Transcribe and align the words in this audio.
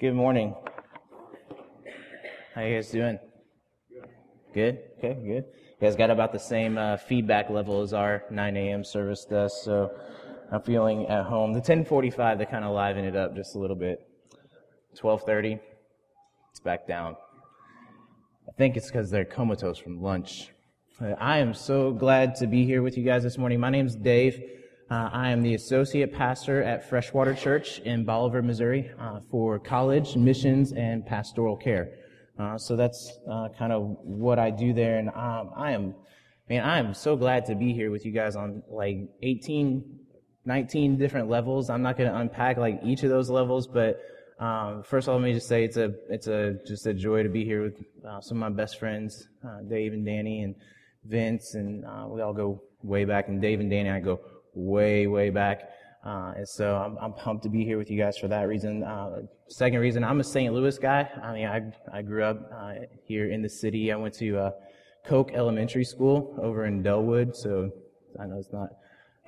Good 0.00 0.14
morning. 0.14 0.54
How 2.54 2.62
you 2.62 2.76
guys 2.76 2.90
doing? 2.90 3.18
Good. 4.54 4.78
Okay, 4.96 5.12
good. 5.12 5.44
You 5.44 5.78
guys 5.78 5.94
got 5.94 6.08
about 6.08 6.32
the 6.32 6.38
same 6.38 6.78
uh, 6.78 6.96
feedback 6.96 7.50
level 7.50 7.82
as 7.82 7.92
our 7.92 8.24
9 8.30 8.56
a.m. 8.56 8.82
service 8.82 9.26
does, 9.28 9.62
so 9.62 9.90
I'm 10.50 10.62
feeling 10.62 11.04
at 11.08 11.26
home. 11.26 11.52
The 11.52 11.60
10:45 11.60 12.38
they 12.38 12.46
kind 12.46 12.64
of 12.64 12.74
liven 12.74 13.04
it 13.04 13.14
up 13.14 13.36
just 13.36 13.54
a 13.56 13.58
little 13.58 13.76
bit. 13.76 13.98
12:30, 14.98 15.60
it's 16.50 16.60
back 16.60 16.88
down. 16.88 17.14
I 18.48 18.52
think 18.56 18.78
it's 18.78 18.86
because 18.86 19.10
they're 19.10 19.26
comatose 19.26 19.76
from 19.76 20.00
lunch. 20.00 20.48
I 21.20 21.40
am 21.40 21.52
so 21.52 21.92
glad 21.92 22.36
to 22.36 22.46
be 22.46 22.64
here 22.64 22.80
with 22.80 22.96
you 22.96 23.04
guys 23.04 23.22
this 23.22 23.36
morning. 23.36 23.60
My 23.60 23.68
name's 23.68 23.96
Dave. 23.96 24.40
Uh, 24.90 25.08
I 25.12 25.30
am 25.30 25.40
the 25.42 25.54
associate 25.54 26.12
pastor 26.12 26.64
at 26.64 26.88
Freshwater 26.88 27.32
Church 27.32 27.78
in 27.78 28.04
Bolivar, 28.04 28.42
Missouri, 28.42 28.90
uh, 28.98 29.20
for 29.30 29.60
college, 29.60 30.16
missions, 30.16 30.72
and 30.72 31.06
pastoral 31.06 31.56
care. 31.56 31.92
Uh, 32.36 32.58
so 32.58 32.74
that's 32.74 33.20
uh, 33.30 33.50
kind 33.56 33.72
of 33.72 33.96
what 34.02 34.40
I 34.40 34.50
do 34.50 34.72
there, 34.72 34.98
and 34.98 35.08
um, 35.10 35.52
I 35.56 35.72
am, 35.72 35.94
man, 36.48 36.64
I 36.64 36.80
am 36.80 36.92
so 36.92 37.14
glad 37.14 37.46
to 37.46 37.54
be 37.54 37.72
here 37.72 37.92
with 37.92 38.04
you 38.04 38.10
guys 38.10 38.34
on 38.34 38.64
like 38.68 38.96
18, 39.22 40.00
19 40.44 40.98
different 40.98 41.28
levels. 41.28 41.70
I'm 41.70 41.82
not 41.82 41.96
going 41.96 42.10
to 42.10 42.16
unpack 42.16 42.56
like 42.56 42.80
each 42.82 43.04
of 43.04 43.10
those 43.10 43.30
levels, 43.30 43.68
but 43.68 44.00
um, 44.40 44.82
first 44.82 45.06
of 45.06 45.12
all, 45.12 45.20
let 45.20 45.24
me 45.24 45.34
just 45.34 45.46
say 45.46 45.62
it's 45.62 45.76
a 45.76 45.94
it's 46.08 46.26
a 46.26 46.56
just 46.66 46.86
a 46.86 46.94
joy 46.94 47.22
to 47.22 47.28
be 47.28 47.44
here 47.44 47.62
with 47.62 47.80
uh, 48.04 48.20
some 48.20 48.42
of 48.42 48.50
my 48.50 48.56
best 48.56 48.80
friends, 48.80 49.28
uh, 49.46 49.60
Dave 49.68 49.92
and 49.92 50.04
Danny 50.04 50.42
and 50.42 50.56
Vince, 51.04 51.54
and 51.54 51.84
we 52.10 52.22
all 52.22 52.32
go 52.32 52.60
way 52.82 53.04
back. 53.04 53.28
And 53.28 53.40
Dave 53.40 53.60
and 53.60 53.70
Danny, 53.70 53.90
I 53.90 54.00
go 54.00 54.18
way, 54.54 55.06
way 55.06 55.30
back. 55.30 55.70
Uh, 56.04 56.32
and 56.36 56.48
so 56.48 56.76
I'm, 56.76 56.96
I'm, 56.98 57.12
pumped 57.12 57.42
to 57.42 57.50
be 57.50 57.62
here 57.62 57.76
with 57.76 57.90
you 57.90 57.98
guys 57.98 58.16
for 58.16 58.26
that 58.28 58.48
reason. 58.48 58.82
Uh, 58.82 59.20
second 59.48 59.80
reason, 59.80 60.02
I'm 60.02 60.18
a 60.20 60.24
St. 60.24 60.52
Louis 60.52 60.78
guy. 60.78 61.06
I 61.22 61.32
mean, 61.34 61.46
I, 61.46 61.60
I 61.92 62.00
grew 62.00 62.24
up 62.24 62.50
uh, 62.54 62.72
here 63.04 63.30
in 63.30 63.42
the 63.42 63.50
city. 63.50 63.92
I 63.92 63.96
went 63.96 64.14
to 64.14 64.38
uh, 64.38 64.50
Koch 65.04 65.30
Elementary 65.34 65.84
School 65.84 66.38
over 66.40 66.64
in 66.64 66.82
Dellwood, 66.82 67.36
so 67.36 67.70
I 68.18 68.24
know 68.24 68.38
it's 68.38 68.52
not 68.52 68.70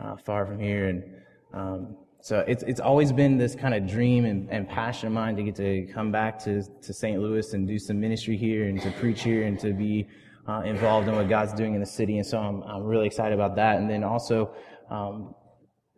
uh, 0.01 0.17
far 0.17 0.47
from 0.47 0.59
here. 0.59 0.89
And 0.89 1.05
um, 1.53 1.97
so 2.23 2.39
it's 2.49 2.63
it's 2.63 2.81
always 2.81 3.13
been 3.13 3.37
this 3.37 3.55
kind 3.55 3.75
of 3.75 3.87
dream 3.87 4.25
and, 4.25 4.49
and 4.51 4.67
passion 4.67 5.09
of 5.09 5.13
mine 5.13 5.37
to 5.37 5.43
get 5.43 5.57
to 5.57 5.87
come 5.93 6.11
back 6.11 6.39
to, 6.45 6.63
to 6.63 6.95
St. 6.95 7.21
Louis 7.21 7.53
and 7.53 7.69
do 7.69 7.79
some 7.79 8.01
ministry 8.01 8.37
here 8.37 8.69
and 8.69 8.81
to 8.81 8.91
preach 8.93 9.23
here 9.23 9.45
and 9.45 9.59
to 9.61 9.75
be 9.75 10.09
uh, 10.49 10.63
involved 10.65 11.09
in 11.09 11.15
what 11.15 11.29
God's 11.29 11.53
doing 11.53 11.75
in 11.75 11.81
the 11.81 11.87
city. 11.87 12.19
And 12.19 12.27
so 12.27 12.39
I'm, 12.39 12.63
I'm 12.63 12.83
really 12.83 13.07
excited 13.07 13.35
about 13.35 13.57
that. 13.57 13.77
And 13.77 13.89
then 13.89 14.03
also, 14.05 14.55
um, 14.93 15.35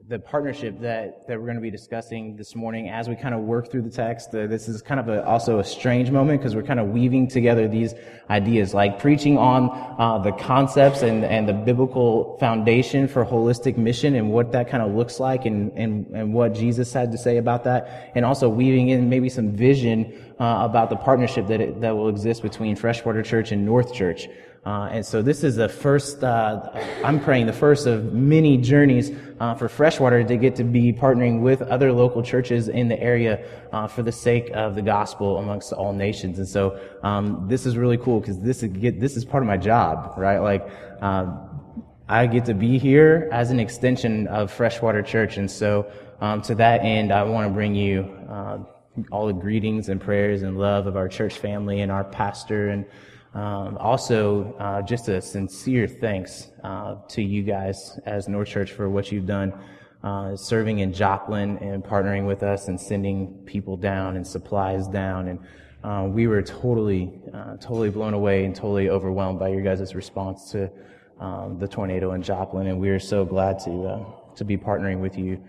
the 0.07 0.19
partnership 0.19 0.79
that, 0.81 1.27
that 1.27 1.39
we're 1.39 1.47
going 1.47 1.57
to 1.57 1.63
be 1.63 1.71
discussing 1.71 2.37
this 2.37 2.55
morning 2.55 2.91
as 2.91 3.09
we 3.09 3.17
kind 3.17 3.35
of 3.35 3.41
work 3.41 3.71
through 3.71 3.81
the 3.81 3.91
text. 3.91 4.35
Uh, 4.35 4.47
this 4.47 4.69
is 4.69 4.83
kind 4.83 5.01
of 5.01 5.09
a, 5.09 5.25
also 5.27 5.61
a 5.61 5.65
strange 5.65 6.11
moment 6.11 6.39
because 6.39 6.55
we're 6.55 6.63
kind 6.63 6.79
of 6.79 6.89
weaving 6.89 7.27
together 7.27 7.67
these 7.67 7.95
ideas, 8.29 8.75
like 8.75 8.99
preaching 8.99 9.39
on 9.39 9.71
uh, 9.99 10.19
the 10.19 10.31
concepts 10.33 11.03
and, 11.03 11.25
and 11.25 11.49
the 11.49 11.55
biblical 11.55 12.37
foundation 12.39 13.09
for 13.09 13.25
holistic 13.25 13.79
mission 13.79 14.15
and 14.15 14.31
what 14.31 14.53
that 14.53 14.69
kind 14.69 14.83
of 14.83 14.95
looks 14.95 15.19
like 15.19 15.47
and, 15.47 15.73
and, 15.73 16.07
and 16.09 16.35
what 16.35 16.55
Jesus 16.55 16.93
had 16.93 17.11
to 17.11 17.19
say 17.19 17.39
about 17.39 17.65
that, 17.65 18.13
and 18.15 18.25
also 18.25 18.49
weaving 18.49 18.91
in 18.91 19.09
maybe 19.09 19.31
some 19.31 19.57
vision 19.57 20.34
uh, 20.41 20.59
about 20.63 20.91
the 20.91 20.97
partnership 20.97 21.47
that, 21.47 21.61
it, 21.61 21.81
that 21.81 21.97
will 21.97 22.09
exist 22.09 22.43
between 22.43 22.77
Freshwater 22.77 23.23
Church 23.23 23.53
and 23.53 23.65
North 23.65 23.93
Church. 23.95 24.29
Uh, 24.67 24.89
and 24.91 25.05
so 25.05 25.21
this 25.21 25.45
is 25.45 25.57
the 25.57 25.69
first, 25.69 26.25
uh, 26.25 26.71
I'm 27.05 27.21
praying 27.21 27.47
the 27.47 27.53
first 27.53 27.87
of 27.87 28.15
many 28.15 28.57
journeys 28.57 29.13
uh, 29.39 29.55
for 29.55 29.69
Freshwater 29.69 30.25
to 30.25 30.37
get 30.39 30.57
to 30.57 30.65
be 30.65 30.91
partnering 30.91 31.43
with 31.43 31.61
other 31.61 31.93
local 31.93 32.23
churches 32.23 32.69
in 32.69 32.89
the 32.89 32.99
area 32.99 33.47
uh, 33.73 33.87
for 33.87 34.03
the 34.03 34.13
sake 34.13 34.51
of 34.55 34.75
the 34.75 34.81
gospel 34.81 35.37
amongst 35.37 35.73
all 35.75 35.93
nations. 35.93 36.39
And 36.39 36.49
so 36.49 36.81
um, 37.03 37.45
this 37.47 37.67
is 37.67 37.77
really 37.77 37.99
cool 37.99 38.21
because 38.21 38.41
this 38.41 38.63
is 38.63 38.71
this 38.99 39.19
is 39.19 39.25
part 39.25 39.43
of 39.43 39.47
my 39.47 39.59
job, 39.59 40.15
right? 40.17 40.39
Like 40.39 40.67
um, 41.03 41.51
I 42.09 42.27
get 42.27 42.47
to 42.47 42.55
be 42.55 42.79
here 42.79 43.29
as 43.33 43.51
an 43.51 43.61
extension 43.61 44.27
of 44.29 44.51
Freshwater 44.51 45.03
Church, 45.03 45.37
and 45.37 45.51
so 45.51 45.91
um, 46.21 46.41
to 46.43 46.55
that 46.55 46.81
end, 46.83 47.13
I 47.13 47.23
want 47.25 47.47
to 47.49 47.53
bring 47.53 47.75
you 47.75 48.03
uh, 48.31 48.59
all 49.11 49.27
the 49.27 49.33
greetings 49.33 49.89
and 49.89 50.01
prayers 50.01 50.43
and 50.43 50.59
love 50.59 50.87
of 50.87 50.97
our 50.97 51.09
church 51.09 51.39
family 51.39 51.81
and 51.81 51.91
our 51.91 52.05
pastor 52.05 52.69
and 52.69 52.85
um, 53.35 53.77
also, 53.79 54.55
uh, 54.61 54.81
just 54.83 55.09
a 55.09 55.21
sincere 55.21 55.89
thanks 55.89 56.53
uh, 56.63 56.97
to 57.09 57.21
you 57.21 57.43
guys 57.43 57.99
as 58.07 58.29
North 58.29 58.49
Church 58.49 58.71
for 58.71 58.89
what 58.89 59.11
you've 59.11 59.27
done, 59.27 59.53
uh, 60.05 60.37
serving 60.37 60.79
in 60.79 60.93
Joplin 60.93 61.59
and 61.59 61.83
partnering 61.83 62.29
with 62.29 62.45
us 62.45 62.69
and 62.69 62.81
sending 62.81 63.43
people 63.45 63.77
down 63.77 64.15
and 64.15 64.25
supplies 64.25 64.87
down. 64.87 65.27
And 65.27 65.41
uh, 65.83 66.07
we 66.09 66.29
were 66.29 66.43
totally, 66.43 67.13
uh, 67.33 67.57
totally 67.57 67.91
blown 67.91 68.15
away 68.15 68.45
and 68.45 68.55
totally 68.55 68.89
overwhelmed 68.89 69.41
by 69.41 69.49
your 69.49 69.63
guys' 69.63 69.97
response 69.97 70.53
to 70.53 70.71
um, 71.19 71.59
the 71.59 71.67
tornado 71.67 72.13
in 72.13 72.23
Joplin. 72.23 72.69
And 72.69 72.79
we 72.79 72.89
are 72.91 73.01
so 73.01 73.25
glad 73.25 73.59
to 73.61 73.87
uh, 73.87 74.05
to 74.37 74.45
be 74.45 74.57
partnering 74.57 75.01
with 75.01 75.17
you. 75.17 75.43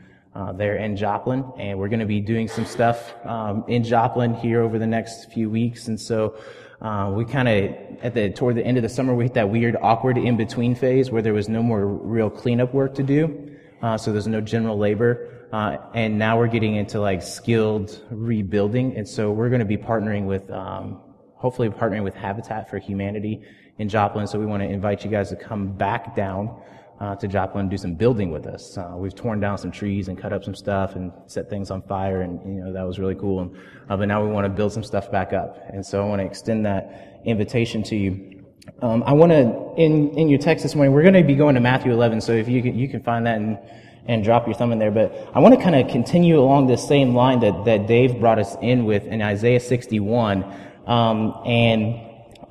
There 0.53 0.75
in 0.78 0.97
Joplin, 0.97 1.46
and 1.57 1.79
we're 1.79 1.90
going 1.90 2.00
to 2.00 2.06
be 2.06 2.19
doing 2.19 2.47
some 2.47 2.66
stuff 2.66 3.13
um, 3.25 3.63
in 3.68 3.84
Joplin 3.84 4.34
here 4.34 4.62
over 4.62 4.78
the 4.78 4.88
next 4.88 5.31
few 5.31 5.50
weeks, 5.50 5.88
and 5.88 6.00
so 6.00 6.35
uh, 6.81 7.12
we 7.16 7.25
kind 7.25 7.47
of 7.47 8.03
at 8.03 8.13
the 8.13 8.29
toward 8.31 8.56
the 8.56 8.66
end 8.66 8.78
of 8.78 8.84
the 8.84 8.90
summer 8.90 9.16
we 9.16 9.25
hit 9.25 9.34
that 9.34 9.50
weird 9.50 9.78
awkward 9.81 10.18
in 10.18 10.35
between 10.35 10.75
phase 10.75 11.09
where 11.09 11.22
there 11.22 11.34
was 11.34 11.47
no 11.47 11.63
more 11.63 11.88
real 11.88 12.29
cleanup 12.29 12.74
work 12.74 12.94
to 12.94 13.03
do 13.03 13.56
uh, 13.81 13.97
so 13.97 14.12
there's 14.12 14.28
no 14.28 14.41
general 14.41 14.78
labor 14.78 15.47
uh, 15.53 15.78
and 15.94 16.18
now 16.18 16.38
we're 16.38 16.47
getting 16.47 16.75
into 16.75 17.00
like 17.00 17.22
skilled 17.22 18.03
rebuilding 18.12 18.95
and 18.97 19.07
so 19.07 19.31
we're 19.31 19.50
going 19.50 19.59
to 19.59 19.66
be 19.66 19.78
partnering 19.78 20.25
with 20.25 20.50
um, 20.51 21.00
hopefully 21.35 21.69
partnering 21.69 22.03
with 22.03 22.13
habitat 22.13 22.69
for 22.69 22.78
humanity 22.78 23.41
in 23.78 23.88
joplin 23.88 24.28
so 24.28 24.38
we 24.38 24.45
want 24.45 24.62
to 24.62 24.68
invite 24.68 25.03
you 25.03 25.09
guys 25.09 25.29
to 25.29 25.35
come 25.35 25.72
back 25.72 26.16
down 26.16 26.62
uh, 27.00 27.16
to 27.16 27.28
Joplin 27.28 27.67
do 27.67 27.78
some 27.78 27.94
building 27.95 28.31
with 28.31 28.47
us. 28.47 28.78
Uh, 28.78 28.94
we've 28.95 29.16
torn 29.16 29.39
down 29.39 29.57
some 29.57 29.72
trees 29.72 30.07
and 30.07 30.17
cut 30.17 30.31
up 30.31 30.44
some 30.44 30.56
stuff 30.56 30.95
and 30.95 31.11
set 31.28 31.50
things 31.50 31.69
on 31.72 31.81
fire, 31.81 32.22
and 32.22 32.39
you 32.45 32.63
know 32.63 32.73
that 32.73 32.83
was 32.83 33.00
really 33.00 33.16
cool. 33.16 33.41
And, 33.41 33.56
uh, 33.89 33.97
but 33.97 34.07
now 34.07 34.23
we 34.23 34.31
want 34.31 34.45
to 34.45 34.50
build 34.50 34.72
some 34.72 34.83
stuff 34.83 35.11
back 35.11 35.33
up, 35.33 35.57
and 35.69 35.85
so 35.85 36.01
I 36.01 36.07
want 36.07 36.22
to 36.22 36.25
extend 36.25 36.66
that 36.66 37.22
invitation 37.25 37.83
to 37.83 37.95
you. 37.95 38.44
Um, 38.81 39.03
I 39.06 39.13
want 39.13 39.31
to 39.31 39.73
in 39.81 40.17
in 40.17 40.29
your 40.29 40.39
text 40.39 40.63
this 40.63 40.73
morning. 40.73 40.94
We're 40.94 41.03
going 41.03 41.16
to 41.16 41.23
be 41.23 41.35
going 41.35 41.56
to 41.56 41.61
Matthew 41.61 41.91
11, 41.91 42.22
so 42.22 42.31
if 42.31 42.47
you 42.47 42.61
can, 42.61 42.78
you 42.78 42.88
can 42.88 43.03
find 43.03 43.25
that 43.27 43.38
and 43.38 43.59
and 44.07 44.23
drop 44.23 44.45
your 44.45 44.56
thumb 44.56 44.72
in 44.72 44.79
there. 44.79 44.91
But 44.91 45.29
I 45.33 45.39
want 45.39 45.56
to 45.56 45.62
kind 45.62 45.75
of 45.75 45.91
continue 45.91 46.39
along 46.39 46.67
this 46.67 46.88
same 46.88 47.13
line 47.13 47.41
that 47.41 47.66
that 47.66 47.88
Dave 47.88 48.19
brought 48.22 48.39
us 48.39 48.56
in 48.62 48.85
with 48.85 49.03
in 49.06 49.22
Isaiah 49.22 49.59
61, 49.59 50.45
um, 50.88 51.41
and 51.45 52.01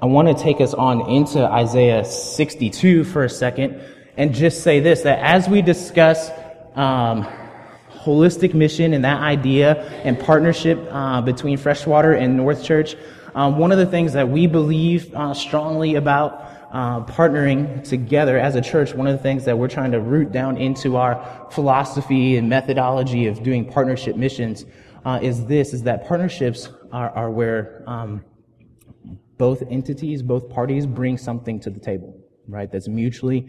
I 0.02 0.06
want 0.06 0.28
to 0.28 0.34
take 0.34 0.60
us 0.60 0.74
on 0.74 1.08
into 1.08 1.42
Isaiah 1.42 2.04
62 2.04 3.04
for 3.04 3.24
a 3.24 3.30
second 3.30 3.80
and 4.16 4.34
just 4.34 4.62
say 4.62 4.80
this 4.80 5.02
that 5.02 5.18
as 5.20 5.48
we 5.48 5.62
discuss 5.62 6.30
um, 6.74 7.26
holistic 7.90 8.54
mission 8.54 8.92
and 8.92 9.04
that 9.04 9.20
idea 9.20 9.82
and 10.04 10.18
partnership 10.18 10.78
uh, 10.90 11.20
between 11.20 11.56
Freshwater 11.56 12.12
and 12.12 12.36
North 12.36 12.62
Church, 12.62 12.96
um, 13.34 13.58
one 13.58 13.72
of 13.72 13.78
the 13.78 13.86
things 13.86 14.12
that 14.12 14.28
we 14.28 14.46
believe 14.46 15.12
uh, 15.14 15.34
strongly 15.34 15.96
about 15.96 16.50
uh, 16.70 17.04
partnering 17.04 17.88
together 17.88 18.38
as 18.38 18.56
a 18.56 18.60
church, 18.60 18.94
one 18.94 19.06
of 19.06 19.16
the 19.16 19.22
things 19.22 19.44
that 19.44 19.56
we're 19.56 19.68
trying 19.68 19.92
to 19.92 20.00
root 20.00 20.32
down 20.32 20.56
into 20.56 20.96
our 20.96 21.48
philosophy 21.50 22.36
and 22.36 22.48
methodology 22.48 23.26
of 23.26 23.42
doing 23.42 23.64
partnership 23.64 24.16
missions 24.16 24.64
uh, 25.04 25.18
is 25.22 25.46
this: 25.46 25.72
is 25.72 25.84
that 25.84 26.06
partnerships 26.06 26.68
are, 26.92 27.10
are 27.10 27.30
where 27.30 27.84
um, 27.86 28.24
both 29.38 29.62
entities, 29.70 30.22
both 30.22 30.48
parties, 30.50 30.84
bring 30.84 31.16
something 31.16 31.60
to 31.60 31.70
the 31.70 31.80
table, 31.80 32.16
right? 32.48 32.70
That's 32.70 32.88
mutually 32.88 33.48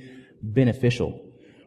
beneficial. 0.53 1.21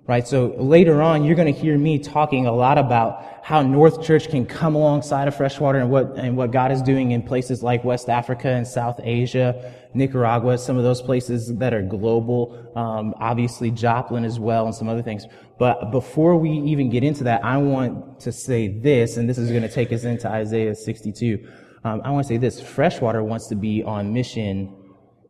Right? 0.08 0.26
So 0.26 0.54
later 0.56 1.02
on, 1.02 1.24
you're 1.24 1.36
going 1.36 1.52
to 1.52 1.60
hear 1.60 1.76
me 1.76 1.98
talking 1.98 2.46
a 2.46 2.52
lot 2.52 2.78
about 2.78 3.44
how 3.44 3.60
North 3.60 4.02
Church 4.02 4.30
can 4.30 4.46
come 4.46 4.74
alongside 4.74 5.28
of 5.28 5.36
Freshwater 5.36 5.80
and 5.80 5.90
what, 5.90 6.16
and 6.16 6.34
what 6.34 6.50
God 6.50 6.72
is 6.72 6.80
doing 6.80 7.10
in 7.10 7.22
places 7.22 7.62
like 7.62 7.84
West 7.84 8.08
Africa 8.08 8.48
and 8.48 8.66
South 8.66 9.00
Asia, 9.04 9.74
Nicaragua, 9.92 10.56
some 10.56 10.78
of 10.78 10.82
those 10.82 11.02
places 11.02 11.54
that 11.56 11.74
are 11.74 11.82
global, 11.82 12.72
um, 12.74 13.14
obviously 13.20 13.70
Joplin 13.70 14.24
as 14.24 14.40
well, 14.40 14.64
and 14.64 14.74
some 14.74 14.88
other 14.88 15.02
things. 15.02 15.26
But 15.58 15.90
before 15.90 16.38
we 16.38 16.52
even 16.52 16.88
get 16.88 17.04
into 17.04 17.24
that, 17.24 17.44
I 17.44 17.58
want 17.58 18.20
to 18.20 18.32
say 18.32 18.80
this, 18.80 19.18
and 19.18 19.28
this 19.28 19.36
is 19.36 19.50
going 19.50 19.62
to 19.62 19.68
take 19.68 19.92
us 19.92 20.04
into 20.04 20.26
Isaiah 20.26 20.74
62. 20.74 21.46
Um, 21.84 22.00
I 22.02 22.10
want 22.10 22.24
to 22.26 22.28
say 22.28 22.38
this 22.38 22.62
Freshwater 22.62 23.22
wants 23.22 23.48
to 23.48 23.56
be 23.56 23.82
on 23.82 24.14
mission 24.14 24.74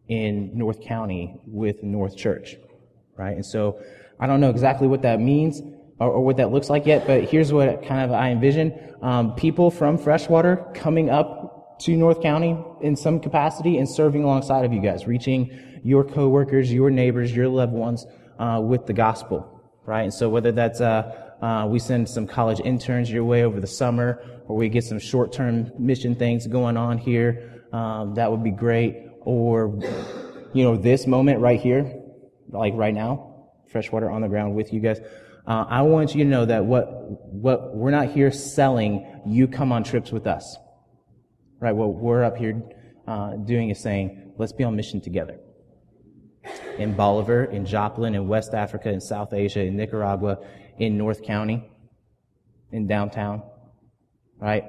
in 0.06 0.56
North 0.56 0.80
County 0.82 1.40
with 1.46 1.82
North 1.82 2.16
Church 2.16 2.54
right? 3.18 3.34
And 3.34 3.44
so 3.44 3.78
I 4.18 4.26
don't 4.26 4.40
know 4.40 4.50
exactly 4.50 4.88
what 4.88 5.02
that 5.02 5.20
means 5.20 5.60
or, 5.98 6.08
or 6.08 6.24
what 6.24 6.36
that 6.38 6.50
looks 6.50 6.70
like 6.70 6.86
yet, 6.86 7.06
but 7.06 7.24
here's 7.24 7.52
what 7.52 7.84
kind 7.84 8.00
of 8.00 8.12
I 8.12 8.30
envision. 8.30 8.72
Um, 9.02 9.34
people 9.34 9.70
from 9.70 9.98
Freshwater 9.98 10.64
coming 10.74 11.10
up 11.10 11.78
to 11.80 11.96
North 11.96 12.22
County 12.22 12.56
in 12.80 12.96
some 12.96 13.20
capacity 13.20 13.76
and 13.78 13.88
serving 13.88 14.24
alongside 14.24 14.64
of 14.64 14.72
you 14.72 14.80
guys, 14.80 15.06
reaching 15.06 15.80
your 15.84 16.04
coworkers, 16.04 16.72
your 16.72 16.90
neighbors, 16.90 17.34
your 17.34 17.48
loved 17.48 17.72
ones 17.72 18.06
uh, 18.38 18.60
with 18.62 18.86
the 18.86 18.94
gospel, 18.94 19.62
right? 19.84 20.02
And 20.02 20.14
so 20.14 20.28
whether 20.28 20.52
that's 20.52 20.80
uh, 20.80 21.02
Uh, 21.38 21.64
we 21.70 21.78
send 21.78 22.08
some 22.08 22.26
college 22.26 22.60
interns 22.64 23.08
your 23.08 23.24
way 23.24 23.44
over 23.44 23.60
the 23.60 23.72
summer, 23.82 24.18
or 24.48 24.56
we 24.58 24.68
get 24.68 24.82
some 24.82 24.98
short-term 24.98 25.70
mission 25.78 26.16
things 26.16 26.48
going 26.48 26.76
on 26.76 26.98
here. 26.98 27.62
Um, 27.72 28.14
that 28.18 28.28
would 28.28 28.42
be 28.42 28.50
great. 28.50 28.92
Or, 29.22 29.78
you 30.52 30.64
know, 30.64 30.76
this 30.76 31.06
moment 31.06 31.38
right 31.38 31.60
here, 31.60 31.84
like 32.50 32.74
right 32.74 32.94
now, 32.94 33.50
fresh 33.70 33.90
water 33.90 34.10
on 34.10 34.22
the 34.22 34.28
ground 34.28 34.54
with 34.54 34.72
you 34.72 34.80
guys. 34.80 35.00
Uh, 35.46 35.64
I 35.68 35.82
want 35.82 36.14
you 36.14 36.24
to 36.24 36.30
know 36.30 36.44
that 36.44 36.64
what 36.64 36.86
what 37.32 37.74
we're 37.74 37.90
not 37.90 38.10
here 38.10 38.30
selling. 38.30 39.22
You 39.26 39.48
come 39.48 39.72
on 39.72 39.84
trips 39.84 40.12
with 40.12 40.26
us, 40.26 40.56
right? 41.60 41.72
What 41.72 41.94
we're 41.94 42.24
up 42.24 42.36
here 42.36 42.62
uh, 43.06 43.36
doing 43.36 43.70
is 43.70 43.80
saying, 43.80 44.34
let's 44.36 44.52
be 44.52 44.64
on 44.64 44.76
mission 44.76 45.00
together. 45.00 45.38
In 46.78 46.94
Bolivar, 46.94 47.44
in 47.44 47.66
Joplin, 47.66 48.14
in 48.14 48.28
West 48.28 48.54
Africa, 48.54 48.90
in 48.90 49.00
South 49.00 49.32
Asia, 49.32 49.60
in 49.60 49.76
Nicaragua, 49.76 50.38
in 50.78 50.96
North 50.96 51.22
County, 51.22 51.68
in 52.70 52.86
downtown, 52.86 53.42
right? 54.38 54.64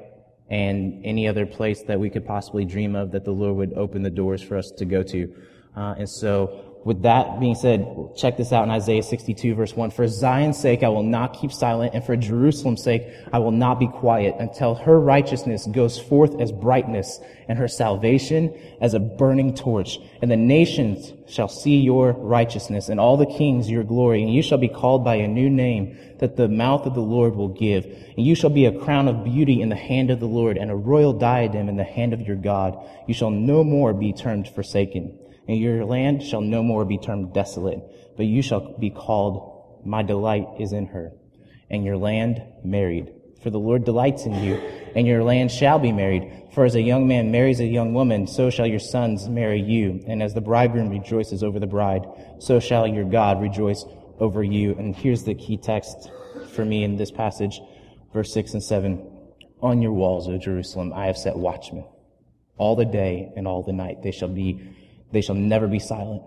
And 0.50 1.06
any 1.06 1.28
other 1.28 1.46
place 1.46 1.84
that 1.84 2.00
we 2.00 2.10
could 2.10 2.26
possibly 2.26 2.66
dream 2.66 2.96
of 2.96 3.12
that 3.12 3.24
the 3.24 3.32
Lord 3.32 3.58
would 3.58 3.74
open 3.74 4.02
the 4.02 4.10
doors 4.10 4.42
for 4.42 4.58
us 4.58 4.72
to 4.78 4.86
go 4.86 5.04
to. 5.04 5.36
Uh, 5.76 5.96
and 5.98 6.10
so 6.10 6.69
with 6.86 7.02
that 7.02 7.42
being 7.42 7.56
said, 7.56 7.86
check 8.16 8.38
this 8.38 8.54
out 8.54 8.64
in 8.64 8.70
Isaiah 8.70 9.04
62 9.04 9.54
verse 9.54 9.76
1. 9.76 9.92
For 9.92 10.08
Zion's 10.08 10.58
sake, 10.58 10.82
I 10.82 10.88
will 10.88 11.04
not 11.04 11.34
keep 11.40 11.52
silent, 11.52 11.94
and 11.94 12.04
for 12.04 12.16
Jerusalem's 12.16 12.82
sake, 12.82 13.04
I 13.34 13.40
will 13.40 13.52
not 13.52 13.80
be 13.80 13.88
quiet 13.88 14.36
until 14.40 14.76
her 14.76 14.98
righteousness 14.98 15.68
goes 15.68 16.00
forth 16.00 16.40
as 16.40 16.54
brightness, 16.54 17.20
and 17.50 17.58
her 17.58 17.68
salvation 17.68 18.58
as 18.80 18.94
a 18.94 19.00
burning 19.00 19.56
torch. 19.56 20.00
And 20.22 20.32
the 20.32 20.38
nations 20.38 21.12
shall 21.28 21.50
see 21.50 21.80
your 21.80 22.14
righteousness, 22.14 22.88
and 22.88 22.98
all 22.98 23.18
the 23.18 23.26
kings 23.26 23.70
your 23.70 23.84
glory, 23.84 24.24
and 24.24 24.34
you 24.34 24.42
shall 24.42 24.58
be 24.58 24.70
called 24.70 25.04
by 25.04 25.16
a 25.16 25.28
new 25.28 25.50
name 25.50 25.98
that 26.20 26.38
the 26.38 26.48
mouth 26.48 26.86
of 26.86 26.94
the 26.94 27.02
Lord 27.02 27.36
will 27.36 27.50
give. 27.50 27.86
And 27.86 28.26
you 28.26 28.36
shall 28.36 28.50
be 28.50 28.66
a 28.66 28.80
crown 28.80 29.10
of 29.10 29.26
beauty 29.26 29.62
in 29.62 29.68
the 29.68 29.76
hand 29.76 30.12
of 30.12 30.22
the 30.22 30.28
Lord, 30.28 30.58
and 30.58 30.72
a 30.72 30.76
royal 30.76 31.12
diadem 31.12 31.68
in 31.68 31.76
the 31.76 31.84
hand 31.84 32.14
of 32.14 32.22
your 32.22 32.38
God. 32.38 32.78
You 33.06 33.14
shall 33.14 33.32
no 33.32 33.66
more 33.66 33.94
be 33.94 34.14
termed 34.14 34.48
forsaken 34.48 35.19
and 35.50 35.58
your 35.58 35.84
land 35.84 36.22
shall 36.22 36.42
no 36.42 36.62
more 36.62 36.86
be 36.86 37.00
termed 37.00 37.34
desolate, 37.34 37.80
but 38.16 38.28
you 38.28 38.44
shall 38.44 38.78
be 38.78 38.92
called, 38.92 39.82
My 39.84 40.04
delight 40.04 40.46
is 40.60 40.74
in 40.74 40.86
her, 40.86 41.12
and 41.72 41.84
your 41.84 41.98
land 41.98 42.44
married. 42.64 43.12
For 43.42 43.50
the 43.50 43.58
Lord 43.58 43.84
delights 43.84 44.28
in 44.28 44.36
you, 44.44 44.58
and 44.96 45.08
your 45.08 45.24
land 45.24 45.52
shall 45.52 45.80
be 45.80 45.92
married. 45.92 46.32
For 46.54 46.66
as 46.66 46.76
a 46.76 46.82
young 46.82 47.08
man 47.08 47.32
marries 47.32 47.60
a 47.60 47.66
young 47.66 47.96
woman, 47.96 48.28
so 48.28 48.52
shall 48.52 48.68
your 48.68 48.80
sons 48.80 49.28
marry 49.28 49.60
you. 49.60 50.04
And 50.06 50.22
as 50.22 50.36
the 50.36 50.42
bridegroom 50.42 50.90
rejoices 50.90 51.42
over 51.42 51.60
the 51.60 51.66
bride, 51.66 52.06
so 52.38 52.60
shall 52.60 52.86
your 52.86 53.06
God 53.06 53.42
rejoice 53.42 53.84
over 54.20 54.44
you. 54.44 54.76
And 54.78 54.96
here's 54.96 55.24
the 55.24 55.34
key 55.34 55.58
text 55.58 56.12
for 56.54 56.64
me 56.64 56.84
in 56.84 56.96
this 56.96 57.10
passage, 57.10 57.60
verse 58.14 58.32
6 58.36 58.54
and 58.54 58.64
7. 58.64 59.34
On 59.64 59.82
your 59.82 59.94
walls, 59.94 60.30
O 60.30 60.38
Jerusalem, 60.38 60.94
I 60.94 61.08
have 61.08 61.18
set 61.18 61.36
watchmen. 61.36 61.86
All 62.60 62.76
the 62.76 62.86
day 62.86 63.32
and 63.36 63.48
all 63.48 63.64
the 63.64 63.74
night 63.74 64.04
they 64.04 64.12
shall 64.12 64.30
be 64.30 64.76
they 65.12 65.22
shall 65.22 65.36
never 65.36 65.68
be 65.68 65.80
silent. 65.80 66.24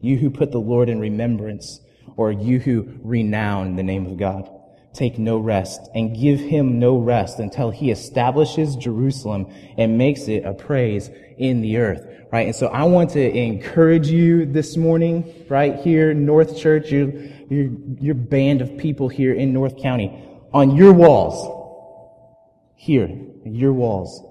You 0.00 0.16
who 0.18 0.30
put 0.30 0.52
the 0.52 0.60
Lord 0.60 0.88
in 0.88 1.00
remembrance, 1.00 1.80
or 2.16 2.32
you 2.32 2.58
who 2.58 2.98
renown 3.02 3.76
the 3.76 3.82
name 3.82 4.06
of 4.06 4.16
God, 4.16 4.50
take 4.92 5.18
no 5.18 5.38
rest 5.38 5.80
and 5.94 6.16
give 6.18 6.40
him 6.40 6.78
no 6.78 6.96
rest 6.96 7.38
until 7.38 7.70
he 7.70 7.90
establishes 7.90 8.76
Jerusalem 8.76 9.52
and 9.76 9.98
makes 9.98 10.26
it 10.28 10.44
a 10.44 10.54
praise 10.54 11.10
in 11.38 11.60
the 11.60 11.76
earth. 11.76 12.06
Right? 12.32 12.46
And 12.46 12.56
so 12.56 12.68
I 12.68 12.84
want 12.84 13.10
to 13.10 13.36
encourage 13.36 14.08
you 14.08 14.46
this 14.46 14.76
morning, 14.76 15.46
right 15.48 15.76
here, 15.76 16.12
North 16.12 16.58
Church, 16.58 16.90
your, 16.90 17.12
your, 17.48 17.70
your 18.00 18.14
band 18.14 18.62
of 18.62 18.76
people 18.76 19.08
here 19.08 19.34
in 19.34 19.52
North 19.52 19.80
County, 19.80 20.24
on 20.52 20.74
your 20.74 20.92
walls, 20.92 21.52
here, 22.74 23.08
your 23.44 23.72
walls 23.72 24.22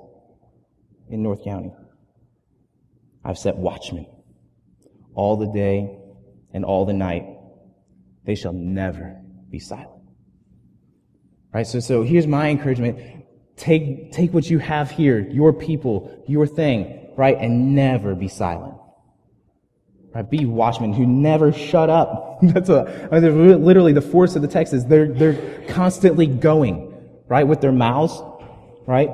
in 1.10 1.24
North 1.24 1.44
County. 1.44 1.72
I've 3.26 3.40
set 3.40 3.58
watchmen 3.58 4.06
all 5.16 5.36
the 5.36 5.48
day 5.48 5.98
and 6.54 6.64
all 6.64 6.86
the 6.86 6.94
night. 6.94 7.26
They 8.24 8.36
shall 8.36 8.54
never 8.54 9.20
be 9.50 9.58
silent. 9.60 9.90
Right? 11.52 11.66
So, 11.66 11.80
so 11.80 12.04
here's 12.04 12.28
my 12.28 12.50
encouragement. 12.50 13.26
Take, 13.58 14.12
take 14.12 14.34
what 14.34 14.48
you 14.48 14.60
have 14.60 14.92
here, 14.92 15.20
your 15.20 15.54
people, 15.54 16.24
your 16.28 16.46
thing, 16.46 17.14
right? 17.18 17.38
And 17.40 17.74
never 17.74 18.14
be 18.14 18.28
silent. 18.28 18.76
Right? 20.14 20.30
Be 20.30 20.46
watchmen 20.46 20.94
who 20.94 21.06
never 21.06 21.52
shut 21.52 21.90
up. 21.90 22.40
That's 22.42 22.70
a, 22.70 23.10
I 23.12 23.20
mean, 23.20 23.66
literally 23.66 23.94
the 23.94 24.02
force 24.02 24.36
of 24.36 24.44
the 24.44 24.48
text 24.48 24.74
is 24.74 24.86
they're, 24.86 25.12
they're 25.12 25.64
constantly 25.70 26.28
going, 26.28 26.94
right? 27.28 27.48
With 27.48 27.62
their 27.62 27.72
mouths, 27.72 28.22
right? 28.86 29.10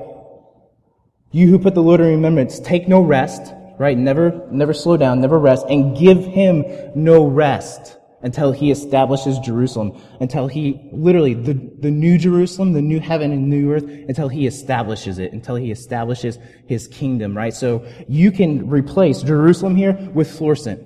You 1.32 1.48
who 1.48 1.60
put 1.60 1.76
the 1.76 1.84
Lord 1.84 2.02
in 2.02 2.08
remembrance, 2.08 2.60
take 2.60 2.90
no 2.90 3.02
rest 3.02 3.54
right? 3.82 3.98
Never, 3.98 4.48
never 4.52 4.76
slow 4.76 4.96
down, 4.96 5.22
never 5.22 5.40
rest, 5.40 5.66
and 5.68 5.98
give 5.98 6.24
him 6.24 6.64
no 6.94 7.26
rest 7.26 7.98
until 8.22 8.52
he 8.52 8.70
establishes 8.70 9.40
Jerusalem, 9.40 10.00
until 10.20 10.48
he, 10.48 10.88
literally, 10.94 11.34
the, 11.34 11.54
the 11.80 11.90
new 11.90 12.20
Jerusalem, 12.20 12.74
the 12.74 12.82
new 12.84 13.00
heaven 13.00 13.32
and 13.32 13.50
new 13.50 13.72
earth, 13.72 13.84
until 13.84 14.28
he 14.30 14.46
establishes 14.46 15.18
it, 15.18 15.34
until 15.34 15.56
he 15.56 15.72
establishes 15.72 16.38
his 16.68 16.88
kingdom, 16.88 17.36
right? 17.36 17.56
So 17.56 17.84
you 18.08 18.32
can 18.32 18.70
replace 18.70 19.24
Jerusalem 19.24 19.76
here 19.76 19.94
with 20.14 20.30
Florissant, 20.30 20.86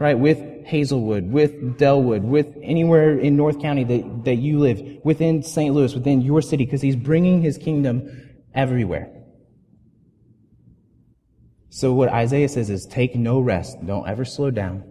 right? 0.00 0.18
With 0.18 0.64
Hazelwood, 0.64 1.30
with 1.30 1.78
Dellwood, 1.78 2.24
with 2.24 2.56
anywhere 2.60 3.16
in 3.16 3.36
North 3.36 3.62
County 3.62 3.84
that, 3.84 4.24
that 4.24 4.36
you 4.38 4.58
live, 4.58 4.82
within 5.04 5.44
St. 5.44 5.72
Louis, 5.72 5.94
within 5.94 6.22
your 6.22 6.42
city, 6.42 6.64
because 6.64 6.82
he's 6.82 6.96
bringing 6.96 7.40
his 7.40 7.56
kingdom 7.56 8.42
everywhere. 8.52 9.19
So 11.70 11.92
what 11.92 12.08
Isaiah 12.08 12.48
says 12.48 12.68
is 12.68 12.84
take 12.84 13.14
no 13.14 13.38
rest. 13.38 13.78
Don't 13.86 14.06
ever 14.08 14.24
slow 14.24 14.50
down. 14.50 14.84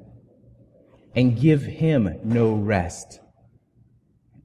And 1.13 1.39
give 1.39 1.61
him 1.61 2.19
no 2.23 2.53
rest. 2.53 3.19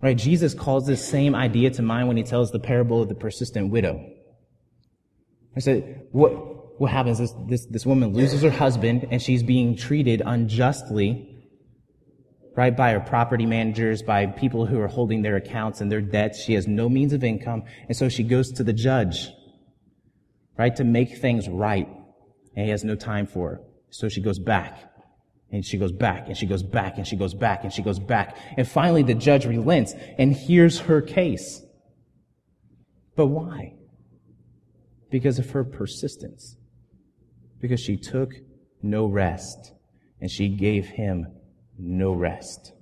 Right? 0.02 0.16
Jesus 0.16 0.52
calls 0.52 0.86
this 0.86 1.06
same 1.06 1.34
idea 1.34 1.70
to 1.70 1.82
mind 1.82 2.08
when 2.08 2.16
he 2.16 2.25
tells 2.25 2.50
the 2.50 2.58
parable 2.58 3.00
of 3.00 3.08
the 3.08 3.14
persistent 3.14 3.70
widow. 3.70 4.04
I 5.56 5.60
said, 5.60 6.08
what, 6.10 6.81
what 6.81 6.90
happens 6.90 7.20
is 7.20 7.32
this, 7.46 7.66
this 7.66 7.86
woman 7.86 8.12
loses 8.12 8.42
her 8.42 8.50
husband 8.50 9.06
and 9.10 9.22
she's 9.22 9.44
being 9.44 9.76
treated 9.76 10.20
unjustly, 10.26 11.46
right, 12.56 12.76
by 12.76 12.90
her 12.90 13.00
property 13.00 13.46
managers, 13.46 14.02
by 14.02 14.26
people 14.26 14.66
who 14.66 14.81
are 14.81 14.88
holding 14.88 15.22
their 15.22 15.36
accounts 15.36 15.81
and 15.81 15.90
their 15.90 16.00
debts. 16.00 16.42
She 16.42 16.54
has 16.54 16.66
no 16.66 16.88
means 16.88 17.12
of 17.12 17.22
income. 17.22 17.62
And 17.86 17.96
so 17.96 18.08
she 18.08 18.24
goes 18.24 18.50
to 18.53 18.64
the 18.64 18.72
judge, 18.72 19.29
right, 20.58 20.74
to 20.74 20.82
make 20.82 21.19
things 21.19 21.48
right 21.48 21.88
and 22.56 22.65
he 22.65 22.70
has 22.70 22.84
no 22.84 22.94
time 22.94 23.27
for 23.27 23.51
her. 23.51 23.61
So 23.91 24.08
she 24.08 24.20
goes 24.20 24.39
back 24.39 24.91
and 25.51 25.65
she 25.65 25.79
goes 25.79 25.93
back 25.93 26.27
and 26.29 26.37
she 26.37 26.46
goes 26.46 26.63
back 26.63 26.96
and 26.96 27.06
she 27.06 27.17
goes 27.17 27.34
back 27.34 27.65
and 27.65 27.73
she 27.73 27.82
goes 27.82 27.99
back. 27.99 28.37
And 28.56 28.67
finally 28.67 29.03
the 29.03 29.15
judge 29.15 29.46
relents 29.46 29.94
and 30.19 30.32
hears 30.32 30.81
her 30.81 31.01
case. 31.01 31.63
But 33.17 33.27
why? 33.27 33.75
Because 35.11 35.39
of 35.39 35.51
her 35.51 35.65
persistence. 35.65 36.56
Because 37.61 37.81
she 37.81 37.96
took 37.96 38.32
no 38.82 39.06
rest 39.06 39.73
and 40.20 40.31
she 40.31 40.49
gave 40.49 40.87
him 40.87 41.27
no 41.79 42.13
rest. 42.13 42.73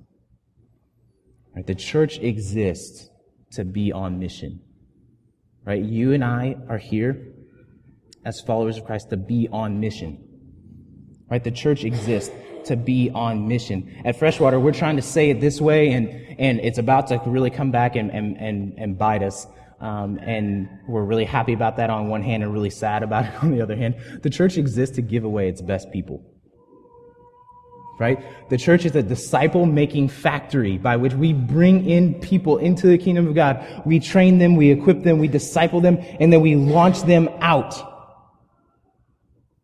Right? 1.55 1.67
The 1.67 1.75
church 1.75 2.19
exists 2.19 3.11
to 3.53 3.65
be 3.65 3.93
on 3.93 4.19
mission. 4.19 4.61
Right? 5.65 5.83
You 5.83 6.13
and 6.13 6.25
I 6.25 6.57
are 6.69 6.79
here 6.79 7.35
as 8.25 8.41
followers 8.41 8.79
of 8.79 8.85
Christ 8.85 9.11
to 9.11 9.17
be 9.17 9.49
on 9.53 9.81
mission. 9.81 10.23
Right? 11.31 11.43
The 11.43 11.51
church 11.51 11.85
exists 11.85 12.33
to 12.67 12.77
be 12.77 13.11
on 13.11 13.49
mission. 13.49 14.03
At 14.05 14.19
Freshwater, 14.19 14.61
we're 14.61 14.73
trying 14.73 14.97
to 14.97 15.03
say 15.03 15.31
it 15.31 15.41
this 15.41 15.61
way, 15.61 15.93
and, 15.93 16.09
and 16.39 16.61
it's 16.61 16.79
about 16.79 17.09
to 17.09 17.21
really 17.27 17.51
come 17.51 17.71
back 17.71 17.97
and, 17.97 18.11
and, 18.11 18.37
and, 18.37 18.75
and 18.79 18.99
bite 18.99 19.23
us. 19.23 19.47
Um, 19.81 20.19
and 20.23 20.69
we're 20.87 21.03
really 21.03 21.25
happy 21.25 21.55
about 21.55 21.77
that 21.79 21.91
on 21.91 22.09
one 22.09 22.23
hand 22.23 22.45
and 22.45 22.53
really 22.53 22.71
sad 22.71 23.03
about 23.03 23.25
it 23.25 23.33
on 23.43 23.51
the 23.51 23.61
other 23.61 23.77
hand. 23.77 23.97
The 24.23 24.31
church 24.31 24.57
exists 24.57 24.95
to 24.97 25.03
give 25.03 25.25
away 25.25 25.49
its 25.49 25.61
best 25.61 25.91
people. 25.91 26.25
Right? 27.99 28.25
The 28.49 28.57
church 28.57 28.85
is 28.85 28.97
a 28.97 29.03
disciple 29.03 29.67
making 29.67 30.09
factory 30.09 30.77
by 30.77 30.97
which 30.97 31.15
we 31.15 31.33
bring 31.33 31.89
in 31.89 32.15
people 32.21 32.59
into 32.59 32.87
the 32.87 32.99
kingdom 32.99 33.29
of 33.29 33.35
God. 33.35 33.83
We 33.85 34.01
train 34.01 34.39
them, 34.39 34.57
we 34.57 34.71
equip 34.71 35.03
them, 35.03 35.19
we 35.19 35.29
disciple 35.29 35.81
them, 35.81 35.99
and 36.19 36.33
then 36.33 36.41
we 36.41 36.57
launch 36.57 37.03
them 37.03 37.29
out 37.41 37.92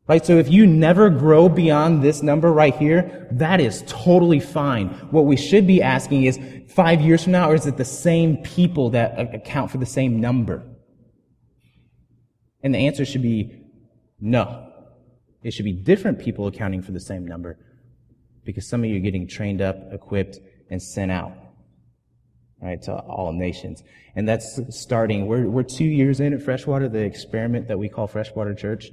Right? 0.08 0.24
So 0.24 0.38
if 0.38 0.50
you 0.50 0.66
never 0.66 1.10
grow 1.10 1.50
beyond 1.50 2.02
this 2.02 2.22
number 2.22 2.50
right 2.50 2.74
here, 2.74 3.28
that 3.32 3.60
is 3.60 3.84
totally 3.86 4.40
fine. 4.40 4.88
What 5.10 5.26
we 5.26 5.36
should 5.36 5.66
be 5.66 5.82
asking 5.82 6.24
is 6.24 6.40
five 6.68 7.02
years 7.02 7.24
from 7.24 7.32
now, 7.32 7.50
or 7.50 7.54
is 7.54 7.66
it 7.66 7.76
the 7.76 7.84
same 7.84 8.38
people 8.38 8.90
that 8.90 9.34
account 9.34 9.70
for 9.70 9.76
the 9.76 9.86
same 9.86 10.18
number? 10.18 10.62
And 12.62 12.74
the 12.74 12.78
answer 12.78 13.04
should 13.04 13.22
be 13.22 13.66
no. 14.18 14.72
It 15.42 15.52
should 15.52 15.66
be 15.66 15.72
different 15.72 16.18
people 16.18 16.46
accounting 16.46 16.82
for 16.82 16.92
the 16.92 17.00
same 17.00 17.26
number 17.26 17.58
because 18.44 18.66
some 18.66 18.82
of 18.82 18.88
you 18.88 18.96
are 18.96 19.00
getting 19.00 19.28
trained 19.28 19.60
up, 19.60 19.76
equipped, 19.92 20.38
and 20.70 20.82
sent 20.82 21.10
out. 21.10 21.32
right, 22.62 22.80
to 22.82 22.94
all 22.94 23.32
nations. 23.34 23.82
And 24.16 24.26
that's 24.26 24.58
starting, 24.70 25.26
we're, 25.26 25.48
we're 25.48 25.62
two 25.62 25.84
years 25.84 26.18
in 26.18 26.32
at 26.32 26.42
Freshwater, 26.42 26.88
the 26.88 27.04
experiment 27.04 27.68
that 27.68 27.78
we 27.78 27.90
call 27.90 28.06
Freshwater 28.06 28.54
Church, 28.54 28.90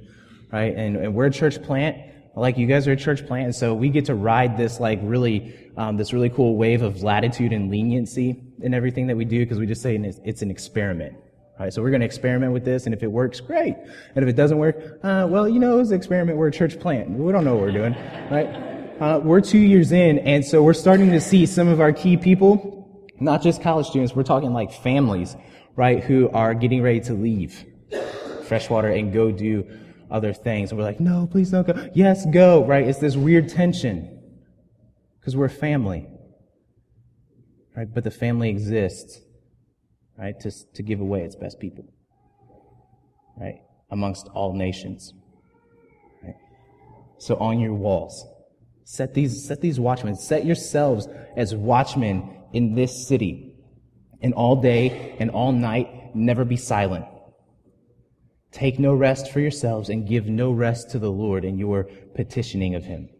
right? 0.52 0.74
And, 0.74 0.96
and 0.96 1.14
we're 1.14 1.26
a 1.26 1.30
church 1.30 1.62
plant, 1.62 1.98
like 2.34 2.58
you 2.58 2.66
guys 2.66 2.86
are 2.86 2.92
a 2.92 2.96
church 2.96 3.26
plant, 3.26 3.46
and 3.46 3.54
so 3.54 3.74
we 3.74 3.88
get 3.88 4.06
to 4.06 4.14
ride 4.14 4.56
this 4.56 4.78
like 4.78 5.00
really, 5.02 5.54
um, 5.76 5.96
this 5.96 6.12
really 6.12 6.28
cool 6.28 6.56
wave 6.56 6.82
of 6.82 7.02
latitude 7.02 7.52
and 7.52 7.70
leniency 7.70 8.42
in 8.60 8.74
everything 8.74 9.06
that 9.06 9.16
we 9.16 9.24
do, 9.24 9.38
because 9.40 9.58
we 9.58 9.66
just 9.66 9.82
say 9.82 9.96
it's, 9.96 10.42
an 10.42 10.50
experiment. 10.50 11.16
Right, 11.58 11.72
so 11.72 11.80
we're 11.80 11.88
going 11.88 12.00
to 12.00 12.06
experiment 12.06 12.52
with 12.52 12.66
this, 12.66 12.84
and 12.84 12.94
if 12.94 13.02
it 13.02 13.06
works, 13.06 13.40
great. 13.40 13.76
And 14.14 14.22
if 14.22 14.28
it 14.28 14.36
doesn't 14.36 14.58
work, 14.58 14.76
uh, 15.02 15.26
well, 15.28 15.48
you 15.48 15.58
know, 15.58 15.78
it's 15.78 15.88
an 15.88 15.96
experiment. 15.96 16.36
We're 16.36 16.48
a 16.48 16.52
church 16.52 16.78
plant. 16.78 17.08
We 17.08 17.32
don't 17.32 17.44
know 17.44 17.54
what 17.54 17.62
we're 17.62 17.72
doing, 17.72 17.94
right? 18.30 18.46
Uh, 19.00 19.20
we're 19.24 19.40
two 19.40 19.58
years 19.58 19.90
in, 19.90 20.18
and 20.18 20.44
so 20.44 20.62
we're 20.62 20.74
starting 20.74 21.10
to 21.12 21.20
see 21.20 21.46
some 21.46 21.68
of 21.68 21.80
our 21.80 21.92
key 21.92 22.18
people 22.18 22.76
not 23.20 23.42
just 23.42 23.62
college 23.62 23.86
students, 23.86 24.14
we're 24.14 24.22
talking 24.22 24.52
like 24.52 24.72
families, 24.72 25.36
right, 25.74 26.02
who 26.02 26.28
are 26.30 26.54
getting 26.54 26.82
ready 26.82 27.00
to 27.00 27.14
leave 27.14 27.64
freshwater 28.46 28.88
and 28.88 29.12
go 29.12 29.30
do 29.30 29.66
other 30.10 30.32
things. 30.32 30.70
And 30.70 30.78
we're 30.78 30.84
like, 30.84 31.00
no, 31.00 31.28
please 31.30 31.50
don't 31.50 31.66
go. 31.66 31.88
Yes, 31.94 32.26
go, 32.26 32.64
right? 32.64 32.86
It's 32.86 32.98
this 32.98 33.16
weird 33.16 33.48
tension 33.48 34.12
because 35.20 35.36
we're 35.36 35.48
family, 35.48 36.06
right? 37.76 37.92
But 37.92 38.04
the 38.04 38.10
family 38.10 38.48
exists, 38.48 39.20
right, 40.18 40.38
to, 40.40 40.52
to 40.74 40.82
give 40.82 41.00
away 41.00 41.22
its 41.22 41.34
best 41.34 41.58
people, 41.58 41.84
right, 43.36 43.56
amongst 43.90 44.28
all 44.28 44.54
nations. 44.54 45.12
Right? 46.22 46.36
So 47.18 47.36
on 47.36 47.58
your 47.58 47.74
walls, 47.74 48.24
set 48.84 49.14
these, 49.14 49.46
set 49.46 49.60
these 49.60 49.80
watchmen, 49.80 50.14
set 50.14 50.46
yourselves 50.46 51.08
as 51.36 51.54
watchmen 51.54 52.44
in 52.52 52.74
this 52.74 53.08
city. 53.08 53.54
And 54.22 54.32
all 54.32 54.56
day 54.62 55.16
and 55.18 55.30
all 55.30 55.52
night, 55.52 56.14
never 56.14 56.44
be 56.44 56.56
silent. 56.56 57.04
Take 58.56 58.78
no 58.78 58.94
rest 58.94 59.30
for 59.32 59.40
yourselves 59.40 59.90
and 59.90 60.08
give 60.08 60.28
no 60.28 60.50
rest 60.50 60.90
to 60.92 60.98
the 60.98 61.10
Lord 61.10 61.44
in 61.44 61.58
your 61.58 61.84
petitioning 62.14 62.74
of 62.74 62.84
Him. 62.84 63.10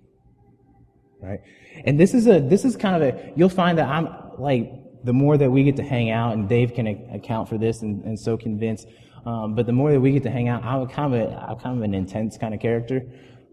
Right? 1.21 1.41
And 1.85 2.01
this 2.01 2.15
is 2.15 2.27
a, 2.27 2.41
this 2.41 2.65
is 2.65 2.75
kind 2.75 2.97
of 2.97 3.03
a, 3.03 3.33
you'll 3.37 3.51
find 3.51 3.77
that 3.77 3.87
I'm 3.87 4.09
like, 4.39 4.73
the 5.05 5.13
more 5.13 5.37
that 5.37 5.51
we 5.51 5.63
get 5.63 5.77
to 5.77 5.83
hang 5.83 6.11
out, 6.11 6.33
and 6.33 6.49
Dave 6.49 6.73
can 6.73 6.87
account 7.13 7.51
for 7.51 7.59
this 7.59 7.83
and, 7.83 8.03
and 8.05 8.19
so 8.19 8.39
convince, 8.39 8.87
um, 9.27 9.55
but 9.55 9.67
the 9.67 9.73
more 9.73 9.93
that 9.93 10.01
we 10.01 10.11
get 10.11 10.23
to 10.23 10.31
hang 10.31 10.49
out, 10.49 10.65
I'm 10.65 10.87
kind 10.87 11.15
of 11.15 11.21
a, 11.21 11.37
I'm 11.37 11.59
kind 11.59 11.77
of 11.77 11.83
an 11.83 11.93
intense 11.93 12.39
kind 12.39 12.55
of 12.55 12.61
character. 12.61 13.03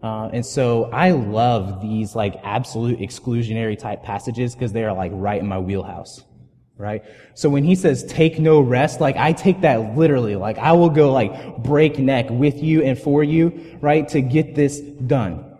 Uh, 0.02 0.30
and 0.32 0.44
so 0.44 0.84
I 0.84 1.10
love 1.10 1.82
these 1.82 2.14
like 2.14 2.40
absolute 2.44 2.98
exclusionary 2.98 3.78
type 3.78 4.02
passages 4.02 4.54
because 4.54 4.72
they 4.72 4.84
are 4.84 4.94
like 4.94 5.12
right 5.14 5.38
in 5.38 5.46
my 5.46 5.58
wheelhouse. 5.58 6.24
Right? 6.76 7.04
So 7.34 7.48
when 7.48 7.62
he 7.62 7.76
says 7.76 8.04
take 8.04 8.38
no 8.38 8.60
rest, 8.60 9.00
like 9.00 9.16
I 9.16 9.32
take 9.32 9.60
that 9.60 9.96
literally. 9.96 10.34
Like 10.34 10.58
I 10.58 10.72
will 10.72 10.90
go 10.90 11.12
like 11.12 11.62
break 11.62 11.98
neck 11.98 12.30
with 12.30 12.62
you 12.62 12.82
and 12.82 12.98
for 12.98 13.22
you, 13.22 13.78
right? 13.80 14.08
To 14.08 14.20
get 14.20 14.54
this 14.54 14.80
done. 14.80 15.52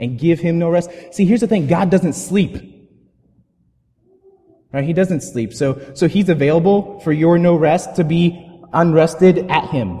And 0.00 0.18
give 0.18 0.40
him 0.40 0.58
no 0.58 0.70
rest. 0.70 0.90
See, 1.12 1.24
here's 1.24 1.40
the 1.40 1.48
thing. 1.48 1.66
God 1.66 1.90
doesn't 1.90 2.12
sleep. 2.12 2.74
Right? 4.72 4.84
He 4.84 4.92
doesn't 4.92 5.22
sleep. 5.22 5.54
So, 5.54 5.92
so 5.94 6.08
he's 6.08 6.28
available 6.28 7.00
for 7.00 7.12
your 7.12 7.38
no 7.38 7.56
rest 7.56 7.96
to 7.96 8.04
be 8.04 8.44
unrested 8.72 9.50
at 9.50 9.70
him. 9.70 10.00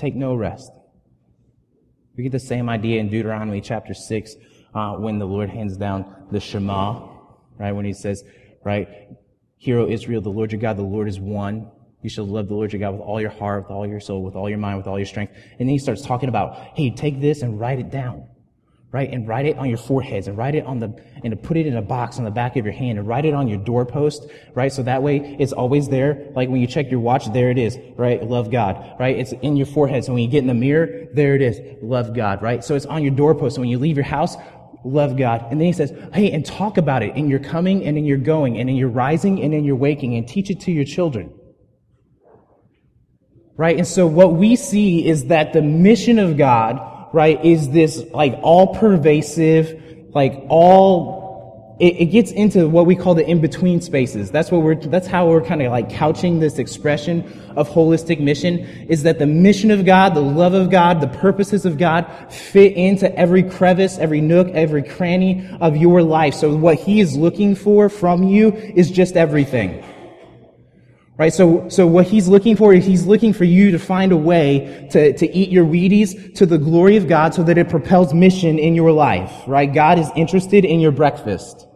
take 0.00 0.16
no 0.16 0.34
rest. 0.34 0.72
We 2.16 2.24
get 2.24 2.32
the 2.32 2.40
same 2.40 2.68
idea 2.68 3.00
in 3.00 3.10
Deuteronomy 3.10 3.60
chapter 3.60 3.94
6 3.94 4.34
uh, 4.74 4.94
when 4.94 5.18
the 5.18 5.26
Lord 5.26 5.50
hands 5.50 5.76
down 5.76 6.26
the 6.30 6.40
Shema, 6.40 7.08
right? 7.58 7.72
When 7.72 7.84
he 7.84 7.92
says, 7.92 8.24
right, 8.64 8.88
Hear, 9.56 9.78
O 9.78 9.86
Israel, 9.86 10.22
the 10.22 10.30
Lord 10.30 10.52
your 10.52 10.60
God, 10.60 10.78
the 10.78 10.82
Lord 10.82 11.06
is 11.06 11.20
one. 11.20 11.70
You 12.02 12.08
shall 12.08 12.26
love 12.26 12.48
the 12.48 12.54
Lord 12.54 12.72
your 12.72 12.80
God 12.80 12.92
with 12.92 13.02
all 13.02 13.20
your 13.20 13.30
heart, 13.30 13.64
with 13.64 13.70
all 13.70 13.86
your 13.86 14.00
soul, 14.00 14.22
with 14.22 14.34
all 14.34 14.48
your 14.48 14.56
mind, 14.56 14.78
with 14.78 14.86
all 14.86 14.98
your 14.98 15.06
strength. 15.06 15.34
And 15.34 15.60
then 15.60 15.68
he 15.68 15.78
starts 15.78 16.00
talking 16.00 16.30
about, 16.30 16.56
hey, 16.74 16.90
take 16.90 17.20
this 17.20 17.42
and 17.42 17.60
write 17.60 17.78
it 17.78 17.90
down 17.90 18.26
right? 18.92 19.12
And 19.12 19.28
write 19.28 19.46
it 19.46 19.56
on 19.56 19.68
your 19.68 19.78
foreheads 19.78 20.26
and 20.26 20.36
write 20.36 20.56
it 20.56 20.66
on 20.66 20.80
the, 20.80 20.92
and 21.22 21.40
put 21.42 21.56
it 21.56 21.66
in 21.66 21.76
a 21.76 21.82
box 21.82 22.18
on 22.18 22.24
the 22.24 22.30
back 22.30 22.56
of 22.56 22.64
your 22.64 22.74
hand 22.74 22.98
and 22.98 23.06
write 23.06 23.24
it 23.24 23.34
on 23.34 23.46
your 23.46 23.58
doorpost, 23.58 24.26
right? 24.54 24.72
So 24.72 24.82
that 24.82 25.02
way 25.02 25.36
it's 25.38 25.52
always 25.52 25.88
there. 25.88 26.26
Like 26.34 26.48
when 26.48 26.60
you 26.60 26.66
check 26.66 26.90
your 26.90 26.98
watch, 26.98 27.32
there 27.32 27.50
it 27.50 27.58
is, 27.58 27.78
right? 27.96 28.22
Love 28.22 28.50
God, 28.50 28.96
right? 28.98 29.16
It's 29.16 29.32
in 29.32 29.56
your 29.56 29.66
forehead. 29.66 30.04
So 30.04 30.12
when 30.14 30.22
you 30.22 30.28
get 30.28 30.38
in 30.38 30.48
the 30.48 30.54
mirror, 30.54 31.06
there 31.12 31.36
it 31.36 31.42
is. 31.42 31.60
Love 31.82 32.14
God, 32.14 32.42
right? 32.42 32.64
So 32.64 32.74
it's 32.74 32.86
on 32.86 33.02
your 33.02 33.14
doorpost. 33.14 33.54
So 33.54 33.60
when 33.60 33.70
you 33.70 33.78
leave 33.78 33.96
your 33.96 34.04
house, 34.04 34.36
love 34.84 35.16
God. 35.16 35.46
And 35.50 35.60
then 35.60 35.66
he 35.66 35.72
says, 35.72 35.92
hey, 36.12 36.30
and 36.32 36.44
talk 36.44 36.78
about 36.78 37.02
it 37.02 37.16
in 37.16 37.28
your 37.28 37.38
coming 37.38 37.84
and 37.84 37.98
in 37.98 38.04
your 38.04 38.18
going 38.18 38.58
and 38.58 38.70
in 38.70 38.76
your 38.76 38.88
rising 38.88 39.42
and 39.42 39.54
in 39.54 39.64
your 39.64 39.76
waking 39.76 40.16
and 40.16 40.26
teach 40.26 40.50
it 40.50 40.60
to 40.60 40.72
your 40.72 40.84
children. 40.84 41.32
Right? 43.56 43.76
And 43.76 43.86
so 43.86 44.06
what 44.06 44.32
we 44.34 44.56
see 44.56 45.06
is 45.06 45.26
that 45.26 45.52
the 45.52 45.62
mission 45.62 46.18
of 46.18 46.38
God 46.38 46.90
right, 47.12 47.44
is 47.44 47.70
this 47.70 48.02
like 48.12 48.38
all 48.42 48.74
pervasive, 48.74 50.10
like 50.14 50.44
all, 50.48 51.19
it, 51.80 51.96
it, 51.98 52.06
gets 52.06 52.30
into 52.30 52.68
what 52.68 52.84
we 52.84 52.94
call 52.94 53.14
the 53.14 53.26
in-between 53.26 53.80
spaces. 53.80 54.30
That's 54.30 54.50
what 54.50 54.60
we're, 54.60 54.74
that's 54.74 55.06
how 55.06 55.28
we're 55.28 55.42
kind 55.42 55.62
of 55.62 55.72
like 55.72 55.88
couching 55.88 56.38
this 56.38 56.58
expression 56.58 57.24
of 57.56 57.70
holistic 57.70 58.20
mission 58.20 58.58
is 58.88 59.02
that 59.04 59.18
the 59.18 59.26
mission 59.26 59.70
of 59.70 59.86
God, 59.86 60.14
the 60.14 60.20
love 60.20 60.52
of 60.52 60.70
God, 60.70 61.00
the 61.00 61.08
purposes 61.08 61.64
of 61.64 61.78
God 61.78 62.06
fit 62.30 62.74
into 62.74 63.10
every 63.18 63.42
crevice, 63.42 63.96
every 63.96 64.20
nook, 64.20 64.48
every 64.48 64.82
cranny 64.82 65.48
of 65.62 65.74
your 65.74 66.02
life. 66.02 66.34
So 66.34 66.54
what 66.54 66.78
He 66.78 67.00
is 67.00 67.16
looking 67.16 67.54
for 67.54 67.88
from 67.88 68.24
you 68.24 68.52
is 68.52 68.90
just 68.90 69.16
everything. 69.16 69.82
Right? 71.16 71.32
So, 71.32 71.68
so 71.68 71.86
what 71.86 72.06
he's 72.06 72.28
looking 72.28 72.56
for 72.56 72.72
is 72.72 72.86
he's 72.86 73.04
looking 73.04 73.34
for 73.34 73.44
you 73.44 73.72
to 73.72 73.78
find 73.78 74.10
a 74.10 74.16
way 74.16 74.88
to, 74.92 75.12
to 75.12 75.30
eat 75.30 75.50
your 75.50 75.66
Wheaties 75.66 76.34
to 76.36 76.46
the 76.46 76.56
glory 76.56 76.96
of 76.96 77.08
God 77.08 77.34
so 77.34 77.42
that 77.42 77.58
it 77.58 77.68
propels 77.68 78.14
mission 78.14 78.58
in 78.58 78.74
your 78.74 78.90
life. 78.90 79.30
Right? 79.46 79.70
God 79.70 79.98
is 79.98 80.08
interested 80.16 80.64
in 80.64 80.80
your 80.80 80.92
breakfast. 80.92 81.66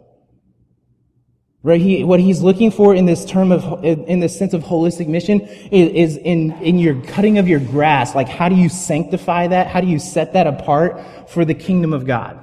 Right? 1.65 1.81
He, 1.81 2.03
what 2.03 2.19
he's 2.19 2.43
looking 2.43 2.69
for 2.69 2.93
in 2.93 3.07
this 3.07 3.25
term 3.25 3.51
of, 3.51 3.83
in 3.83 4.19
this 4.19 4.37
sense 4.37 4.53
of 4.53 4.61
holistic 4.61 5.07
mission 5.07 5.41
is, 5.41 6.11
is 6.11 6.17
in, 6.17 6.51
in 6.61 6.77
your 6.77 7.01
cutting 7.01 7.39
of 7.39 7.47
your 7.47 7.59
grass. 7.59 8.13
Like, 8.13 8.29
how 8.29 8.49
do 8.49 8.55
you 8.55 8.69
sanctify 8.69 9.47
that? 9.47 9.65
How 9.65 9.81
do 9.81 9.87
you 9.87 9.97
set 9.97 10.33
that 10.33 10.45
apart 10.45 11.01
for 11.27 11.43
the 11.43 11.55
kingdom 11.55 11.91
of 11.91 12.05
God? 12.05 12.39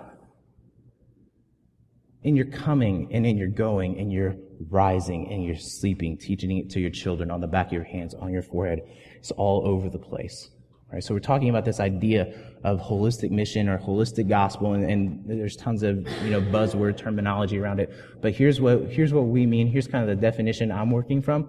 In 2.25 2.35
your 2.35 2.47
coming 2.47 3.11
and 3.13 3.25
in 3.25 3.39
your 3.39 3.47
going, 3.47 3.95
in 3.95 4.11
your 4.11 4.35
rising 4.69 5.31
and 5.31 5.45
you're 5.45 5.55
sleeping, 5.55 6.19
teaching 6.19 6.59
it 6.59 6.71
to 6.71 6.81
your 6.81 6.91
children 6.91 7.31
on 7.31 7.41
the 7.41 7.47
back 7.47 7.69
of 7.69 7.75
your 7.75 7.85
hands, 7.85 8.15
on 8.15 8.33
your 8.33 8.43
forehead. 8.43 8.81
It's 9.19 9.31
all 9.31 9.65
over 9.65 9.89
the 9.89 10.01
place. 10.01 10.51
Right? 10.93 11.03
So 11.03 11.15
we're 11.15 11.21
talking 11.21 11.49
about 11.49 11.65
this 11.65 11.81
idea 11.81 12.35
of 12.65 12.81
holistic 12.81 13.31
mission 13.31 13.69
or 13.69 13.79
holistic 13.79 14.29
gospel, 14.29 14.75
and, 14.75 14.85
and, 14.85 15.25
there's 15.27 15.57
tons 15.57 15.83
of 15.83 16.07
you 16.23 16.31
know 16.31 16.41
buzzword 16.41 16.97
terminology 16.97 17.59
around 17.59 17.81
it. 17.81 17.93
But 18.21 18.35
here's 18.35 18.61
what 18.61 18.91
here's 18.91 19.13
what 19.13 19.23
we 19.23 19.47
mean. 19.47 19.67
Here's 19.69 19.87
kind 19.87 20.09
of 20.09 20.15
the 20.15 20.21
definition 20.21 20.71
I'm 20.71 20.91
working 20.91 21.23
from. 21.23 21.49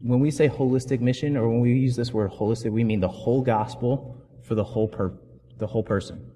When 0.00 0.20
we 0.20 0.30
say 0.30 0.48
holistic 0.48 1.00
mission, 1.00 1.36
or 1.36 1.48
when 1.48 1.60
we 1.60 1.72
use 1.72 1.96
this 1.96 2.12
word 2.12 2.32
holistic, 2.32 2.72
we 2.72 2.84
mean 2.84 3.00
the 3.00 3.08
whole 3.08 3.42
gospel 3.42 4.24
for 4.42 4.54
the 4.54 4.64
whole 4.64 4.88
per 4.88 5.14
the 5.58 5.66
whole 5.66 5.84
person. 5.84 6.32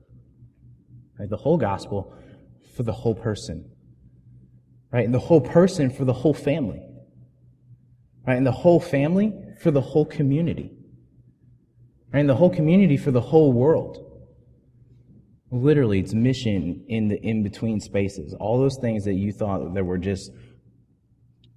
Right? 1.19 1.29
The 1.29 1.37
whole 1.37 1.59
gospel 1.59 2.15
for 2.77 2.85
the 2.85 2.93
whole 2.93 3.15
person 3.15 3.73
right? 4.93 5.05
And 5.05 5.15
the 5.15 5.19
whole 5.19 5.41
person 5.41 5.91
for 5.91 6.05
the 6.05 6.13
whole 6.13 6.35
family, 6.35 6.83
right? 8.27 8.37
And 8.37 8.47
the 8.47 8.53
whole 8.53 8.79
family 8.79 9.33
for 9.61 9.71
the 9.71 9.81
whole 9.81 10.05
community, 10.05 10.71
right? 12.13 12.21
And 12.21 12.29
the 12.29 12.35
whole 12.35 12.51
community 12.51 12.97
for 12.97 13.11
the 13.11 13.21
whole 13.21 13.53
world. 13.53 14.09
Literally, 15.51 16.01
it's 16.01 16.15
mission 16.15 16.85
in 16.89 17.09
the 17.09 17.21
in 17.21 17.43
between 17.43 17.79
spaces. 17.81 18.35
All 18.35 18.59
those 18.59 18.79
things 18.81 19.05
that 19.05 19.15
you 19.15 19.33
thought 19.33 19.75
that 19.75 19.85
were 19.85 19.99
just 19.99 20.31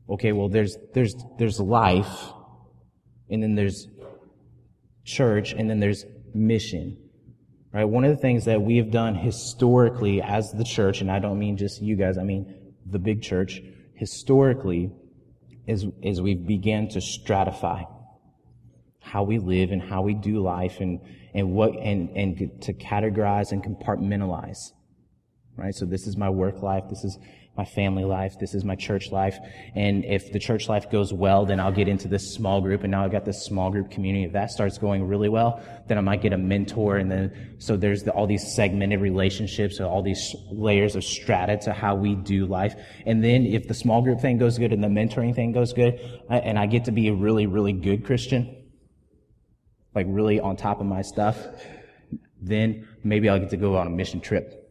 okay. 0.10 0.34
Well, 0.34 0.50
there's 0.50 0.78
there's 0.94 1.16
there's 1.38 1.62
life, 1.62 2.32
and 3.30 3.42
then 3.42 3.56
there's 3.56 3.88
church, 5.06 5.54
and 5.54 5.70
then 5.70 5.80
there's 5.80 6.06
mission. 6.34 6.98
Right? 7.72 7.86
One 7.86 8.04
of 8.04 8.12
the 8.12 8.22
things 8.22 8.46
that 8.46 8.62
we 8.62 8.78
have 8.78 8.92
done 8.92 9.16
historically 9.16 10.22
as 10.22 10.52
the 10.52 10.64
church, 10.64 11.02
and 11.02 11.10
I 11.10 11.20
don't 11.20 11.40
mean 11.40 11.56
just 11.56 11.82
you 11.82 11.96
guys, 11.96 12.18
I 12.18 12.24
mean 12.24 12.74
the 12.86 13.00
big 13.00 13.22
church 13.22 13.62
historically 13.96 14.92
is, 15.68 15.86
is 16.02 16.22
we've 16.22 16.46
began 16.46 16.88
to 16.90 17.00
stratify 17.00 17.86
how 19.06 19.24
we 19.24 19.38
live 19.38 19.72
and 19.72 19.82
how 19.82 20.02
we 20.02 20.16
do 20.16 20.42
life 20.42 20.80
and, 20.80 21.00
and 21.34 21.52
what 21.52 21.78
and, 21.78 22.10
and 22.18 22.62
to 22.64 22.74
categorize 22.74 23.52
and 23.52 23.64
compartmentalize. 23.64 24.72
right? 25.58 25.76
So 25.76 25.86
this 25.86 26.08
is 26.08 26.18
my 26.18 26.30
work 26.30 26.64
life. 26.64 26.86
This 26.90 27.04
is 27.04 27.18
my 27.56 27.64
family 27.64 28.04
life. 28.04 28.38
This 28.38 28.54
is 28.54 28.66
my 28.66 28.76
church 28.76 29.12
life. 29.12 29.38
And 29.76 30.04
if 30.04 30.34
the 30.34 30.40
church 30.40 30.68
life 30.68 30.92
goes 30.92 31.14
well, 31.14 31.46
then 31.46 31.60
I'll 31.60 31.72
get 31.72 31.88
into 31.88 32.08
this 32.08 32.34
small 32.34 32.60
group 32.60 32.82
and 32.82 32.92
now 32.92 33.06
I've 33.06 33.12
got 33.12 33.24
this 33.24 33.46
small 33.46 33.70
group 33.70 33.92
community. 33.92 34.26
If 34.26 34.34
that 34.34 34.50
starts 34.50 34.78
going 34.78 35.08
really 35.08 35.30
well, 35.30 35.62
then 35.88 35.98
I 35.98 36.02
might 36.02 36.22
get 36.22 36.34
a 36.34 36.38
mentor. 36.38 36.98
And 36.98 37.10
then, 37.10 37.56
so 37.60 37.78
there's 37.78 38.04
the, 38.04 38.12
all 38.12 38.28
these 38.28 38.56
segmented 38.56 39.00
relationships, 39.00 39.78
so 39.78 39.88
all 39.88 40.02
these 40.02 40.36
layers 40.52 40.96
of 40.96 41.04
strata 41.04 41.58
to 41.62 41.72
how 41.72 41.96
we 41.96 42.16
do 42.16 42.46
life. 42.46 42.76
And 43.06 43.24
then 43.24 43.46
if 43.46 43.68
the 43.68 43.74
small 43.76 44.02
group 44.02 44.20
thing 44.20 44.38
goes 44.38 44.58
good 44.58 44.74
and 44.74 44.84
the 44.84 44.90
mentoring 44.90 45.34
thing 45.34 45.54
goes 45.54 45.72
good, 45.72 46.00
and 46.30 46.60
I 46.60 46.66
get 46.66 46.86
to 46.86 46.92
be 46.92 47.08
a 47.08 47.14
really, 47.14 47.46
really 47.46 47.72
good 47.72 48.04
Christian, 48.04 48.64
like 49.96 50.06
really 50.10 50.40
on 50.40 50.56
top 50.56 50.80
of 50.80 50.86
my 50.86 51.02
stuff, 51.02 51.38
then 52.42 52.88
maybe 53.04 53.30
I'll 53.30 53.40
get 53.40 53.50
to 53.52 53.58
go 53.58 53.78
on 53.78 53.88
a 53.88 53.90
mission 53.90 54.22
trip 54.22 54.66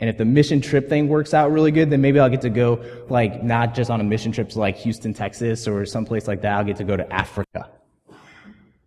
and 0.00 0.10
if 0.10 0.18
the 0.18 0.24
mission 0.24 0.60
trip 0.60 0.88
thing 0.88 1.08
works 1.08 1.32
out 1.32 1.52
really 1.52 1.70
good, 1.70 1.88
then 1.88 2.00
maybe 2.00 2.18
I'll 2.18 2.28
get 2.28 2.42
to 2.42 2.50
go, 2.50 2.84
like, 3.08 3.42
not 3.42 3.74
just 3.74 3.90
on 3.90 4.00
a 4.00 4.04
mission 4.04 4.32
trip 4.32 4.48
to 4.50 4.58
like 4.58 4.76
Houston, 4.76 5.14
Texas 5.14 5.68
or 5.68 5.86
someplace 5.86 6.26
like 6.26 6.42
that. 6.42 6.52
I'll 6.52 6.64
get 6.64 6.76
to 6.76 6.84
go 6.84 6.96
to 6.96 7.10
Africa. 7.12 7.70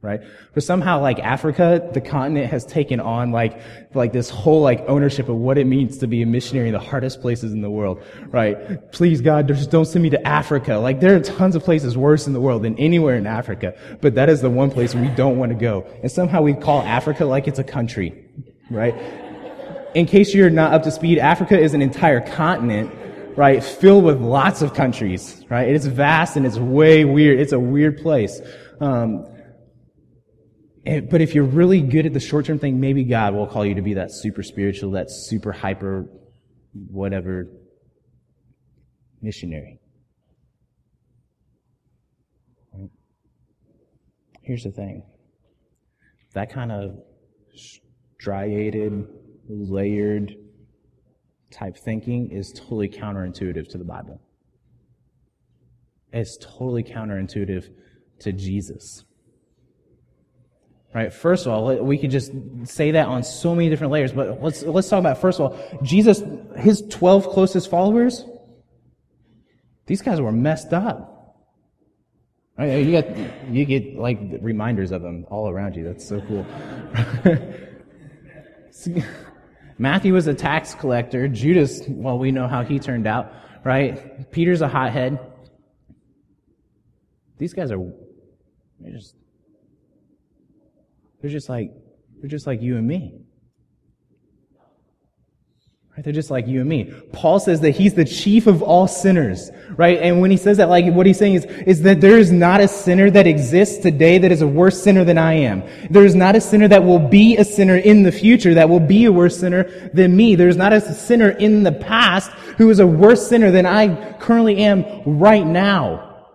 Right? 0.07 0.21
But 0.53 0.63
somehow, 0.63 1.01
like, 1.01 1.19
Africa, 1.19 1.85
the 1.91 1.99
continent 1.99 2.49
has 2.49 2.65
taken 2.65 3.01
on, 3.01 3.31
like, 3.31 3.59
like 3.93 4.13
this 4.13 4.29
whole, 4.29 4.61
like, 4.61 4.79
ownership 4.87 5.27
of 5.27 5.35
what 5.35 5.57
it 5.57 5.67
means 5.67 5.97
to 5.97 6.07
be 6.07 6.21
a 6.21 6.25
missionary 6.25 6.69
in 6.69 6.73
the 6.73 6.79
hardest 6.79 7.19
places 7.19 7.51
in 7.51 7.61
the 7.61 7.69
world. 7.69 8.01
Right? 8.27 8.89
Please, 8.93 9.19
God, 9.19 9.49
just 9.49 9.69
don't 9.69 9.85
send 9.85 10.03
me 10.03 10.09
to 10.11 10.25
Africa. 10.25 10.75
Like, 10.75 11.01
there 11.01 11.13
are 11.17 11.19
tons 11.19 11.57
of 11.57 11.63
places 11.63 11.97
worse 11.97 12.25
in 12.25 12.31
the 12.31 12.39
world 12.39 12.63
than 12.63 12.79
anywhere 12.79 13.17
in 13.17 13.27
Africa. 13.27 13.75
But 13.99 14.15
that 14.15 14.29
is 14.29 14.39
the 14.39 14.49
one 14.49 14.71
place 14.71 14.95
we 14.95 15.09
don't 15.09 15.37
want 15.37 15.51
to 15.51 15.57
go. 15.57 15.85
And 16.01 16.09
somehow 16.09 16.41
we 16.41 16.53
call 16.53 16.83
Africa 16.83 17.25
like 17.25 17.49
it's 17.49 17.59
a 17.59 17.65
country. 17.65 18.23
Right? 18.71 18.95
in 19.97 20.05
case 20.05 20.33
you're 20.33 20.51
not 20.51 20.73
up 20.73 20.83
to 20.83 20.91
speed, 20.91 21.17
Africa 21.17 21.59
is 21.59 21.73
an 21.73 21.81
entire 21.81 22.21
continent, 22.21 22.93
right, 23.35 23.63
filled 23.63 24.03
with 24.03 24.21
lots 24.21 24.61
of 24.61 24.75
countries, 24.75 25.43
right? 25.49 25.67
It's 25.67 25.87
vast 25.87 26.35
and 26.35 26.45
it's 26.45 26.57
way 26.57 27.03
weird. 27.03 27.39
It's 27.39 27.51
a 27.51 27.59
weird 27.59 27.97
place. 27.97 28.39
Um, 28.79 29.25
and, 30.87 31.09
but 31.09 31.19
if 31.19 31.35
you're 31.35 31.43
really 31.43 31.81
good 31.81 32.05
at 32.05 32.13
the 32.13 32.19
short 32.19 32.45
term 32.45 32.59
thing, 32.59 32.79
maybe 32.79 33.03
God 33.03 33.33
will 33.33 33.45
call 33.45 33.65
you 33.65 33.75
to 33.75 33.81
be 33.81 33.95
that 33.95 34.11
super 34.11 34.41
spiritual, 34.41 34.91
that 34.91 35.11
super 35.11 35.51
hyper, 35.51 36.05
whatever 36.89 37.47
missionary. 39.21 39.79
Here's 44.41 44.63
the 44.63 44.71
thing 44.71 45.03
that 46.33 46.53
kind 46.53 46.71
of 46.71 46.99
striated, 47.53 49.07
layered 49.49 50.35
type 51.51 51.75
thinking 51.77 52.31
is 52.31 52.53
totally 52.53 52.87
counterintuitive 52.87 53.67
to 53.69 53.77
the 53.77 53.83
Bible. 53.83 54.21
It's 56.13 56.37
totally 56.37 56.83
counterintuitive 56.83 57.65
to 58.19 58.31
Jesus. 58.31 59.03
Right? 60.93 61.13
First 61.13 61.45
of 61.45 61.51
all, 61.51 61.75
we 61.83 61.97
could 61.97 62.11
just 62.11 62.31
say 62.63 62.91
that 62.91 63.07
on 63.07 63.23
so 63.23 63.53
many 63.53 63.69
different 63.69 63.93
layers, 63.93 64.13
but 64.13 64.41
let's, 64.41 64.63
let's 64.63 64.89
talk 64.89 64.99
about, 64.99 65.19
first 65.19 65.39
of 65.39 65.51
all, 65.51 65.79
Jesus, 65.83 66.23
his 66.57 66.81
12 66.89 67.29
closest 67.29 67.69
followers, 67.69 68.25
these 69.85 70.01
guys 70.01 70.19
were 70.19 70.31
messed 70.31 70.73
up. 70.73 71.13
Right? 72.57 72.83
You 72.83 72.91
get, 72.91 73.17
you 73.51 73.65
get 73.65 73.95
like 73.95 74.19
reminders 74.41 74.91
of 74.91 75.01
them 75.03 75.25
all 75.29 75.49
around 75.49 75.75
you. 75.75 75.83
That's 75.83 76.07
so 76.07 76.21
cool. 76.21 76.45
Matthew 79.77 80.13
was 80.13 80.25
a 80.27 80.33
tax 80.33 80.73
collector. 80.73 81.27
Judas, 81.27 81.81
well, 81.87 82.17
we 82.17 82.31
know 82.31 82.47
how 82.47 82.63
he 82.63 82.79
turned 82.79 83.05
out, 83.05 83.31
right? 83.63 84.31
Peter's 84.31 84.61
a 84.61 84.67
hothead. 84.67 85.19
These 87.37 87.53
guys 87.53 87.71
are, 87.71 87.77
just, 88.91 89.15
they're 91.27 91.33
just 91.33 91.49
like, 91.49 91.73
they're 92.21 92.29
just 92.29 92.47
like 92.47 92.61
you 92.61 92.77
and 92.77 92.87
me. 92.87 93.19
Right? 95.91 96.01
They're 96.01 96.13
just 96.13 96.31
like 96.31 96.47
you 96.47 96.61
and 96.61 96.69
me. 96.69 96.93
Paul 97.11 97.41
says 97.41 97.59
that 97.61 97.71
he's 97.71 97.95
the 97.95 98.05
chief 98.05 98.47
of 98.47 98.61
all 98.61 98.87
sinners, 98.87 99.51
right? 99.71 99.99
And 100.01 100.21
when 100.21 100.31
he 100.31 100.37
says 100.37 100.55
that, 100.55 100.69
like, 100.69 100.85
what 100.93 101.05
he's 101.05 101.17
saying 101.17 101.33
is, 101.33 101.43
is 101.43 101.81
that 101.81 101.99
there 101.99 102.17
is 102.17 102.31
not 102.31 102.61
a 102.61 102.67
sinner 102.69 103.11
that 103.11 103.27
exists 103.27 103.79
today 103.79 104.19
that 104.19 104.31
is 104.31 104.41
a 104.41 104.47
worse 104.47 104.81
sinner 104.81 105.03
than 105.03 105.17
I 105.17 105.33
am. 105.33 105.63
There 105.89 106.05
is 106.05 106.15
not 106.15 106.37
a 106.37 106.39
sinner 106.39 106.69
that 106.69 106.85
will 106.85 107.09
be 107.09 107.35
a 107.35 107.43
sinner 107.43 107.75
in 107.75 108.03
the 108.03 108.11
future 108.13 108.53
that 108.53 108.69
will 108.69 108.79
be 108.79 109.03
a 109.03 109.11
worse 109.11 109.37
sinner 109.37 109.91
than 109.93 110.15
me. 110.15 110.35
There's 110.35 110.55
not 110.55 110.71
a 110.71 110.79
sinner 110.79 111.31
in 111.31 111.63
the 111.63 111.73
past 111.73 112.31
who 112.57 112.69
is 112.69 112.79
a 112.79 112.87
worse 112.87 113.27
sinner 113.27 113.51
than 113.51 113.65
I 113.65 114.13
currently 114.13 114.59
am 114.59 115.03
right 115.05 115.45
now. 115.45 116.25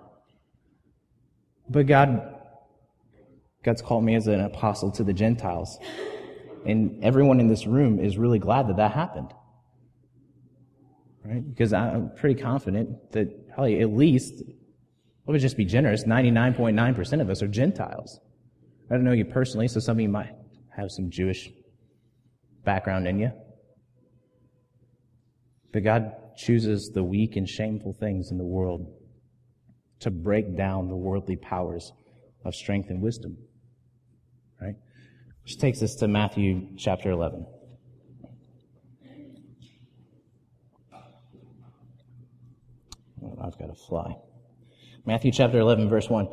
But 1.71 1.87
God, 1.87 2.32
God's 3.63 3.83
called 3.83 4.05
me 4.05 4.15
as 4.15 4.27
an 4.27 4.41
apostle 4.41 4.91
to 4.93 5.05
the 5.05 5.13
Gentiles. 5.13 5.79
And 6.67 7.03
everyone 7.03 7.41
in 7.41 7.49
this 7.49 7.67
room 7.67 7.99
is 7.99 8.19
really 8.19 8.39
glad 8.39 8.69
that 8.69 8.77
that 8.77 8.93
happened 8.93 9.33
right? 11.25 11.49
Because 11.49 11.73
I'm 11.73 12.11
pretty 12.17 12.41
confident 12.41 13.13
that 13.13 13.49
probably 13.55 13.81
at 13.81 13.93
least, 13.93 14.43
let 15.27 15.35
me 15.35 15.39
just 15.39 15.57
be 15.57 15.65
generous, 15.65 16.05
99.9% 16.05 17.21
of 17.21 17.31
us 17.31 17.43
are 17.43 17.49
Gentiles. 17.49 18.21
I 18.91 18.95
don't 18.95 19.05
know 19.05 19.13
you 19.13 19.25
personally, 19.25 19.69
so 19.69 19.81
some 19.81 19.97
of 19.97 20.01
you 20.01 20.09
might 20.09 20.35
have 20.77 20.91
some 20.91 21.11
Jewish 21.11 21.51
background 22.65 23.07
in 23.07 23.19
you. 23.19 23.33
But 25.73 25.85
God 25.85 26.13
chooses 26.37 26.91
the 26.91 27.03
weak 27.03 27.37
and 27.37 27.49
shameful 27.49 27.95
things 27.95 28.31
in 28.31 28.39
the 28.39 28.45
world 28.45 28.93
to 30.01 30.11
break 30.11 30.57
down 30.57 30.89
the 30.89 30.97
worldly 30.97 31.37
powers 31.37 31.93
of 32.45 32.55
strength 32.55 32.91
and 32.91 33.01
wisdom. 33.01 33.37
Right? 34.63 34.77
Which 35.43 35.59
takes 35.59 35.83
us 35.83 35.97
to 35.97 36.09
Matthew 36.09 36.69
chapter 36.77 37.11
11. 37.11 37.47
I've 43.43 43.59
got 43.59 43.67
to 43.67 43.75
fly. 43.75 44.17
Matthew 45.05 45.33
chapter 45.33 45.59
11, 45.59 45.89
verse 45.89 46.09
1. 46.09 46.29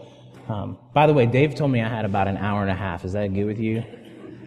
Um, 0.47 0.77
by 0.93 1.07
the 1.07 1.13
way, 1.13 1.25
Dave 1.25 1.55
told 1.55 1.71
me 1.71 1.81
I 1.81 1.89
had 1.89 2.05
about 2.05 2.27
an 2.27 2.37
hour 2.37 2.61
and 2.61 2.69
a 2.69 2.75
half. 2.75 3.03
Is 3.03 3.13
that 3.13 3.33
good 3.33 3.45
with 3.45 3.59
you? 3.59 3.83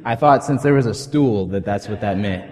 I 0.04 0.14
thought 0.14 0.44
since 0.44 0.62
there 0.62 0.74
was 0.74 0.86
a 0.86 0.94
stool 0.94 1.48
that 1.48 1.64
that's 1.64 1.88
what 1.88 2.00
that 2.02 2.18
meant. 2.18 2.50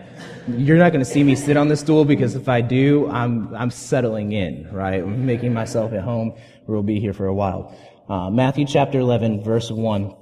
You're 0.48 0.78
not 0.78 0.90
going 0.90 1.04
to 1.04 1.10
see 1.10 1.22
me 1.22 1.36
sit 1.36 1.56
on 1.56 1.68
the 1.68 1.76
stool 1.76 2.04
because 2.04 2.34
if 2.34 2.48
I 2.48 2.60
do, 2.60 3.08
I'm, 3.08 3.54
I'm 3.54 3.70
settling 3.70 4.32
in, 4.32 4.68
right? 4.72 5.00
I'm 5.00 5.24
making 5.26 5.54
myself 5.54 5.92
at 5.92 6.02
home. 6.02 6.34
We'll 6.66 6.82
be 6.82 6.98
here 6.98 7.12
for 7.12 7.26
a 7.26 7.34
while. 7.34 7.76
Uh, 8.08 8.30
Matthew 8.30 8.66
chapter 8.66 8.98
11, 8.98 9.44
verse 9.44 9.70
1 9.70 10.14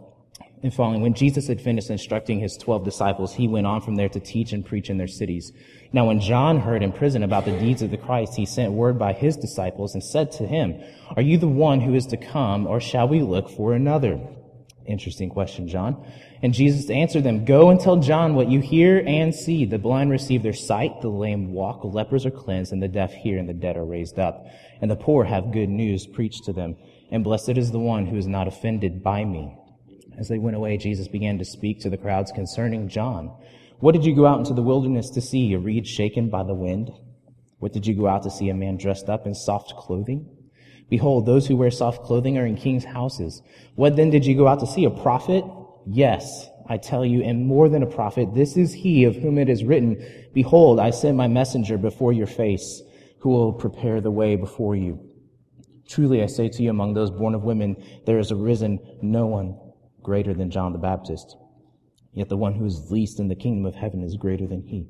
and 0.63 0.75
following. 0.75 1.03
When 1.03 1.15
Jesus 1.15 1.47
had 1.47 1.61
finished 1.61 1.91
instructing 1.91 2.41
his 2.41 2.57
12 2.57 2.85
disciples, 2.85 3.35
he 3.35 3.49
went 3.49 3.67
on 3.67 3.81
from 3.81 3.97
there 3.97 4.09
to 4.09 4.21
teach 4.21 4.53
and 4.53 4.65
preach 4.65 4.91
in 4.91 4.99
their 4.99 5.07
cities. 5.07 5.53
Now, 5.93 6.07
when 6.07 6.21
John 6.21 6.61
heard 6.61 6.83
in 6.83 6.93
prison 6.93 7.23
about 7.23 7.45
the 7.45 7.59
deeds 7.59 7.83
of 7.83 7.91
the 7.91 7.97
Christ, 7.97 8.35
he 8.35 8.45
sent 8.45 8.73
word 8.73 8.99
by 8.99 9.13
his 9.13 9.37
disciples 9.37 9.95
and 9.95 10.03
said 10.03 10.33
to 10.33 10.47
him, 10.47 10.83
Are 11.17 11.23
you 11.23 11.39
the 11.39 11.49
one 11.49 11.81
who 11.81 11.95
is 11.95 12.07
to 12.07 12.17
come, 12.17 12.67
or 12.67 12.81
shall 12.81 13.09
we 13.09 13.21
look 13.21 13.49
for 13.49 13.73
another? 13.73 14.21
Interesting 14.87 15.29
question, 15.29 15.69
John. 15.69 16.05
And 16.43 16.55
Jesus 16.55 16.89
answered 16.91 17.25
them, 17.25 17.45
Go 17.45 17.71
and 17.71 17.79
tell 17.79 17.97
John 17.97 18.35
what 18.35 18.51
you 18.51 18.61
hear 18.61 19.03
and 19.07 19.35
see. 19.35 19.65
The 19.65 19.79
blind 19.79 20.11
receive 20.11 20.43
their 20.43 20.53
sight, 20.53 21.01
the 21.03 21.09
lame 21.09 21.53
walk, 21.53 21.85
lepers 21.85 22.25
are 22.27 22.31
cleansed, 22.31 22.73
and 22.73 22.83
the 22.83 22.89
deaf 22.89 23.13
hear, 23.13 23.39
and 23.39 23.49
the 23.49 23.55
dead 23.55 23.77
are 23.77 23.85
raised 23.85 24.19
up. 24.19 24.47
And 24.81 24.91
the 24.91 24.97
poor 24.97 25.25
have 25.25 25.53
good 25.53 25.69
news 25.69 26.07
preached 26.07 26.45
to 26.45 26.53
them. 26.53 26.77
And 27.11 27.25
blessed 27.25 27.57
is 27.57 27.71
the 27.71 27.79
one 27.79 28.07
who 28.07 28.17
is 28.17 28.27
not 28.27 28.49
offended 28.49 29.03
by 29.03 29.25
me. 29.25 29.57
As 30.19 30.27
they 30.27 30.39
went 30.39 30.57
away, 30.57 30.77
Jesus 30.77 31.07
began 31.07 31.39
to 31.39 31.45
speak 31.45 31.81
to 31.81 31.91
the 31.91 31.97
crowds 31.97 32.33
concerning 32.33 32.89
John. 32.89 33.33
What 33.79 33.93
did 33.93 34.05
you 34.05 34.17
go 34.17 34.27
out 34.27 34.41
into 34.41 34.53
the 34.53 34.63
wilderness 34.63 35.11
to 35.11 35.21
see? 35.21 35.53
A 35.53 35.59
reed 35.59 35.87
shaken 35.87 36.29
by 36.29 36.43
the 36.43 36.55
wind? 36.55 36.91
What 37.61 37.73
did 37.73 37.87
you 37.87 37.95
go 37.95 38.09
out 38.09 38.25
to 38.25 38.31
see? 38.31 38.49
A 38.49 38.55
man 38.55 38.79
dressed 38.79 39.09
up 39.09 39.27
in 39.27 39.35
soft 39.37 39.77
clothing? 39.77 40.29
Behold, 40.91 41.25
those 41.25 41.47
who 41.47 41.55
wear 41.55 41.71
soft 41.71 42.03
clothing 42.03 42.37
are 42.37 42.47
in 42.47 42.57
king's 42.57 42.85
houses. 42.85 43.43
What 43.77 43.95
then 43.95 44.11
did 44.11 44.27
you 44.27 44.37
go 44.37 44.49
out 44.49 44.59
to 44.59 44.67
see? 44.67 44.85
A 44.85 44.91
prophet? 44.91 45.45
Yes, 45.87 46.49
I 46.69 46.79
tell 46.79 47.07
you, 47.07 47.23
and 47.23 47.47
more 47.47 47.69
than 47.69 47.85
a 47.85 47.87
prophet, 47.87 48.35
this 48.35 48.57
is 48.57 48.73
he 48.73 49.05
of 49.05 49.15
whom 49.15 49.39
it 49.39 49.49
is 49.49 49.63
written, 49.63 50.05
Behold, 50.35 50.81
I 50.81 50.91
send 50.91 51.17
my 51.17 51.29
messenger 51.29 51.79
before 51.79 52.13
your 52.13 52.27
face, 52.27 52.83
who 53.21 53.31
will 53.31 53.53
prepare 53.53 54.01
the 54.01 54.11
way 54.11 54.35
before 54.35 54.75
you. 54.75 54.99
Truly 55.87 56.25
I 56.25 56.27
say 56.27 56.49
to 56.49 56.63
you, 56.63 56.71
among 56.71 56.95
those 56.95 57.13
born 57.13 57.37
of 57.37 57.45
women, 57.45 57.77
there 58.05 58.17
has 58.17 58.33
arisen 58.33 58.81
no 59.01 59.27
one 59.27 59.57
greater 60.09 60.33
than 60.33 60.51
John 60.51 60.73
the 60.73 60.79
Baptist. 60.79 61.37
Yet 62.15 62.31
the 62.31 62.37
one 62.39 62.55
who 62.55 62.65
is 62.65 62.91
least 62.91 63.21
in 63.21 63.29
the 63.29 63.35
kingdom 63.35 63.67
of 63.67 63.75
heaven 63.75 64.03
is 64.03 64.17
greater 64.17 64.47
than 64.47 64.63
he. 64.63 64.89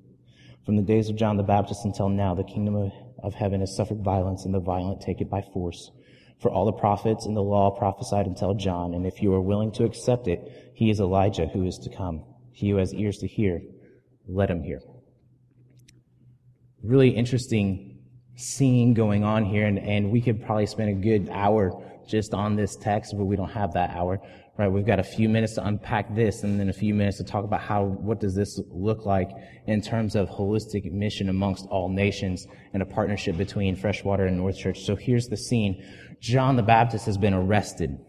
From 0.64 0.76
the 0.76 0.82
days 0.82 1.10
of 1.10 1.16
John 1.16 1.36
the 1.36 1.42
Baptist 1.42 1.84
until 1.84 2.08
now, 2.08 2.36
the 2.36 2.44
kingdom 2.44 2.92
of, 3.24 3.34
heaven 3.34 3.58
has 3.58 3.74
suffered 3.74 4.04
violence, 4.04 4.44
and 4.44 4.54
the 4.54 4.60
violent 4.60 5.00
take 5.00 5.20
it 5.20 5.28
by 5.28 5.42
force. 5.52 5.90
For 6.40 6.52
all 6.52 6.66
the 6.66 6.80
prophets 6.84 7.26
and 7.26 7.36
the 7.36 7.42
law 7.42 7.76
prophesied 7.76 8.26
until 8.26 8.54
John, 8.54 8.94
and 8.94 9.04
if 9.04 9.20
you 9.20 9.34
are 9.34 9.40
willing 9.40 9.72
to 9.72 9.84
accept 9.84 10.28
it, 10.28 10.72
he 10.72 10.88
is 10.88 11.00
Elijah 11.00 11.48
who 11.48 11.66
is 11.66 11.78
to 11.78 11.90
come. 11.90 12.24
He 12.52 12.70
who 12.70 12.76
has 12.76 12.94
ears 12.94 13.18
to 13.18 13.26
hear, 13.26 13.60
let 14.28 14.48
him 14.48 14.62
hear. 14.62 14.80
really 16.84 17.10
interesting 17.10 17.98
scene 18.36 18.94
going 18.94 19.24
on 19.24 19.44
here, 19.44 19.66
and, 19.66 19.80
and 19.80 20.12
we 20.12 20.20
could 20.20 20.40
probably 20.46 20.66
spend 20.66 20.90
a 20.90 21.00
good 21.10 21.28
hour 21.28 21.72
just 22.08 22.34
on 22.34 22.56
this 22.56 22.76
text, 22.76 23.14
but 23.16 23.24
we 23.24 23.36
don't 23.36 23.50
have 23.50 23.72
that 23.72 23.90
hour. 23.90 24.20
Right, 24.58 24.66
we've 24.66 24.84
got 24.84 24.98
a 24.98 25.04
few 25.04 25.28
minutes 25.28 25.54
to 25.54 25.64
unpack 25.64 26.16
this 26.16 26.42
and 26.42 26.58
then 26.58 26.68
a 26.68 26.72
few 26.72 26.92
minutes 26.92 27.18
to 27.18 27.24
talk 27.24 27.44
about 27.44 27.60
how, 27.60 27.84
what 27.84 28.18
does 28.18 28.34
this 28.34 28.58
look 28.72 29.06
like 29.06 29.30
in 29.68 29.80
terms 29.80 30.16
of 30.16 30.28
holistic 30.28 30.90
mission 30.90 31.28
amongst 31.28 31.64
all 31.66 31.88
nations 31.88 32.44
and 32.72 32.82
a 32.82 32.86
partnership 32.86 33.36
between 33.36 33.76
Freshwater 33.76 34.26
and 34.26 34.36
North 34.36 34.58
Church. 34.58 34.80
So 34.80 34.96
here's 34.96 35.28
the 35.28 35.36
scene. 35.36 35.80
John 36.20 36.56
the 36.56 36.64
Baptist 36.64 37.06
has 37.06 37.16
been 37.16 37.34
arrested. 37.34 38.00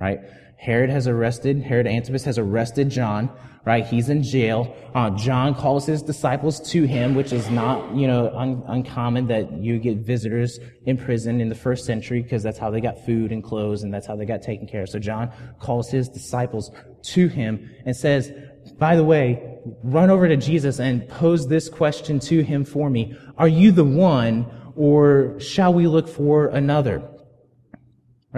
Right? 0.00 0.20
Herod 0.58 0.90
has 0.90 1.06
arrested, 1.06 1.62
Herod 1.62 1.86
Antipas 1.86 2.24
has 2.24 2.36
arrested 2.36 2.90
John, 2.90 3.30
right? 3.64 3.86
He's 3.86 4.08
in 4.08 4.24
jail. 4.24 4.74
Uh, 4.92 5.10
John 5.10 5.54
calls 5.54 5.86
his 5.86 6.02
disciples 6.02 6.58
to 6.72 6.82
him, 6.82 7.14
which 7.14 7.32
is 7.32 7.48
not, 7.48 7.94
you 7.94 8.08
know, 8.08 8.32
un- 8.34 8.64
uncommon 8.66 9.28
that 9.28 9.52
you 9.52 9.78
get 9.78 9.98
visitors 9.98 10.58
in 10.84 10.96
prison 10.96 11.40
in 11.40 11.48
the 11.48 11.54
first 11.54 11.84
century 11.84 12.22
because 12.22 12.42
that's 12.42 12.58
how 12.58 12.70
they 12.70 12.80
got 12.80 13.04
food 13.06 13.30
and 13.30 13.44
clothes 13.44 13.84
and 13.84 13.94
that's 13.94 14.06
how 14.06 14.16
they 14.16 14.24
got 14.24 14.42
taken 14.42 14.66
care 14.66 14.82
of. 14.82 14.88
So 14.88 14.98
John 14.98 15.30
calls 15.60 15.90
his 15.90 16.08
disciples 16.08 16.72
to 17.14 17.28
him 17.28 17.70
and 17.86 17.96
says, 17.96 18.32
by 18.78 18.96
the 18.96 19.04
way, 19.04 19.58
run 19.84 20.10
over 20.10 20.26
to 20.26 20.36
Jesus 20.36 20.80
and 20.80 21.08
pose 21.08 21.46
this 21.46 21.68
question 21.68 22.18
to 22.20 22.42
him 22.42 22.64
for 22.64 22.90
me. 22.90 23.16
Are 23.36 23.48
you 23.48 23.70
the 23.70 23.84
one 23.84 24.72
or 24.74 25.38
shall 25.38 25.72
we 25.72 25.86
look 25.86 26.08
for 26.08 26.48
another? 26.48 27.08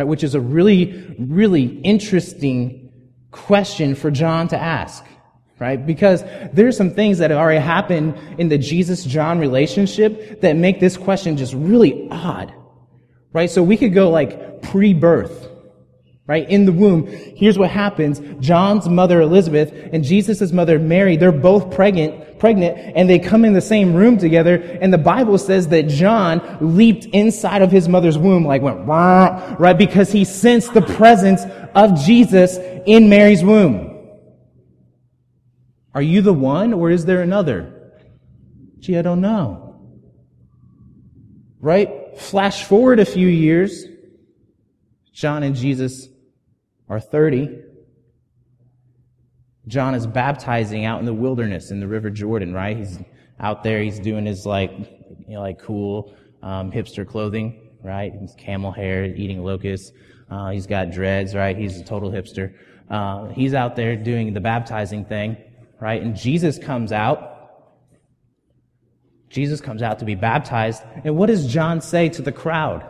Right? 0.00 0.08
Which 0.08 0.24
is 0.24 0.34
a 0.34 0.40
really, 0.40 1.14
really 1.18 1.64
interesting 1.64 2.90
question 3.32 3.94
for 3.94 4.10
John 4.10 4.48
to 4.48 4.58
ask, 4.58 5.04
right? 5.58 5.84
Because 5.84 6.24
there's 6.54 6.74
some 6.74 6.92
things 6.92 7.18
that 7.18 7.30
have 7.30 7.38
already 7.38 7.60
happened 7.60 8.16
in 8.38 8.48
the 8.48 8.56
Jesus-John 8.56 9.38
relationship 9.38 10.40
that 10.40 10.56
make 10.56 10.80
this 10.80 10.96
question 10.96 11.36
just 11.36 11.52
really 11.52 12.08
odd, 12.10 12.50
right? 13.34 13.50
So 13.50 13.62
we 13.62 13.76
could 13.76 13.92
go 13.92 14.08
like 14.08 14.62
pre-birth, 14.62 15.49
right? 16.30 16.48
In 16.48 16.64
the 16.64 16.70
womb, 16.70 17.08
here's 17.08 17.58
what 17.58 17.70
happens. 17.70 18.20
John's 18.38 18.88
mother 18.88 19.20
Elizabeth 19.20 19.72
and 19.92 20.04
Jesus' 20.04 20.52
mother 20.52 20.78
Mary, 20.78 21.16
they're 21.16 21.32
both 21.32 21.74
pregnant, 21.74 22.38
pregnant, 22.38 22.78
and 22.94 23.10
they 23.10 23.18
come 23.18 23.44
in 23.44 23.52
the 23.52 23.60
same 23.60 23.94
room 23.94 24.16
together. 24.16 24.54
And 24.80 24.92
the 24.92 24.98
Bible 24.98 25.38
says 25.38 25.66
that 25.68 25.88
John 25.88 26.40
leaped 26.60 27.06
inside 27.06 27.62
of 27.62 27.72
his 27.72 27.88
mother's 27.88 28.16
womb, 28.16 28.44
like 28.44 28.62
went, 28.62 28.86
Wah, 28.86 29.56
right? 29.58 29.76
Because 29.76 30.12
he 30.12 30.24
sensed 30.24 30.72
the 30.72 30.82
presence 30.82 31.42
of 31.74 31.98
Jesus 31.98 32.58
in 32.86 33.08
Mary's 33.08 33.42
womb. 33.42 34.08
Are 35.96 36.02
you 36.02 36.22
the 36.22 36.32
one 36.32 36.72
or 36.72 36.92
is 36.92 37.06
there 37.06 37.22
another? 37.22 37.92
Gee, 38.78 38.96
I 38.96 39.02
don't 39.02 39.20
know. 39.20 39.80
Right? 41.58 42.16
Flash 42.16 42.62
forward 42.66 43.00
a 43.00 43.04
few 43.04 43.26
years. 43.26 43.84
John 45.12 45.42
and 45.42 45.56
Jesus 45.56 46.06
are 46.90 47.00
30. 47.00 47.62
John 49.68 49.94
is 49.94 50.06
baptizing 50.06 50.84
out 50.84 50.98
in 50.98 51.06
the 51.06 51.14
wilderness 51.14 51.70
in 51.70 51.78
the 51.78 51.86
River 51.86 52.10
Jordan, 52.10 52.52
right? 52.52 52.76
He's 52.76 52.98
out 53.38 53.62
there, 53.62 53.80
he's 53.80 54.00
doing 54.00 54.26
his 54.26 54.44
like, 54.44 54.72
you 55.26 55.34
know, 55.34 55.40
like 55.40 55.60
cool, 55.60 56.12
um, 56.42 56.72
hipster 56.72 57.06
clothing, 57.06 57.70
right? 57.82 58.12
He's 58.20 58.34
camel 58.34 58.72
hair, 58.72 59.04
eating 59.04 59.42
locusts. 59.42 59.92
Uh, 60.28 60.50
he's 60.50 60.66
got 60.66 60.90
dreads, 60.90 61.34
right? 61.34 61.56
He's 61.56 61.78
a 61.80 61.84
total 61.84 62.10
hipster. 62.10 62.54
Uh, 62.90 63.28
he's 63.28 63.54
out 63.54 63.76
there 63.76 63.94
doing 63.94 64.34
the 64.34 64.40
baptizing 64.40 65.04
thing, 65.04 65.36
right? 65.80 66.02
And 66.02 66.16
Jesus 66.16 66.58
comes 66.58 66.90
out. 66.90 67.28
Jesus 69.28 69.60
comes 69.60 69.80
out 69.80 70.00
to 70.00 70.04
be 70.04 70.16
baptized. 70.16 70.82
And 71.04 71.16
what 71.16 71.26
does 71.26 71.46
John 71.46 71.80
say 71.80 72.08
to 72.08 72.22
the 72.22 72.32
crowd? 72.32 72.84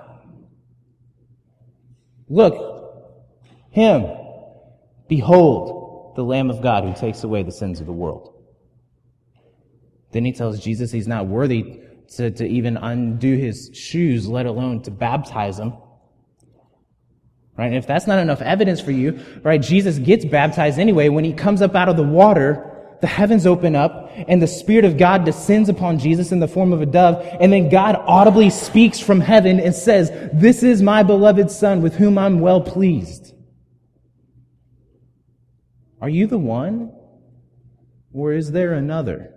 Look, 2.31 2.80
him. 3.71 4.07
Behold, 5.09 6.15
the 6.17 6.25
Lamb 6.25 6.51
of 6.51 6.63
God 6.63 6.85
who 6.85 6.95
takes 6.95 7.25
away 7.25 7.43
the 7.43 7.53
sins 7.53 7.81
of 7.81 7.87
the 7.87 7.93
world. 7.93 8.35
Then 10.13 10.25
he 10.25 10.33
tells 10.33 10.61
Jesus 10.61 10.91
he's 10.91 11.09
not 11.09 11.27
worthy 11.27 11.81
to, 12.17 12.31
to 12.31 12.47
even 12.47 12.77
undo 12.77 13.37
his 13.37 13.71
shoes, 13.73 14.29
let 14.29 14.47
alone 14.47 14.83
to 14.83 14.91
baptize 14.91 15.59
him. 15.59 15.75
Right? 17.57 17.67
And 17.67 17.77
if 17.77 17.87
that's 17.87 18.07
not 18.07 18.19
enough 18.19 18.41
evidence 18.41 18.81
for 18.81 18.91
you, 18.91 19.21
right, 19.43 19.61
Jesus 19.61 19.99
gets 19.99 20.25
baptized 20.25 20.79
anyway. 20.79 21.09
When 21.09 21.25
he 21.25 21.33
comes 21.33 21.63
up 21.63 21.75
out 21.75 21.89
of 21.89 21.97
the 21.97 22.03
water, 22.03 22.67
the 23.01 23.07
heavens 23.07 23.47
open 23.47 23.77
up 23.77 24.11
and 24.29 24.43
the 24.43 24.47
Spirit 24.47 24.85
of 24.85 24.99
God 24.99 25.25
descends 25.25 25.69
upon 25.69 25.99
Jesus 25.99 26.33
in 26.33 26.41
the 26.41 26.49
form 26.49 26.73
of 26.73 26.83
a 26.83 26.87
dove. 26.87 27.27
And 27.41 27.53
then 27.53 27.69
God 27.69 27.97
audibly 28.07 28.51
speaks 28.51 28.99
from 28.99 29.21
heaven 29.21 29.61
and 29.61 29.75
says, 29.75 30.11
This 30.33 30.63
is 30.63 30.83
my 30.83 31.03
beloved 31.03 31.51
Son 31.51 31.83
with 31.83 31.95
whom 31.95 32.19
I'm 32.19 32.41
well 32.41 32.61
pleased. 32.61 33.35
Are 36.01 36.09
you 36.09 36.27
the 36.27 36.39
one? 36.39 36.93
Or 38.13 38.33
is 38.33 38.51
there 38.51 38.73
another? 38.73 39.35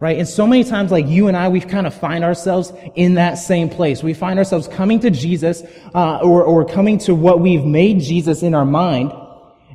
Right? 0.00 0.18
And 0.18 0.28
so 0.28 0.48
many 0.48 0.64
times, 0.64 0.90
like 0.90 1.06
you 1.06 1.28
and 1.28 1.36
I, 1.36 1.48
we 1.48 1.60
kind 1.60 1.86
of 1.86 1.94
find 1.94 2.24
ourselves 2.24 2.72
in 2.96 3.14
that 3.14 3.34
same 3.34 3.68
place. 3.68 4.02
We 4.02 4.14
find 4.14 4.36
ourselves 4.36 4.66
coming 4.66 4.98
to 5.00 5.10
Jesus, 5.10 5.62
uh, 5.94 6.18
or, 6.18 6.42
or 6.42 6.64
coming 6.64 6.98
to 6.98 7.14
what 7.14 7.38
we've 7.38 7.64
made 7.64 8.00
Jesus 8.00 8.42
in 8.42 8.52
our 8.52 8.64
mind 8.64 9.12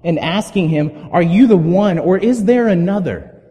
and 0.04 0.20
asking 0.20 0.68
him, 0.68 1.10
are 1.14 1.22
you 1.22 1.48
the 1.48 1.56
one 1.56 1.98
or 1.98 2.18
is 2.18 2.44
there 2.44 2.68
another? 2.68 3.42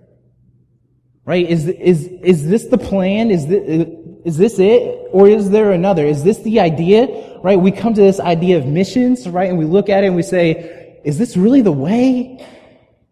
Right? 1.25 1.49
Is, 1.49 1.67
is, 1.67 2.07
is 2.07 2.47
this 2.47 2.67
the 2.67 2.79
plan? 2.79 3.31
Is 3.31 3.47
this, 3.47 3.89
is 4.27 4.37
this 4.37 4.59
it? 4.59 5.09
Or 5.13 5.29
is 5.29 5.49
there 5.51 5.73
another? 5.73 6.05
Is 6.05 6.25
this 6.25 6.39
the 6.41 6.61
idea? 6.61 7.39
Right? 7.43 7.59
We 7.59 7.73
come 7.73 7.95
to 7.95 8.01
this 8.01 8.21
idea 8.21 8.59
of 8.59 8.67
missions, 8.67 9.27
right? 9.27 9.49
And 9.49 9.59
we 9.59 9.65
look 9.65 9.89
at 9.89 10.05
it 10.05 10.09
and 10.09 10.17
we 10.17 10.23
say, 10.23 10.76
is 11.07 11.19
this 11.19 11.37
really 11.37 11.61
the 11.61 11.73
way? 11.73 12.45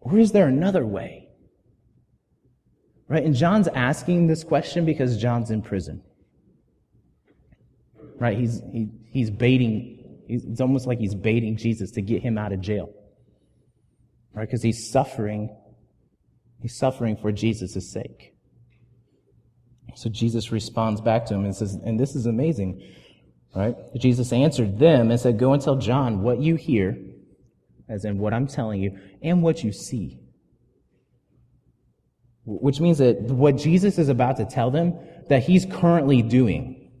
Or 0.01 0.19
is 0.19 0.33
there 0.33 0.47
another 0.47 0.85
way? 0.85 1.29
Right? 3.07 3.23
And 3.23 3.33
John's 3.33 3.69
asking 3.69 4.27
this 4.27 4.43
question 4.43 4.85
because 4.85 5.17
John's 5.17 5.49
in 5.49 5.61
prison. 5.61 6.03
Right? 8.19 8.37
He's, 8.37 8.61
he, 8.73 8.89
he's 9.07 9.31
baiting, 9.31 10.23
he's, 10.27 10.43
it's 10.43 10.59
almost 10.59 10.87
like 10.87 10.99
he's 10.99 11.15
baiting 11.15 11.55
Jesus 11.55 11.91
to 11.91 12.01
get 12.01 12.21
him 12.21 12.37
out 12.37 12.51
of 12.51 12.59
jail. 12.59 12.93
Right? 14.33 14.45
Because 14.45 14.61
he's 14.61 14.91
suffering, 14.91 15.55
he's 16.61 16.75
suffering 16.75 17.15
for 17.15 17.31
Jesus' 17.31 17.89
sake. 17.89 18.33
So 19.95 20.09
Jesus 20.09 20.51
responds 20.51 20.99
back 20.99 21.27
to 21.27 21.33
him 21.33 21.45
and 21.45 21.55
says, 21.55 21.75
and 21.75 21.97
this 21.97 22.13
is 22.13 22.25
amazing, 22.25 22.85
right? 23.55 23.75
Jesus 23.95 24.33
answered 24.33 24.79
them 24.79 25.11
and 25.11 25.17
said, 25.17 25.39
Go 25.39 25.53
and 25.53 25.61
tell 25.61 25.77
John 25.77 26.21
what 26.21 26.41
you 26.41 26.55
hear 26.55 26.97
as 27.87 28.05
in 28.05 28.17
what 28.17 28.33
I'm 28.33 28.47
telling 28.47 28.81
you, 28.81 28.97
and 29.21 29.41
what 29.41 29.63
you 29.63 29.71
see. 29.71 30.19
Which 32.45 32.79
means 32.79 32.99
that 32.99 33.21
what 33.21 33.57
Jesus 33.57 33.97
is 33.97 34.09
about 34.09 34.37
to 34.37 34.45
tell 34.45 34.71
them, 34.71 34.93
that 35.29 35.43
he's 35.43 35.65
currently 35.65 36.21
doing. 36.21 36.91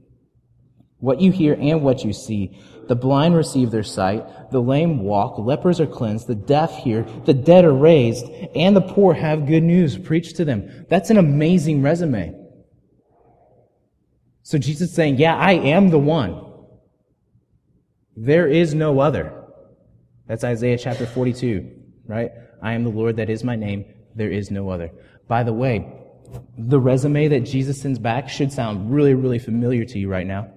What 0.97 1.21
you 1.21 1.31
hear 1.31 1.53
and 1.53 1.83
what 1.83 2.03
you 2.03 2.13
see. 2.13 2.59
The 2.87 2.95
blind 2.95 3.35
receive 3.35 3.71
their 3.71 3.83
sight, 3.83 4.51
the 4.51 4.61
lame 4.61 4.99
walk, 5.03 5.39
lepers 5.39 5.79
are 5.79 5.87
cleansed, 5.87 6.27
the 6.27 6.35
deaf 6.35 6.77
hear, 6.77 7.03
the 7.25 7.33
dead 7.33 7.65
are 7.65 7.73
raised, 7.73 8.25
and 8.55 8.75
the 8.75 8.81
poor 8.81 9.13
have 9.13 9.47
good 9.47 9.63
news 9.63 9.97
preached 9.97 10.35
to 10.37 10.45
them. 10.45 10.85
That's 10.89 11.09
an 11.09 11.17
amazing 11.17 11.81
resume. 11.81 12.35
So 14.43 14.59
Jesus 14.59 14.89
is 14.89 14.95
saying, 14.95 15.17
yeah, 15.17 15.35
I 15.35 15.53
am 15.53 15.89
the 15.89 15.97
one. 15.97 16.41
There 18.15 18.47
is 18.47 18.75
no 18.75 18.99
other. 18.99 19.44
That's 20.27 20.43
Isaiah 20.43 20.77
chapter 20.77 21.05
42, 21.05 21.69
right? 22.07 22.31
I 22.61 22.73
am 22.73 22.83
the 22.83 22.89
Lord, 22.89 23.17
that 23.17 23.29
is 23.29 23.43
my 23.43 23.55
name. 23.55 23.85
There 24.15 24.31
is 24.31 24.49
no 24.49 24.69
other. 24.69 24.91
By 25.27 25.43
the 25.43 25.53
way, 25.53 25.91
the 26.57 26.79
resume 26.79 27.27
that 27.27 27.41
Jesus 27.41 27.81
sends 27.81 27.99
back 27.99 28.29
should 28.29 28.51
sound 28.51 28.93
really, 28.93 29.13
really 29.13 29.39
familiar 29.39 29.85
to 29.85 29.99
you 29.99 30.09
right 30.09 30.25
now. 30.25 30.51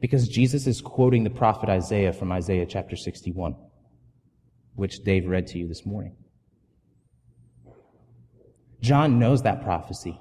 Because 0.00 0.28
Jesus 0.28 0.66
is 0.66 0.80
quoting 0.80 1.24
the 1.24 1.30
prophet 1.30 1.68
Isaiah 1.68 2.12
from 2.12 2.32
Isaiah 2.32 2.66
chapter 2.66 2.96
61, 2.96 3.54
which 4.74 5.04
Dave 5.04 5.26
read 5.26 5.46
to 5.48 5.58
you 5.58 5.68
this 5.68 5.84
morning. 5.84 6.16
John 8.80 9.18
knows 9.18 9.42
that 9.42 9.62
prophecy. 9.62 10.18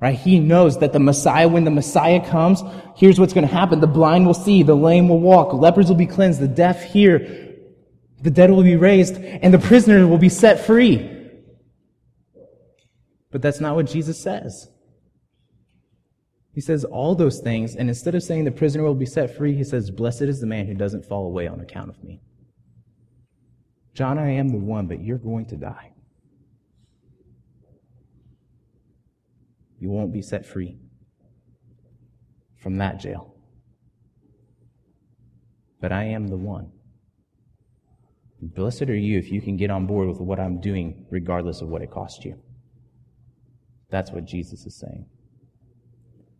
Right? 0.00 0.18
He 0.18 0.40
knows 0.40 0.78
that 0.78 0.94
the 0.94 0.98
Messiah, 0.98 1.46
when 1.46 1.64
the 1.64 1.70
Messiah 1.70 2.26
comes, 2.26 2.62
here's 2.96 3.20
what's 3.20 3.34
going 3.34 3.46
to 3.46 3.52
happen. 3.52 3.80
The 3.80 3.86
blind 3.86 4.24
will 4.24 4.34
see, 4.34 4.62
the 4.62 4.74
lame 4.74 5.08
will 5.08 5.20
walk, 5.20 5.52
lepers 5.52 5.88
will 5.88 5.96
be 5.96 6.06
cleansed, 6.06 6.40
the 6.40 6.48
deaf 6.48 6.82
hear, 6.82 7.18
the 8.22 8.30
dead 8.30 8.50
will 8.50 8.62
be 8.62 8.76
raised, 8.76 9.16
and 9.16 9.52
the 9.52 9.58
prisoner 9.58 10.06
will 10.06 10.18
be 10.18 10.30
set 10.30 10.64
free. 10.64 11.18
But 13.30 13.42
that's 13.42 13.60
not 13.60 13.76
what 13.76 13.86
Jesus 13.86 14.18
says. 14.20 14.68
He 16.54 16.60
says 16.60 16.84
all 16.84 17.14
those 17.14 17.40
things, 17.40 17.76
and 17.76 17.88
instead 17.88 18.14
of 18.14 18.22
saying 18.22 18.44
the 18.44 18.50
prisoner 18.50 18.82
will 18.82 18.94
be 18.94 19.06
set 19.06 19.36
free, 19.36 19.54
he 19.54 19.64
says, 19.64 19.90
Blessed 19.90 20.22
is 20.22 20.40
the 20.40 20.46
man 20.46 20.66
who 20.66 20.74
doesn't 20.74 21.06
fall 21.06 21.26
away 21.26 21.46
on 21.46 21.60
account 21.60 21.90
of 21.90 22.02
me. 22.02 22.20
John, 23.94 24.18
I 24.18 24.32
am 24.32 24.48
the 24.48 24.58
one, 24.58 24.86
but 24.86 25.02
you're 25.02 25.18
going 25.18 25.46
to 25.46 25.56
die. 25.56 25.92
You 29.80 29.88
won't 29.88 30.12
be 30.12 30.22
set 30.22 30.46
free 30.46 30.78
from 32.62 32.76
that 32.76 33.00
jail. 33.00 33.34
But 35.80 35.90
I 35.90 36.04
am 36.04 36.28
the 36.28 36.36
one. 36.36 36.70
Blessed 38.42 38.82
are 38.82 38.96
you 38.96 39.18
if 39.18 39.30
you 39.30 39.40
can 39.40 39.56
get 39.56 39.70
on 39.70 39.86
board 39.86 40.08
with 40.08 40.20
what 40.20 40.38
I'm 40.38 40.60
doing, 40.60 41.06
regardless 41.10 41.62
of 41.62 41.68
what 41.68 41.82
it 41.82 41.90
costs 41.90 42.24
you. 42.24 42.38
That's 43.90 44.12
what 44.12 44.26
Jesus 44.26 44.66
is 44.66 44.78
saying. 44.78 45.06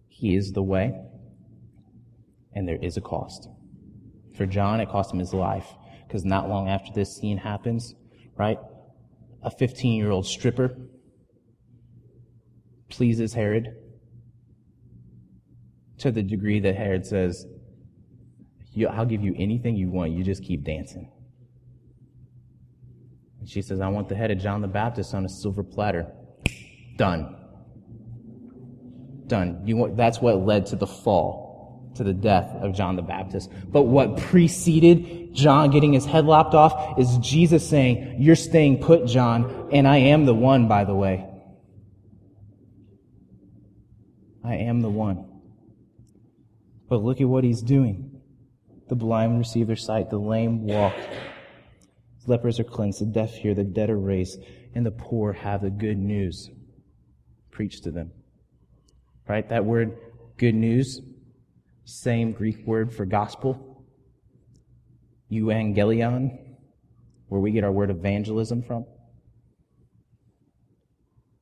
He 0.09 0.37
is 0.37 0.53
the 0.53 0.63
way, 0.63 0.93
and 2.55 2.69
there 2.69 2.79
is 2.81 2.99
a 2.99 3.01
cost. 3.01 3.49
For 4.37 4.45
John, 4.45 4.81
it 4.81 4.91
cost 4.91 5.13
him 5.13 5.19
his 5.19 5.33
life, 5.33 5.67
because 6.07 6.25
not 6.25 6.49
long 6.49 6.69
after 6.69 6.93
this 6.95 7.17
scene 7.17 7.39
happens, 7.39 7.95
right, 8.37 8.59
a 9.43 9.51
15 9.51 9.95
year 9.95 10.11
old 10.11 10.27
stripper 10.27 10.77
pleases 12.91 13.33
Herod 13.33 13.77
to 15.99 16.11
the 16.11 16.23
degree 16.23 16.61
that 16.61 16.77
Herod 16.77 17.07
says, 17.07 17.47
I'll 18.91 19.07
give 19.07 19.23
you 19.23 19.35
anything 19.37 19.77
you 19.77 19.91
want, 19.91 20.13
you 20.13 20.25
just 20.25 20.43
keep 20.43 20.65
dancing. 20.65 21.11
And 23.41 23.49
she 23.49 23.63
says, 23.63 23.81
I 23.81 23.89
want 23.89 24.09
the 24.09 24.15
head 24.15 24.31
of 24.31 24.39
John 24.39 24.61
the 24.61 24.69
Baptist 24.69 25.15
on 25.15 25.25
a 25.25 25.29
silver 25.29 25.63
platter. 25.63 26.07
Done. 26.97 27.37
Done. 29.27 29.63
You 29.65 29.77
want, 29.77 29.97
that's 29.97 30.21
what 30.21 30.39
led 30.41 30.67
to 30.67 30.77
the 30.77 30.87
fall, 30.87 31.91
to 31.97 32.05
the 32.05 32.13
death 32.13 32.51
of 32.63 32.75
John 32.75 32.97
the 32.97 33.03
Baptist. 33.03 33.51
But 33.67 33.83
what 33.83 34.17
preceded 34.19 35.35
John 35.35 35.71
getting 35.71 35.93
his 35.93 36.05
head 36.05 36.27
lopped 36.27 36.55
off 36.55 36.99
is 36.99 37.19
Jesus 37.19 37.69
saying, 37.69 38.17
You're 38.19 38.37
staying 38.37 38.83
put, 38.83 39.07
John, 39.07 39.71
and 39.73 39.87
I 39.87 39.97
am 39.99 40.27
the 40.27 40.35
one, 40.35 40.69
by 40.69 40.85
the 40.85 40.95
way. 40.95 41.30
I 44.45 44.57
am 44.57 44.81
the 44.81 44.91
one. 44.91 45.27
But 46.89 47.03
look 47.03 47.21
at 47.21 47.29
what 47.29 47.45
he's 47.45 47.63
doing. 47.63 48.21
The 48.89 48.97
blind 48.97 49.39
receive 49.39 49.69
their 49.69 49.77
sight, 49.77 50.11
the 50.11 50.19
lame 50.19 50.65
walk, 50.65 50.95
lepers 52.27 52.59
are 52.59 52.65
cleansed, 52.65 53.01
the 53.01 53.07
deaf 53.07 53.33
hear, 53.35 53.55
the 53.55 53.65
dead 53.65 53.91
are 53.91 53.99
raised, 53.99 54.41
and 54.75 54.85
the 54.85 54.91
poor 54.91 55.33
have 55.33 55.63
the 55.63 55.71
good 55.71 55.99
news 55.99 56.51
preached 57.51 57.85
to 57.85 57.91
them. 57.91 58.11
Right? 59.29 59.49
That 59.49 59.65
word, 59.65 59.97
good 60.39 60.55
news, 60.57 61.01
same 61.85 62.33
Greek 62.33 62.67
word 62.67 62.93
for 62.93 63.05
gospel, 63.05 63.85
euangelion, 65.31 66.37
where 67.29 67.41
we 67.41 67.53
get 67.53 67.63
our 67.63 67.73
word 67.73 67.91
evangelism 67.91 68.63
from. 68.63 68.87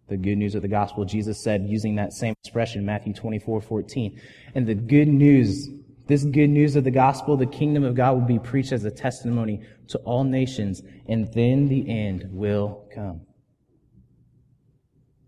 The 0.09 0.17
good 0.17 0.37
news 0.37 0.55
of 0.55 0.63
the 0.63 0.69
gospel, 0.69 1.05
Jesus 1.05 1.43
said, 1.43 1.67
using 1.67 1.97
that 1.97 2.13
same 2.13 2.35
expression, 2.43 2.85
Matthew 2.85 3.13
24, 3.13 3.61
14. 3.61 4.21
And 4.55 4.67
the 4.67 4.75
good 4.75 5.09
news 5.09 5.69
this 6.09 6.25
good 6.25 6.49
news 6.49 6.75
of 6.75 6.85
the 6.85 6.91
gospel, 6.91 7.37
the 7.37 7.47
kingdom 7.47 7.85
of 7.85 7.95
God 7.95 8.15
will 8.15 8.27
be 8.27 8.39
preached 8.39 8.73
as 8.73 8.83
a 8.85 8.91
testimony 8.91 9.61
to 9.89 9.99
all 9.99 10.25
nations, 10.25 10.83
and 11.07 11.31
then 11.35 11.69
the 11.69 11.87
end 11.87 12.27
will 12.31 12.89
come. 12.95 13.21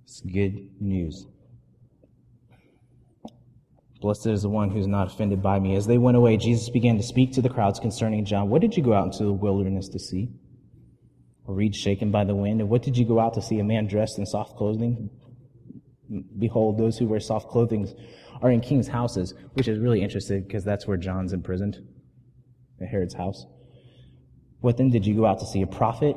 It's 0.05 0.23
good 0.23 0.71
news. 0.81 1.27
Blessed 4.01 4.29
is 4.29 4.43
the 4.43 4.49
one 4.49 4.71
who's 4.71 4.87
not 4.87 5.09
offended 5.09 5.43
by 5.43 5.61
me. 5.61 5.77
As 5.77 5.87
they 5.87 5.99
went 5.99 6.17
away, 6.17 6.39
Jesus 6.39 6.71
began 6.71 6.97
to 6.97 7.03
speak 7.03 7.33
to 7.33 7.43
the 7.43 7.51
crowds 7.51 7.79
concerning 7.79 8.25
John. 8.25 8.49
What 8.49 8.63
did 8.63 8.75
you 8.75 8.83
go 8.83 8.95
out 8.95 9.05
into 9.05 9.25
the 9.25 9.33
wilderness 9.35 9.87
to 9.91 9.99
see? 9.99 10.31
A 11.51 11.53
reed 11.53 11.75
shaken 11.75 12.13
by 12.13 12.23
the 12.25 12.35
wind? 12.35 12.61
And 12.61 12.71
what 12.71 12.83
did 12.83 12.97
you 12.97 13.05
go 13.05 13.19
out 13.19 13.35
to 13.35 13.43
see? 13.43 13.59
A 13.59 13.65
man 13.65 13.89
dressed 13.89 14.19
in 14.19 14.27
soft 14.27 14.57
clothing? 14.57 15.11
Behold, 16.39 16.79
those 16.79 16.97
who 16.97 17.07
wear 17.07 17.19
soft 17.19 17.49
clothing 17.49 17.89
are 18.41 18.53
in 18.53 18.61
king's 18.61 18.87
houses, 18.87 19.35
which 19.55 19.67
is 19.67 19.79
really 19.81 20.01
interesting 20.01 20.45
because 20.45 20.63
that's 20.63 20.87
where 20.87 20.97
John's 20.97 21.33
imprisoned, 21.33 21.79
at 22.81 22.89
Herod's 22.89 23.15
house. 23.15 23.47
What 24.61 24.77
then 24.77 24.91
did 24.91 25.05
you 25.05 25.15
go 25.15 25.27
out 25.27 25.41
to 25.41 25.47
see? 25.47 25.63
A 25.63 25.67
prophet? 25.67 26.17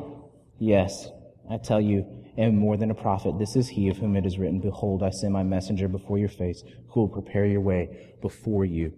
Yes, 0.59 1.09
I 1.49 1.57
tell 1.57 1.81
you, 1.81 2.05
and 2.37 2.55
more 2.55 2.77
than 2.77 2.91
a 2.91 2.95
prophet. 2.95 3.39
This 3.39 3.55
is 3.55 3.67
he 3.67 3.89
of 3.89 3.97
whom 3.97 4.15
it 4.15 4.27
is 4.27 4.37
written, 4.37 4.59
Behold, 4.59 5.01
I 5.01 5.09
send 5.09 5.33
my 5.33 5.43
messenger 5.43 5.87
before 5.87 6.19
your 6.19 6.29
face, 6.29 6.63
who 6.89 7.01
will 7.01 7.09
prepare 7.09 7.45
your 7.45 7.61
way 7.61 8.13
before 8.21 8.65
you. 8.65 8.93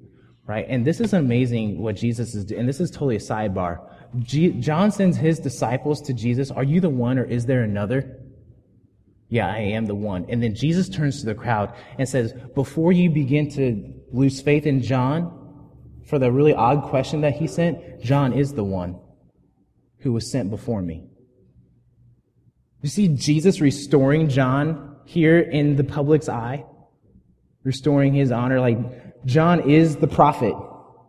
Right? 0.45 0.65
And 0.67 0.85
this 0.85 0.99
is 0.99 1.13
amazing 1.13 1.79
what 1.79 1.95
Jesus 1.95 2.35
is 2.35 2.43
doing. 2.45 2.59
And 2.59 2.69
this 2.69 2.81
is 2.81 2.91
totally 2.91 3.15
a 3.15 3.19
sidebar. 3.19 3.79
John 4.19 4.91
sends 4.91 5.17
his 5.17 5.39
disciples 5.39 6.01
to 6.04 6.13
Jesus. 6.13 6.51
Are 6.51 6.63
you 6.63 6.80
the 6.80 6.89
one 6.89 7.17
or 7.17 7.23
is 7.23 7.45
there 7.45 7.63
another? 7.63 8.19
Yeah, 9.30 9.47
I 9.47 9.60
am 9.60 9.86
the 9.86 9.95
one. 9.95 10.25
And 10.30 10.41
then 10.41 10.56
Jesus 10.56 10.88
turns 10.88 11.19
to 11.19 11.25
the 11.25 11.36
crowd 11.36 11.73
and 11.97 12.08
says, 12.08 12.34
Before 12.54 12.91
you 12.91 13.10
begin 13.10 13.49
to 13.51 13.93
lose 14.12 14.41
faith 14.41 14.65
in 14.65 14.82
John, 14.82 15.41
for 16.08 16.19
the 16.19 16.32
really 16.32 16.54
odd 16.54 16.84
question 16.84 17.21
that 17.21 17.34
he 17.34 17.47
sent, 17.47 18.01
John 18.01 18.34
is 18.34 18.54
the 18.54 18.63
one 18.63 18.99
who 19.99 20.13
was 20.13 20.30
sent 20.30 20.51
before 20.51 20.82
me. 20.82 21.08
You 22.82 22.89
see 22.89 23.08
Jesus 23.08 23.60
restoring 23.62 24.30
John 24.30 24.97
here 25.06 25.39
in 25.39 25.75
the 25.75 25.84
public's 25.84 26.30
eye, 26.30 26.63
restoring 27.63 28.13
his 28.13 28.32
honor. 28.32 28.60
Like, 28.60 29.25
John 29.25 29.67
is 29.67 29.95
the 29.95 30.08
prophet. 30.08 30.54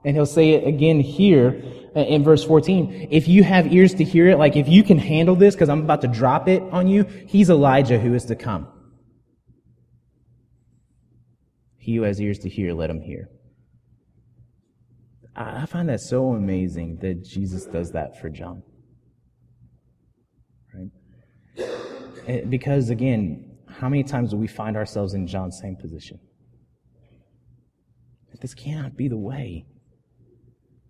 And 0.07 0.14
he'll 0.14 0.25
say 0.25 0.51
it 0.51 0.69
again 0.69 1.01
here 1.01 1.61
uh, 1.97 2.01
in 2.01 2.23
verse 2.23 2.45
14. 2.45 3.09
If 3.11 3.27
you 3.27 3.42
have 3.42 3.73
ears 3.73 3.92
to 3.95 4.05
hear 4.05 4.29
it, 4.29 4.38
like 4.38 4.55
if 4.55 4.69
you 4.69 4.85
can 4.85 4.99
handle 4.99 5.35
this, 5.35 5.57
because 5.57 5.69
I'm 5.69 5.83
about 5.83 6.03
to 6.03 6.09
drop 6.09 6.47
it 6.47 6.62
on 6.62 6.87
you, 6.87 7.03
he's 7.27 7.51
Elijah 7.51 7.99
who 7.99 8.14
is 8.14 8.25
to 8.27 8.37
come. 8.37 8.69
He 11.77 11.97
who 11.97 12.03
has 12.03 12.21
ears 12.21 12.38
to 12.38 12.49
hear, 12.49 12.73
let 12.73 12.88
him 12.88 13.01
hear. 13.01 13.29
I 15.35 15.66
find 15.66 15.88
that 15.88 16.01
so 16.01 16.35
amazing 16.35 16.99
that 17.03 17.25
Jesus 17.25 17.66
does 17.66 17.90
that 17.90 18.21
for 18.21 18.31
John. 18.31 18.62
Right? 20.73 21.69
Eh, 22.29 22.45
because 22.49 22.90
again, 22.90 23.59
how 23.69 23.88
many 23.88 24.05
times 24.05 24.31
do 24.31 24.37
we 24.37 24.47
find 24.47 24.77
ourselves 24.77 25.14
in 25.14 25.27
John's 25.27 25.59
same 25.61 25.75
position? 25.75 26.21
This 28.40 28.55
cannot 28.55 28.97
be 28.97 29.09
the 29.09 29.19
way. 29.19 29.66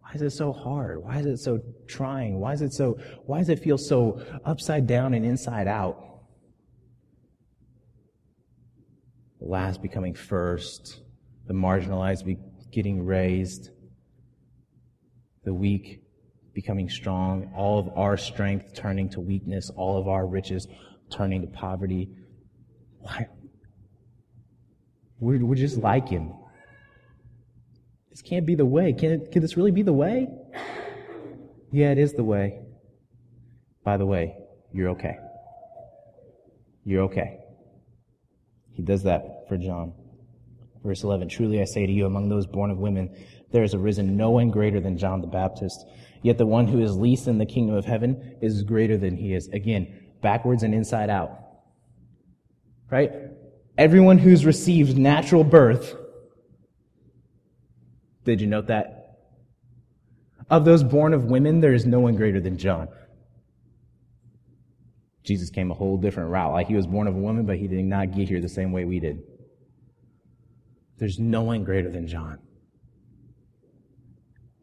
Why 0.07 0.13
is 0.15 0.23
it 0.23 0.31
so 0.31 0.53
hard? 0.53 1.03
Why 1.03 1.19
is 1.19 1.27
it 1.27 1.39
so 1.39 1.61
trying? 1.89 2.39
Why 2.39 2.53
is 2.53 2.63
it 2.63 2.73
so, 2.73 2.97
why 3.25 3.39
does 3.39 3.49
it 3.49 3.59
feel 3.59 3.77
so 3.77 4.25
upside 4.45 4.87
down 4.87 5.15
and 5.15 5.27
inside 5.27 5.67
out? 5.67 6.21
The 9.41 9.47
last 9.47 9.83
becoming 9.83 10.15
first, 10.15 11.01
the 11.49 11.55
marginalized 11.55 12.25
be 12.25 12.39
getting 12.71 13.05
raised, 13.05 13.71
the 15.45 15.53
weak 15.53 16.03
becoming 16.55 16.89
strong, 16.89 17.53
all 17.57 17.81
of 17.81 17.89
our 17.97 18.17
strength 18.17 18.75
turning 18.75 19.09
to 19.11 19.21
weakness, 19.21 19.71
all 19.71 19.99
of 19.99 20.07
our 20.07 20.25
riches 20.25 20.69
turning 21.11 21.41
to 21.41 21.49
poverty. 21.49 22.11
Why? 23.01 23.27
We're, 25.19 25.45
we're 25.45 25.57
just 25.57 25.79
like 25.79 26.09
him. 26.09 26.33
This 28.17 28.23
can't 28.23 28.47
be 28.47 28.55
the 28.55 28.65
way. 28.65 28.95
Can, 28.95 29.13
it, 29.13 29.31
can 29.31 29.43
this 29.43 29.59
really 29.59 29.73
be 29.73 29.83
the 29.83 29.93
way? 29.93 30.27
Yeah, 31.71 31.91
it 31.91 31.99
is 31.99 32.15
the 32.15 32.25
way. 32.25 32.61
By 33.85 33.99
the 33.99 34.07
way, 34.07 34.39
you're 34.73 34.89
okay. 34.91 35.19
You're 36.87 37.03
okay. 37.03 37.41
He 38.73 38.81
does 38.81 39.03
that 39.03 39.45
for 39.51 39.59
John. 39.59 39.93
Verse 40.83 41.03
11 41.03 41.29
Truly 41.29 41.61
I 41.61 41.67
say 41.67 41.85
to 41.85 41.93
you, 41.93 42.07
among 42.07 42.31
those 42.31 42.47
born 42.47 42.71
of 42.71 42.79
women, 42.79 43.15
there 43.53 43.61
has 43.61 43.75
arisen 43.75 44.17
no 44.17 44.31
one 44.31 44.49
greater 44.49 44.81
than 44.81 44.97
John 44.97 45.21
the 45.21 45.27
Baptist. 45.27 45.85
Yet 46.23 46.39
the 46.39 46.47
one 46.47 46.67
who 46.67 46.81
is 46.81 46.97
least 46.97 47.29
in 47.29 47.37
the 47.37 47.45
kingdom 47.45 47.77
of 47.77 47.85
heaven 47.85 48.39
is 48.41 48.63
greater 48.63 48.97
than 48.97 49.15
he 49.15 49.35
is. 49.35 49.49
Again, 49.49 50.07
backwards 50.23 50.63
and 50.63 50.75
inside 50.75 51.11
out. 51.11 51.33
Right? 52.91 53.13
Everyone 53.77 54.17
who's 54.17 54.47
received 54.47 54.97
natural 54.97 55.45
birth 55.45 55.95
did 58.27 58.41
you 58.41 58.47
note 58.47 58.67
that? 58.67 59.19
Of 60.51 60.65
those 60.65 60.85
born 60.85 61.15
of 61.15 61.25
women, 61.25 61.61
there 61.61 61.75
is 61.75 61.87
no 61.87 62.01
one 62.01 62.15
greater 62.15 62.41
than 62.41 62.57
John. 62.57 62.89
Jesus 65.25 65.51
came 65.51 65.71
a 65.71 65.75
whole 65.75 65.97
different 65.97 66.31
route. 66.31 66.53
Like 66.53 66.69
he 66.69 66.77
was 66.77 66.87
born 66.87 67.09
of 67.09 67.17
a 67.17 67.19
woman, 67.19 67.47
but 67.47 67.57
he 67.57 67.67
did 67.67 67.85
not 67.85 68.15
get 68.15 68.29
here 68.29 68.41
the 68.41 68.49
same 68.49 68.71
way 68.71 68.85
we 68.85 69.01
did. 69.01 69.23
There's 70.99 71.19
no 71.19 71.43
one 71.43 71.65
greater 71.65 71.91
than 71.91 72.07
John. 72.07 72.39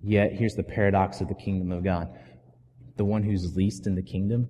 Yet, 0.02 0.34
here's 0.34 0.56
the 0.56 0.64
paradox 0.64 1.22
of 1.22 1.28
the 1.28 1.36
kingdom 1.36 1.72
of 1.72 1.84
God 1.84 2.10
the 2.96 3.06
one 3.06 3.24
who's 3.24 3.56
least 3.56 3.88
in 3.88 3.96
the 3.96 4.04
kingdom 4.04 4.48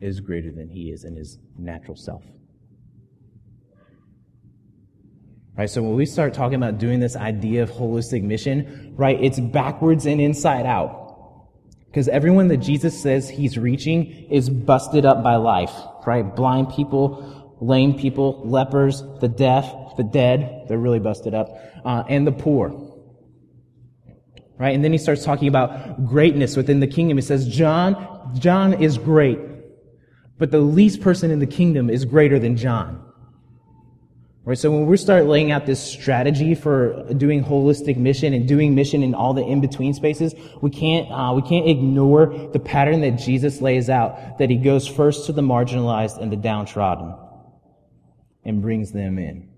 is 0.00 0.20
greater 0.20 0.50
than 0.50 0.68
he 0.68 0.90
is 0.90 1.04
in 1.04 1.14
his 1.14 1.38
natural 1.58 1.96
self. 1.96 2.24
Right? 5.56 5.70
So 5.70 5.82
when 5.82 5.94
we 5.94 6.06
start 6.06 6.34
talking 6.34 6.56
about 6.56 6.78
doing 6.78 7.00
this 7.00 7.16
idea 7.16 7.62
of 7.62 7.70
holistic 7.70 8.22
mission, 8.22 8.94
right, 8.96 9.18
it's 9.22 9.40
backwards 9.40 10.06
and 10.06 10.20
inside 10.20 10.66
out. 10.66 11.04
Because 11.86 12.08
everyone 12.08 12.48
that 12.48 12.58
Jesus 12.58 13.00
says 13.00 13.28
he's 13.28 13.56
reaching 13.56 14.28
is 14.30 14.50
busted 14.50 15.06
up 15.06 15.22
by 15.22 15.36
life, 15.36 15.72
right? 16.06 16.22
Blind 16.36 16.70
people 16.70 17.36
lame 17.60 17.98
people, 17.98 18.42
lepers, 18.44 19.02
the 19.20 19.28
deaf, 19.28 19.96
the 19.96 20.04
dead, 20.04 20.66
they're 20.68 20.78
really 20.78 20.98
busted 20.98 21.34
up, 21.34 21.48
uh, 21.84 22.04
and 22.08 22.26
the 22.26 22.32
poor. 22.32 22.82
Right? 24.58 24.74
And 24.74 24.82
then 24.82 24.92
he 24.92 24.98
starts 24.98 25.24
talking 25.24 25.48
about 25.48 26.06
greatness 26.06 26.56
within 26.56 26.80
the 26.80 26.86
kingdom. 26.86 27.18
He 27.18 27.22
says, 27.22 27.46
John, 27.46 28.34
John 28.38 28.74
is 28.82 28.98
great, 28.98 29.38
but 30.38 30.50
the 30.50 30.60
least 30.60 31.00
person 31.00 31.30
in 31.30 31.38
the 31.38 31.46
kingdom 31.46 31.90
is 31.90 32.04
greater 32.04 32.38
than 32.38 32.56
John. 32.56 33.02
Right? 34.46 34.56
So 34.56 34.70
when 34.70 34.86
we 34.86 34.96
start 34.96 35.26
laying 35.26 35.50
out 35.50 35.66
this 35.66 35.82
strategy 35.82 36.54
for 36.54 37.12
doing 37.14 37.42
holistic 37.42 37.96
mission 37.96 38.32
and 38.32 38.46
doing 38.46 38.76
mission 38.76 39.02
in 39.02 39.12
all 39.12 39.34
the 39.34 39.42
in-between 39.42 39.92
spaces, 39.92 40.36
we 40.62 40.70
can't, 40.70 41.10
uh, 41.10 41.32
we 41.34 41.42
can't 41.42 41.68
ignore 41.68 42.26
the 42.52 42.60
pattern 42.60 43.00
that 43.00 43.18
Jesus 43.18 43.60
lays 43.60 43.90
out, 43.90 44.38
that 44.38 44.48
he 44.48 44.56
goes 44.56 44.86
first 44.86 45.26
to 45.26 45.32
the 45.32 45.42
marginalized 45.42 46.22
and 46.22 46.30
the 46.30 46.36
downtrodden 46.36 47.12
and 48.44 48.62
brings 48.62 48.92
them 48.92 49.18
in. 49.18 49.48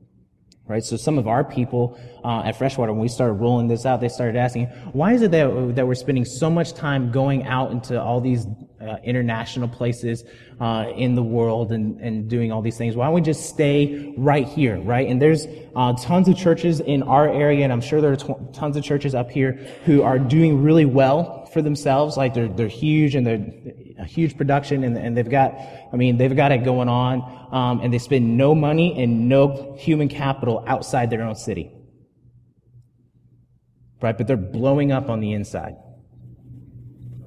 Right? 0.69 0.85
So 0.85 0.99
some 0.99 1.17
of 1.17 1.27
our 1.27 1.45
people 1.45 1.99
uh, 2.23 2.43
at 2.45 2.57
Freshwater, 2.57 2.93
when 2.93 3.01
we 3.01 3.09
started 3.09 3.35
rolling 3.35 3.69
this 3.69 3.87
out, 3.87 4.03
they 4.03 4.11
started 4.11 4.37
asking, 4.37 4.67
why 4.93 5.15
is 5.15 5.23
it 5.23 5.31
that, 5.31 5.77
that 5.77 5.87
we're 5.87 5.95
spending 5.95 6.27
so 6.27 6.51
much 6.51 6.75
time 6.75 7.11
going 7.11 7.47
out 7.47 7.71
into 7.71 7.99
all 8.01 8.21
these 8.21 8.47
uh, 8.79 8.97
international 9.03 9.67
places 9.67 10.25
uh, 10.61 10.85
in 10.95 11.15
the 11.15 11.23
world 11.23 11.73
and, 11.73 11.99
and 12.01 12.29
doing 12.29 12.53
all 12.53 12.61
these 12.61 12.77
things? 12.77 12.97
Why 12.97 13.07
don't 13.07 13.15
we 13.15 13.23
just 13.23 13.49
stay 13.49 14.13
right 14.19 14.47
here, 14.47 14.79
right? 14.79 15.09
And 15.09 15.23
there's 15.23 15.47
uh, 15.75 15.95
tons 15.95 16.29
of 16.29 16.37
churches 16.37 16.81
in 16.81 17.03
our 17.03 17.27
area, 17.27 17.65
and 17.65 17.73
I'm 17.73 17.81
sure 17.81 18.03
there 18.03 18.13
are 18.13 18.17
t- 18.17 18.35
tons 18.53 18.77
of 18.77 18.85
churches 18.85 19.15
up 19.15 19.31
here 19.31 19.53
who 19.87 20.03
are 20.03 20.19
doing 20.19 20.63
really 20.63 20.85
well 20.85 21.47
for 21.47 21.63
themselves. 21.63 22.19
Like 22.19 22.35
they're, 22.35 22.49
they're 22.49 22.69
huge 22.69 23.15
and 23.15 23.27
they're 23.27 23.43
a 23.99 24.05
huge 24.05 24.37
production 24.37 24.85
and, 24.85 24.97
and 24.97 25.17
they've 25.17 25.29
got, 25.29 25.55
I 25.93 25.97
mean, 25.97 26.17
they've 26.17 26.35
got 26.35 26.53
it 26.53 26.65
going 26.65 26.89
on, 26.89 27.49
um, 27.53 27.81
and 27.81 27.93
they 27.93 27.99
spend 27.99 28.37
no 28.37 28.55
money 28.55 29.01
and 29.03 29.29
no 29.29 29.77
human 29.79 30.09
capital 30.09 30.65
outside 30.67 31.11
their 31.11 31.23
own 31.23 31.35
city. 31.35 31.73
Right? 34.01 34.17
But 34.17 34.27
they're 34.27 34.37
blowing 34.37 34.93
up 34.93 35.09
on 35.09 35.21
the 35.21 35.33
inside. 35.33 35.77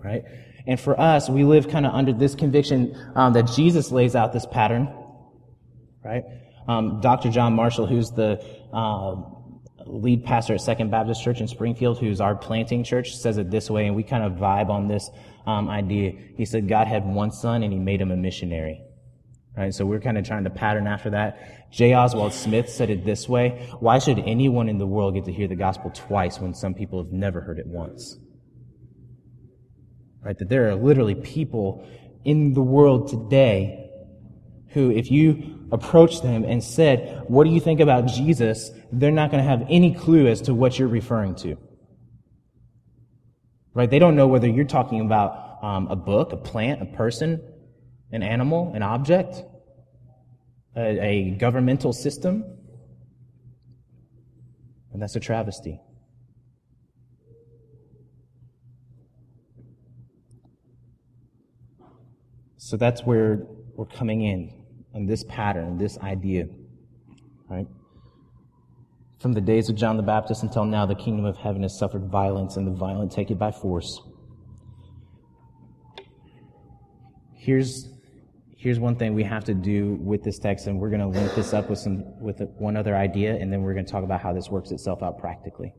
Right? 0.03 0.23
And 0.65 0.79
for 0.79 0.99
us, 0.99 1.29
we 1.29 1.43
live 1.43 1.67
kind 1.67 1.86
of 1.86 1.93
under 1.93 2.13
this 2.13 2.36
conviction 2.36 2.95
um, 3.15 3.34
that 3.34 3.47
Jesus 3.47 3.91
lays 3.91 4.15
out 4.15 4.31
this 4.31 4.45
pattern. 4.45 4.93
Right? 6.03 6.23
Um, 6.67 7.01
Dr. 7.01 7.29
John 7.29 7.53
Marshall, 7.53 7.88
who's 7.88 8.12
the 8.12 8.43
uh, 8.71 9.15
lead 9.86 10.23
pastor 10.23 10.53
at 10.53 10.62
Second 10.62 10.91
Baptist 10.91 11.23
Church 11.23 11.41
in 11.41 11.47
Springfield, 11.47 11.99
who's 11.99 12.21
our 12.21 12.36
planting 12.36 12.84
church, 12.84 13.15
says 13.15 13.38
it 13.38 13.51
this 13.51 13.69
way, 13.69 13.88
and 13.88 13.95
we 13.95 14.03
kind 14.03 14.23
of 14.23 14.34
vibe 14.34 14.69
on 14.69 14.88
this 14.88 15.10
um, 15.45 15.69
idea. 15.69 16.13
He 16.38 16.45
said 16.45 16.67
God 16.67 16.88
had 16.88 17.06
one 17.06 17.32
son 17.32 17.63
and 17.63 17.73
he 17.73 17.80
made 17.80 18.01
him 18.01 18.12
a 18.12 18.17
missionary. 18.17 18.82
Right? 19.56 19.73
So 19.73 19.86
we're 19.86 19.99
kind 19.99 20.17
of 20.17 20.25
trying 20.25 20.45
to 20.45 20.49
pattern 20.49 20.88
after 20.88 21.10
that. 21.10 21.71
J. 21.71 21.93
Oswald 21.93 22.34
Smith 22.34 22.69
said 22.69 22.89
it 22.89 23.06
this 23.06 23.27
way. 23.27 23.67
Why 23.80 23.99
should 23.99 24.19
anyone 24.19 24.69
in 24.69 24.77
the 24.77 24.88
world 24.88 25.15
get 25.15 25.25
to 25.25 25.34
hear 25.34 25.47
the 25.47 25.56
gospel 25.56 25.91
twice 25.93 26.39
when 26.39 26.54
some 26.54 26.73
people 26.73 27.04
have 27.04 27.12
never 27.12 27.41
heard 27.41 27.60
it 27.60 27.67
once? 27.67 28.17
Right? 30.23 30.38
That 30.38 30.49
there 30.49 30.69
are 30.69 30.75
literally 30.75 31.15
people 31.15 31.86
in 32.23 32.54
the 32.54 32.62
world 32.62 33.10
today 33.10 33.89
who, 34.69 34.89
if 34.89 35.12
you 35.12 35.67
approach 35.71 36.21
them 36.21 36.45
and 36.45 36.63
said, 36.63 37.23
what 37.27 37.43
do 37.43 37.49
you 37.49 37.60
think 37.60 37.82
about 37.82 38.06
Jesus? 38.08 38.71
They're 38.91 39.12
not 39.12 39.32
going 39.32 39.43
to 39.43 39.49
have 39.49 39.65
any 39.69 39.93
clue 39.93 40.27
as 40.27 40.41
to 40.43 40.54
what 40.54 40.80
you're 40.80 40.88
referring 40.88 41.36
to. 41.36 41.58
Right? 43.73 43.89
They 43.89 43.99
don't 43.99 44.15
know 44.15 44.27
whether 44.27 44.47
you're 44.47 44.65
talking 44.65 45.01
about 45.01 45.63
um, 45.63 45.88
a 45.88 45.95
book, 45.95 46.34
a 46.34 46.38
plant, 46.38 46.81
a 46.81 46.86
person, 46.86 47.41
an 48.12 48.23
animal, 48.23 48.73
an 48.75 48.84
object, 48.84 49.43
a, 50.75 50.99
a 50.99 51.29
governmental 51.31 51.93
system. 51.93 52.43
And 54.91 55.01
that's 55.01 55.15
a 55.15 55.19
travesty. 55.19 55.79
So 62.57 62.77
that's 62.77 63.03
where 63.03 63.47
we're 63.75 63.86
coming 63.86 64.21
in, 64.21 64.65
on 64.93 65.05
this 65.05 65.23
pattern, 65.23 65.77
this 65.77 65.97
idea. 65.97 66.47
Right? 67.49 67.67
From 69.21 69.34
the 69.34 69.41
days 69.41 69.69
of 69.69 69.75
John 69.75 69.97
the 69.97 70.03
Baptist 70.03 70.41
until 70.41 70.65
now, 70.65 70.88
the 70.88 70.95
kingdom 70.95 71.25
of 71.25 71.38
heaven 71.38 71.62
has 71.62 71.77
suffered 71.77 72.05
violence, 72.05 72.57
and 72.57 72.65
the 72.65 72.71
violent 72.71 73.12
take 73.12 73.29
it 73.29 73.38
by 73.38 73.51
force. 73.51 74.01
Here's, 77.36 77.88
here's 78.57 78.79
one 78.79 78.95
thing 78.95 79.13
we 79.13 79.23
have 79.23 79.43
to 79.45 79.53
do 79.53 79.99
with 80.01 80.23
this 80.23 80.39
text, 80.39 80.65
and 80.65 80.79
we're 80.79 80.89
going 80.89 81.01
to 81.01 81.07
link 81.07 81.36
this 81.36 81.53
up 81.53 81.69
with, 81.69 81.77
some, 81.77 82.19
with 82.19 82.41
one 82.57 82.75
other 82.75 82.95
idea, 82.95 83.36
and 83.36 83.53
then 83.53 83.62
we're 83.62 83.73
going 83.73 83.86
to 83.86 83.91
talk 83.91 84.03
about 84.03 84.21
how 84.21 84.34
this 84.34 84.49
works 84.49 84.71
itself 84.71 85.03
out 85.03 85.19
practically. 85.19 85.71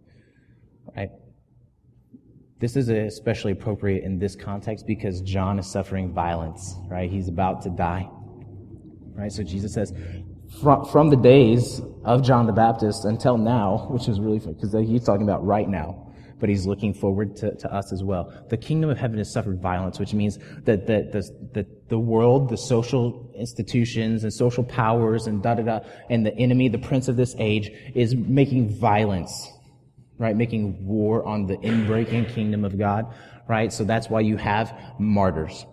Right? 0.96 1.10
This 2.60 2.76
is 2.76 2.90
especially 2.90 3.50
appropriate 3.50 4.04
in 4.04 4.20
this 4.20 4.36
context 4.36 4.86
because 4.86 5.20
John 5.20 5.58
is 5.58 5.66
suffering 5.66 6.12
violence, 6.12 6.76
right? 6.88 7.10
He's 7.10 7.26
about 7.26 7.62
to 7.62 7.70
die. 7.70 8.08
Right? 9.16 9.32
So 9.32 9.42
Jesus 9.42 9.74
says, 9.74 9.92
from, 10.60 10.84
from 10.86 11.10
the 11.10 11.16
days 11.16 11.80
of 12.04 12.22
John 12.22 12.46
the 12.46 12.52
Baptist 12.52 13.04
until 13.04 13.38
now, 13.38 13.86
which 13.90 14.08
is 14.08 14.20
really 14.20 14.38
funny 14.38 14.54
because 14.54 14.72
he's 14.72 15.04
talking 15.04 15.22
about 15.22 15.44
right 15.44 15.68
now, 15.68 16.12
but 16.40 16.48
he's 16.48 16.66
looking 16.66 16.92
forward 16.92 17.36
to, 17.36 17.54
to 17.54 17.72
us 17.72 17.92
as 17.92 18.02
well. 18.02 18.32
The 18.50 18.56
kingdom 18.56 18.90
of 18.90 18.98
heaven 18.98 19.18
has 19.18 19.32
suffered 19.32 19.60
violence, 19.62 19.98
which 19.98 20.12
means 20.12 20.38
that, 20.64 20.86
that, 20.86 21.12
the, 21.12 21.22
that 21.54 21.88
the 21.88 21.98
world, 21.98 22.48
the 22.48 22.56
social 22.56 23.32
institutions 23.36 24.24
and 24.24 24.32
social 24.32 24.64
powers 24.64 25.26
and 25.26 25.42
da 25.42 25.54
da 25.54 25.62
da, 25.62 25.80
and 26.10 26.26
the 26.26 26.36
enemy, 26.36 26.68
the 26.68 26.78
prince 26.78 27.08
of 27.08 27.16
this 27.16 27.34
age, 27.38 27.70
is 27.94 28.14
making 28.14 28.78
violence, 28.78 29.48
right? 30.18 30.36
Making 30.36 30.84
war 30.86 31.24
on 31.24 31.46
the 31.46 31.56
inbreaking 31.58 32.32
kingdom 32.34 32.64
of 32.64 32.78
God, 32.78 33.06
right? 33.48 33.72
So 33.72 33.84
that's 33.84 34.10
why 34.10 34.20
you 34.20 34.36
have 34.36 34.76
martyrs, 34.98 35.64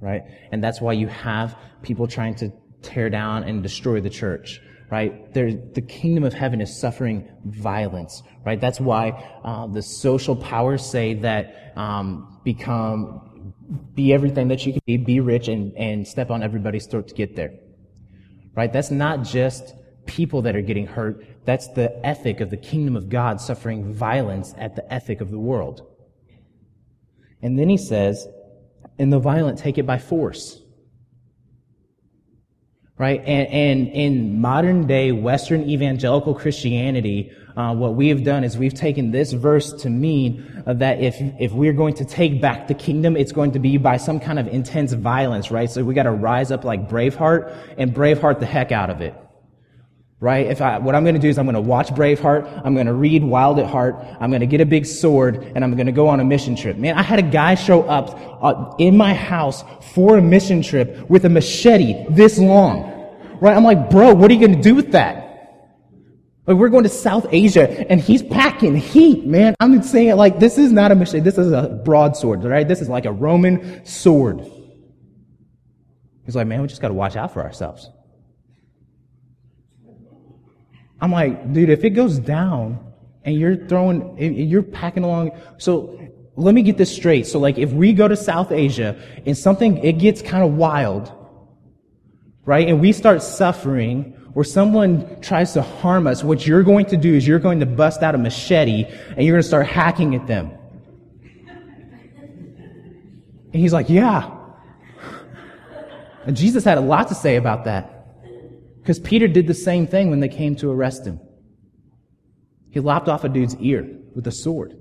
right? 0.00 0.22
And 0.52 0.62
that's 0.62 0.80
why 0.80 0.92
you 0.92 1.08
have 1.08 1.56
people 1.82 2.06
trying 2.06 2.36
to 2.36 2.52
tear 2.88 3.10
down 3.10 3.44
and 3.44 3.62
destroy 3.62 4.00
the 4.00 4.10
church 4.10 4.60
right? 4.90 5.32
There, 5.34 5.52
the 5.52 5.82
kingdom 5.82 6.24
of 6.24 6.32
heaven 6.32 6.60
is 6.60 6.78
suffering 6.78 7.28
violence, 7.44 8.22
right? 8.44 8.60
That's 8.60 8.80
why 8.80 9.10
uh, 9.44 9.66
the 9.66 9.82
social 9.82 10.34
powers 10.34 10.84
say 10.84 11.14
that 11.14 11.72
um, 11.76 12.40
become, 12.44 13.52
be 13.94 14.12
everything 14.12 14.48
that 14.48 14.64
you 14.64 14.72
can 14.72 14.82
be, 14.86 14.96
be 14.96 15.20
rich, 15.20 15.48
and, 15.48 15.76
and 15.76 16.06
step 16.06 16.30
on 16.30 16.42
everybody's 16.42 16.86
throat 16.86 17.08
to 17.08 17.14
get 17.14 17.36
there, 17.36 17.52
right? 18.54 18.72
That's 18.72 18.90
not 18.90 19.24
just 19.24 19.74
people 20.06 20.42
that 20.42 20.56
are 20.56 20.62
getting 20.62 20.86
hurt. 20.86 21.26
That's 21.44 21.68
the 21.68 22.04
ethic 22.04 22.40
of 22.40 22.48
the 22.48 22.56
kingdom 22.56 22.96
of 22.96 23.10
God 23.10 23.40
suffering 23.40 23.92
violence 23.92 24.54
at 24.56 24.74
the 24.74 24.90
ethic 24.92 25.20
of 25.20 25.30
the 25.30 25.38
world. 25.38 25.86
And 27.42 27.58
then 27.58 27.68
he 27.68 27.76
says, 27.76 28.26
and 28.98 29.12
the 29.12 29.18
violent 29.18 29.58
take 29.58 29.76
it 29.76 29.86
by 29.86 29.98
force 29.98 30.62
right? 32.98 33.20
And, 33.20 33.48
and 33.48 33.88
in 33.88 34.40
modern 34.40 34.86
day 34.86 35.12
Western 35.12 35.68
evangelical 35.70 36.34
Christianity, 36.34 37.32
uh, 37.56 37.74
what 37.74 37.94
we 37.94 38.08
have 38.08 38.24
done 38.24 38.44
is 38.44 38.58
we've 38.58 38.74
taken 38.74 39.10
this 39.10 39.32
verse 39.32 39.72
to 39.72 39.90
mean 39.90 40.62
uh, 40.66 40.74
that 40.74 41.00
if 41.00 41.16
if 41.40 41.52
we're 41.52 41.72
going 41.72 41.94
to 41.94 42.04
take 42.04 42.40
back 42.40 42.68
the 42.68 42.74
kingdom, 42.74 43.16
it's 43.16 43.32
going 43.32 43.52
to 43.52 43.58
be 43.58 43.76
by 43.78 43.96
some 43.96 44.20
kind 44.20 44.38
of 44.38 44.46
intense 44.48 44.92
violence, 44.92 45.50
right? 45.50 45.70
So 45.70 45.84
we 45.84 45.94
got 45.94 46.04
to 46.04 46.12
rise 46.12 46.50
up 46.50 46.64
like 46.64 46.88
Braveheart 46.88 47.76
and 47.76 47.94
Braveheart 47.94 48.40
the 48.40 48.46
heck 48.46 48.70
out 48.70 48.90
of 48.90 49.00
it. 49.00 49.14
Right? 50.20 50.46
If 50.46 50.60
I, 50.60 50.78
what 50.78 50.96
I'm 50.96 51.04
going 51.04 51.14
to 51.14 51.20
do 51.20 51.28
is 51.28 51.38
I'm 51.38 51.46
going 51.46 51.54
to 51.54 51.60
watch 51.60 51.90
Braveheart. 51.90 52.62
I'm 52.64 52.74
going 52.74 52.86
to 52.86 52.92
read 52.92 53.22
Wild 53.22 53.60
at 53.60 53.66
Heart. 53.66 54.04
I'm 54.20 54.30
going 54.30 54.40
to 54.40 54.46
get 54.46 54.60
a 54.60 54.66
big 54.66 54.84
sword 54.84 55.36
and 55.54 55.62
I'm 55.62 55.76
going 55.76 55.86
to 55.86 55.92
go 55.92 56.08
on 56.08 56.18
a 56.18 56.24
mission 56.24 56.56
trip. 56.56 56.76
Man, 56.76 56.98
I 56.98 57.02
had 57.02 57.20
a 57.20 57.22
guy 57.22 57.54
show 57.54 57.82
up 57.84 58.18
uh, 58.42 58.74
in 58.78 58.96
my 58.96 59.14
house 59.14 59.62
for 59.94 60.18
a 60.18 60.22
mission 60.22 60.62
trip 60.62 61.08
with 61.08 61.24
a 61.24 61.28
machete 61.28 62.04
this 62.10 62.36
long. 62.36 62.94
Right? 63.40 63.56
I'm 63.56 63.62
like, 63.62 63.90
bro, 63.90 64.12
what 64.14 64.28
are 64.28 64.34
you 64.34 64.40
going 64.40 64.56
to 64.56 64.62
do 64.62 64.74
with 64.74 64.90
that? 64.92 65.28
Like, 66.48 66.56
we're 66.56 66.70
going 66.70 66.84
to 66.84 66.88
South 66.88 67.26
Asia 67.30 67.68
and 67.88 68.00
he's 68.00 68.22
packing 68.22 68.74
heat, 68.74 69.24
man. 69.24 69.54
I'm 69.60 69.82
saying 69.84 70.16
like, 70.16 70.40
this 70.40 70.58
is 70.58 70.72
not 70.72 70.90
a 70.90 70.96
machete. 70.96 71.20
This 71.20 71.38
is 71.38 71.52
a 71.52 71.80
broadsword, 71.84 72.42
right? 72.42 72.66
This 72.66 72.80
is 72.80 72.88
like 72.88 73.04
a 73.04 73.12
Roman 73.12 73.86
sword. 73.86 74.40
He's 76.24 76.34
like, 76.34 76.48
man, 76.48 76.60
we 76.60 76.66
just 76.66 76.80
got 76.80 76.88
to 76.88 76.94
watch 76.94 77.14
out 77.14 77.32
for 77.32 77.42
ourselves. 77.44 77.88
I'm 81.00 81.12
like, 81.12 81.52
dude, 81.52 81.70
if 81.70 81.84
it 81.84 81.90
goes 81.90 82.18
down 82.18 82.92
and 83.24 83.36
you're 83.36 83.56
throwing, 83.68 84.16
you're 84.18 84.62
packing 84.62 85.04
along, 85.04 85.32
so 85.58 85.98
let 86.36 86.54
me 86.54 86.62
get 86.62 86.76
this 86.76 86.94
straight. 86.94 87.26
So 87.26 87.38
like, 87.38 87.58
if 87.58 87.72
we 87.72 87.92
go 87.92 88.08
to 88.08 88.16
South 88.16 88.52
Asia 88.52 89.00
and 89.26 89.36
something, 89.36 89.78
it 89.78 89.98
gets 89.98 90.22
kind 90.22 90.44
of 90.44 90.54
wild, 90.54 91.12
right? 92.44 92.68
And 92.68 92.80
we 92.80 92.92
start 92.92 93.22
suffering 93.22 94.14
or 94.34 94.44
someone 94.44 95.20
tries 95.20 95.54
to 95.54 95.62
harm 95.62 96.06
us, 96.06 96.22
what 96.22 96.46
you're 96.46 96.62
going 96.62 96.86
to 96.86 96.96
do 96.96 97.12
is 97.12 97.26
you're 97.26 97.40
going 97.40 97.58
to 97.60 97.66
bust 97.66 98.02
out 98.02 98.14
a 98.14 98.18
machete 98.18 98.84
and 98.84 99.26
you're 99.26 99.34
going 99.34 99.42
to 99.42 99.48
start 99.48 99.66
hacking 99.66 100.14
at 100.14 100.28
them. 100.28 100.52
And 103.52 103.62
he's 103.62 103.72
like, 103.72 103.90
yeah. 103.90 104.32
And 106.24 106.36
Jesus 106.36 106.62
had 106.62 106.78
a 106.78 106.82
lot 106.82 107.08
to 107.08 107.14
say 107.14 107.36
about 107.36 107.64
that. 107.64 107.97
Because 108.88 109.00
Peter 109.00 109.28
did 109.28 109.46
the 109.46 109.52
same 109.52 109.86
thing 109.86 110.08
when 110.08 110.20
they 110.20 110.30
came 110.30 110.56
to 110.56 110.70
arrest 110.70 111.06
him. 111.06 111.20
He 112.70 112.80
lopped 112.80 113.06
off 113.06 113.22
a 113.22 113.28
dude's 113.28 113.54
ear 113.56 113.86
with 114.14 114.26
a 114.26 114.32
sword. 114.32 114.78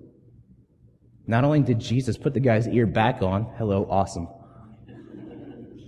Not 1.25 1.43
only 1.43 1.59
did 1.59 1.81
Jesus 1.81 2.17
put 2.17 2.33
the 2.33 2.39
guy's 2.39 2.69
ear 2.69 2.85
back 2.85 3.21
on, 3.21 3.53
hello, 3.57 3.85
awesome. 3.89 4.29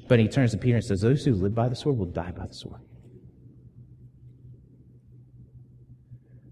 But 0.10 0.20
he 0.20 0.28
turns 0.28 0.52
to 0.52 0.58
Peter 0.58 0.76
and 0.76 0.84
says, 0.84 1.00
Those 1.00 1.24
who 1.24 1.34
live 1.34 1.56
by 1.56 1.70
the 1.70 1.78
sword 1.78 1.98
will 1.98 2.08
die 2.08 2.32
by 2.32 2.48
the 2.48 2.54
sword. 2.54 2.82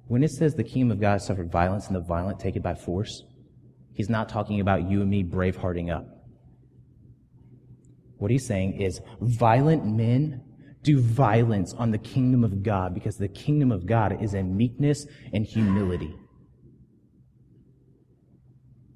When 0.08 0.24
it 0.24 0.32
says 0.32 0.56
the 0.56 0.64
kingdom 0.64 0.92
of 0.92 1.02
God 1.02 1.22
suffered 1.22 1.52
violence 1.52 1.88
and 1.88 1.98
the 1.98 2.00
violent 2.00 2.40
take 2.40 2.56
it 2.56 2.64
by 2.64 2.76
force, 2.76 3.26
he's 3.92 4.08
not 4.10 4.30
talking 4.30 4.62
about 4.62 4.90
you 4.90 5.02
and 5.02 5.10
me 5.10 5.22
bravehearting 5.22 5.94
up. 5.94 6.06
What 8.20 8.32
he's 8.32 8.48
saying 8.48 8.80
is 8.80 9.02
violent 9.20 9.86
men 9.86 10.47
do 10.84 11.00
violence 11.00 11.74
on 11.74 11.92
the 11.92 11.98
kingdom 11.98 12.44
of 12.44 12.64
God 12.64 12.94
because 12.94 13.18
the 13.18 13.28
kingdom 13.28 13.72
of 13.72 13.86
God 13.86 14.22
is 14.22 14.34
in 14.34 14.56
meekness 14.56 15.06
and 15.34 15.46
humility. 15.46 16.16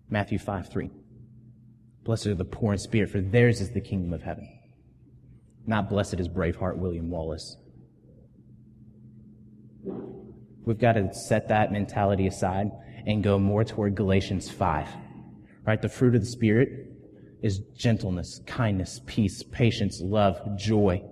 Matthew 0.10 0.40
5 0.40 0.70
3. 0.70 0.90
Blessed 2.04 2.28
are 2.28 2.36
the 2.36 2.46
poor 2.46 2.74
in 2.74 2.80
spirit, 2.80 3.10
for 3.10 3.22
theirs 3.22 3.62
is 3.62 3.72
the 3.72 3.82
kingdom 3.82 4.14
of 4.14 4.24
heaven. 4.24 4.48
Not 5.66 5.90
blessed 5.90 6.20
is 6.20 6.28
Braveheart 6.28 6.78
William 6.78 7.10
Wallace. 7.10 7.58
We've 10.66 10.80
got 10.80 10.94
to 10.94 11.14
set 11.14 11.48
that 11.50 11.72
mentality 11.72 12.28
aside 12.28 12.72
and 13.06 13.24
go 13.24 13.40
more 13.40 13.64
toward 13.64 13.96
Galatians 13.96 14.50
5. 14.50 14.88
Right? 15.66 15.82
The 15.82 15.90
fruit 15.90 16.16
of 16.16 16.22
the 16.22 16.28
Spirit 16.28 16.70
is 17.42 17.60
gentleness, 17.76 18.42
kindness, 18.46 19.02
peace, 19.06 19.44
patience, 19.44 20.02
love, 20.04 20.40
joy. 20.58 21.04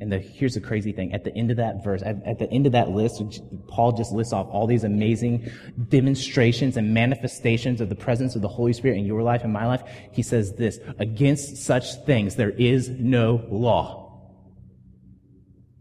And 0.00 0.10
the, 0.10 0.18
here's 0.18 0.54
the 0.54 0.60
crazy 0.60 0.92
thing. 0.92 1.14
At 1.14 1.22
the 1.22 1.34
end 1.36 1.52
of 1.52 1.56
that 1.58 1.84
verse, 1.84 2.02
at, 2.02 2.16
at, 2.26 2.38
the 2.40 2.50
end 2.50 2.66
of 2.66 2.72
that 2.72 2.90
list, 2.90 3.22
Paul 3.68 3.92
just 3.92 4.12
lists 4.12 4.32
off 4.32 4.48
all 4.48 4.66
these 4.66 4.82
amazing 4.82 5.50
demonstrations 5.88 6.76
and 6.76 6.92
manifestations 6.92 7.80
of 7.80 7.88
the 7.88 7.94
presence 7.94 8.34
of 8.34 8.42
the 8.42 8.48
Holy 8.48 8.72
Spirit 8.72 8.98
in 8.98 9.06
your 9.06 9.22
life 9.22 9.44
and 9.44 9.52
my 9.52 9.66
life. 9.66 9.82
He 10.10 10.22
says 10.22 10.54
this, 10.54 10.80
against 10.98 11.58
such 11.58 11.94
things 12.06 12.34
there 12.34 12.50
is 12.50 12.88
no 12.88 13.46
law. 13.48 14.04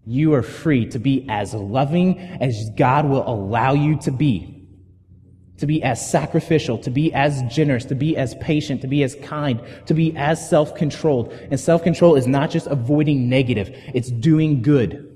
You 0.05 0.33
are 0.35 0.43
free 0.43 0.85
to 0.87 0.99
be 0.99 1.25
as 1.29 1.53
loving 1.55 2.19
as 2.19 2.69
God 2.77 3.05
will 3.05 3.27
allow 3.27 3.73
you 3.73 3.97
to 4.01 4.11
be 4.11 4.52
to 5.57 5.67
be 5.67 5.83
as 5.83 6.09
sacrificial, 6.09 6.77
to 6.79 6.89
be 6.89 7.13
as 7.13 7.41
generous, 7.43 7.85
to 7.85 7.95
be 7.95 8.17
as 8.17 8.35
patient, 8.35 8.81
to 8.81 8.87
be 8.87 9.03
as 9.03 9.15
kind, 9.15 9.61
to 9.85 9.93
be 9.93 10.15
as 10.17 10.49
self-controlled. 10.49 11.31
And 11.51 11.59
self-control 11.59 12.15
is 12.15 12.27
not 12.27 12.49
just 12.49 12.67
avoiding 12.67 13.29
negative, 13.29 13.69
it's 13.93 14.09
doing 14.09 14.61
good. 14.61 15.09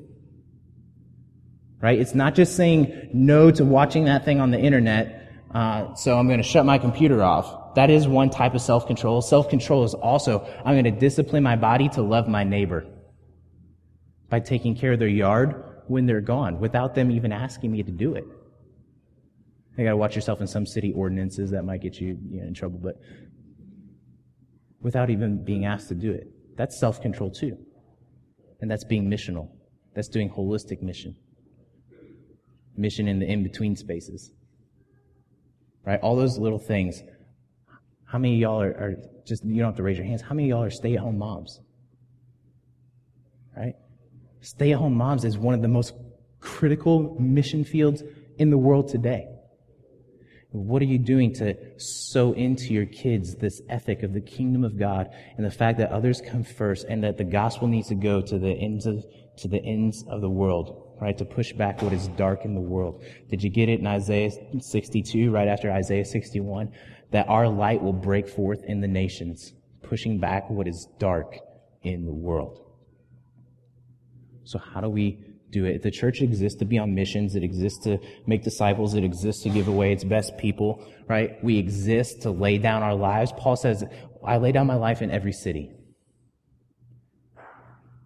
Right? 1.82 2.00
It's 2.00 2.16
not 2.16 2.36
just 2.36 2.56
saying 2.56 3.10
no 3.14 3.52
to 3.52 3.66
watching 3.66 4.06
that 4.06 4.26
thing 4.26 4.40
on 4.40 4.52
the 4.52 4.60
internet, 4.60 5.32
uh, 5.54 5.94
so 5.96 6.18
I'm 6.18 6.28
going 6.28 6.42
to 6.42 6.44
shut 6.44 6.66
my 6.66 6.78
computer 6.78 7.24
off. 7.24 7.76
That 7.76 7.90
is 7.90 8.08
one 8.08 8.30
type 8.30 8.54
of 8.54 8.62
self-control. 8.62 9.22
Self-control 9.22 9.84
is 9.84 9.94
also, 9.94 10.48
I'm 10.66 10.74
going 10.74 10.84
to 10.86 11.00
discipline 11.00 11.44
my 11.44 11.56
body 11.56 11.90
to 11.90 12.02
love 12.02 12.28
my 12.28 12.44
neighbor 12.44 12.86
by 14.30 14.40
taking 14.40 14.76
care 14.76 14.94
of 14.94 15.00
their 15.00 15.08
yard 15.08 15.64
when 15.88 16.06
they're 16.06 16.22
gone 16.22 16.60
without 16.60 16.96
them 16.96 17.12
even 17.12 17.32
asking 17.32 17.72
me 17.72 17.84
to 17.84 17.92
do 17.92 18.16
it. 18.16 18.26
You 19.78 19.84
got 19.84 19.92
to 19.92 19.98
watch 19.98 20.16
yourself 20.16 20.42
in 20.42 20.48
some 20.48 20.66
city 20.66 20.92
ordinances 20.94 21.52
that 21.52 21.64
might 21.64 21.82
get 21.82 22.00
you, 22.02 22.18
you 22.30 22.42
know, 22.42 22.48
in 22.48 22.54
trouble, 22.54 22.80
but 22.80 22.96
without 24.82 25.10
even 25.10 25.44
being 25.44 25.66
asked 25.66 25.90
to 25.90 25.96
do 25.96 26.12
it. 26.12 26.28
That's 26.58 26.80
self 26.80 27.02
control 27.02 27.30
too. 27.30 27.58
And 28.60 28.72
that's 28.72 28.84
being 28.84 29.10
missional. 29.10 29.50
That's 29.94 30.08
doing 30.08 30.30
holistic 30.30 30.82
mission. 30.82 31.16
Mission 32.76 33.08
in 33.08 33.20
the 33.20 33.28
in 33.28 33.44
between 33.44 33.76
spaces. 33.76 34.32
Right? 35.86 36.00
All 36.02 36.16
those 36.16 36.40
little 36.40 36.60
things. 36.60 37.04
How 38.06 38.18
many 38.18 38.36
of 38.36 38.40
y'all 38.40 38.62
are, 38.62 38.72
are 38.72 38.96
just, 39.26 39.46
you 39.46 39.58
don't 39.58 39.68
have 39.68 39.76
to 39.78 39.84
raise 39.84 39.98
your 39.98 40.08
hands. 40.08 40.22
How 40.22 40.34
many 40.34 40.50
of 40.50 40.56
y'all 40.56 40.64
are 40.64 40.70
stay 40.72 40.96
at 40.96 41.00
home 41.00 41.20
moms? 41.20 41.60
Right? 43.56 43.76
Stay 44.42 44.72
at 44.72 44.80
home 44.80 44.96
moms 44.96 45.24
is 45.24 45.38
one 45.38 45.54
of 45.54 45.62
the 45.62 45.68
most 45.68 45.94
critical 46.40 47.16
mission 47.20 47.64
fields 47.64 48.02
in 48.38 48.50
the 48.50 48.58
world 48.58 48.88
today. 48.88 49.28
What 50.52 50.82
are 50.82 50.86
you 50.86 50.98
doing 50.98 51.34
to 51.36 51.56
sow 51.78 52.32
into 52.32 52.74
your 52.74 52.86
kids 52.86 53.36
this 53.36 53.62
ethic 53.70 54.04
of 54.04 54.14
the 54.14 54.22
kingdom 54.22 54.64
of 54.64 54.80
God 54.80 55.10
and 55.36 55.46
the 55.46 55.52
fact 55.52 55.78
that 55.80 55.92
others 55.92 56.22
come 56.22 56.44
first 56.44 56.86
and 56.88 57.04
that 57.04 57.18
the 57.18 57.26
gospel 57.26 57.68
needs 57.68 57.90
to 57.90 57.96
go 57.96 58.22
to 58.22 58.40
the 58.40 58.52
ends 58.52 58.86
of, 58.86 59.06
to 59.38 59.50
the 59.50 59.62
ends 59.64 60.06
of 60.10 60.22
the 60.22 60.30
world, 60.30 60.98
right? 61.02 61.18
To 61.18 61.26
push 61.26 61.52
back 61.52 61.82
what 61.82 61.92
is 61.92 62.08
dark 62.10 62.46
in 62.46 62.56
the 62.56 62.62
world. 62.62 63.04
Did 63.30 63.44
you 63.44 63.50
get 63.50 63.68
it 63.68 63.82
in 63.82 63.88
Isaiah 63.88 64.32
62, 64.60 65.32
right 65.32 65.50
after 65.50 65.70
Isaiah 65.70 66.06
61? 66.06 66.72
That 67.12 67.28
our 67.28 67.50
light 67.50 67.82
will 67.84 67.94
break 67.94 68.30
forth 68.30 68.64
in 68.64 68.80
the 68.80 68.88
nations, 68.88 69.54
pushing 69.84 70.18
back 70.18 70.50
what 70.50 70.68
is 70.68 70.88
dark 70.98 71.38
in 71.84 72.06
the 72.06 72.14
world. 72.14 72.64
So 74.46 74.60
how 74.60 74.80
do 74.80 74.88
we 74.88 75.27
do 75.52 75.66
it. 75.66 75.82
The 75.82 75.92
church 75.92 76.22
exists 76.22 76.60
to 76.60 76.66
be 76.66 76.78
on 76.78 76.94
missions. 76.94 77.36
It 77.36 77.44
exists 77.44 77.84
to 77.84 78.00
make 78.26 78.44
disciples. 78.44 78.94
It 78.94 79.04
exists 79.04 79.44
to 79.44 79.50
give 79.50 79.68
away 79.68 79.94
its 79.94 80.04
best 80.04 80.38
people, 80.38 80.86
right? 81.08 81.42
We 81.44 81.58
exist 81.58 82.22
to 82.24 82.32
lay 82.32 82.58
down 82.58 82.84
our 82.84 82.96
lives. 82.96 83.32
Paul 83.38 83.56
says, 83.56 83.84
I 84.26 84.38
lay 84.38 84.52
down 84.52 84.68
my 84.68 84.76
life 84.76 85.02
in 85.02 85.12
every 85.12 85.34
city. 85.34 85.72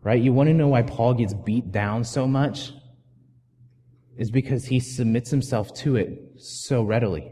Right? 0.03 0.21
You 0.21 0.33
want 0.33 0.47
to 0.47 0.53
know 0.53 0.67
why 0.67 0.81
Paul 0.81 1.13
gets 1.13 1.33
beat 1.33 1.71
down 1.71 2.03
so 2.03 2.27
much? 2.27 2.71
Is 4.17 4.31
because 4.31 4.65
he 4.65 4.79
submits 4.79 5.29
himself 5.31 5.73
to 5.75 5.95
it 5.95 6.19
so 6.37 6.83
readily. 6.83 7.31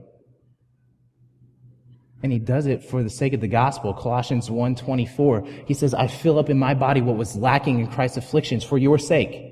And 2.21 2.31
he 2.31 2.39
does 2.39 2.65
it 2.65 2.83
for 2.83 3.01
the 3.01 3.09
sake 3.09 3.33
of 3.33 3.41
the 3.41 3.47
gospel. 3.47 3.93
Colossians 3.93 4.49
1:24. 4.49 5.47
He 5.65 5.73
says, 5.73 5.93
"I 5.93 6.07
fill 6.07 6.37
up 6.37 6.49
in 6.49 6.59
my 6.59 6.73
body 6.73 7.01
what 7.01 7.15
was 7.15 7.35
lacking 7.35 7.79
in 7.79 7.87
Christ's 7.87 8.17
afflictions 8.17 8.63
for 8.63 8.77
your 8.77 8.97
sake." 8.97 9.48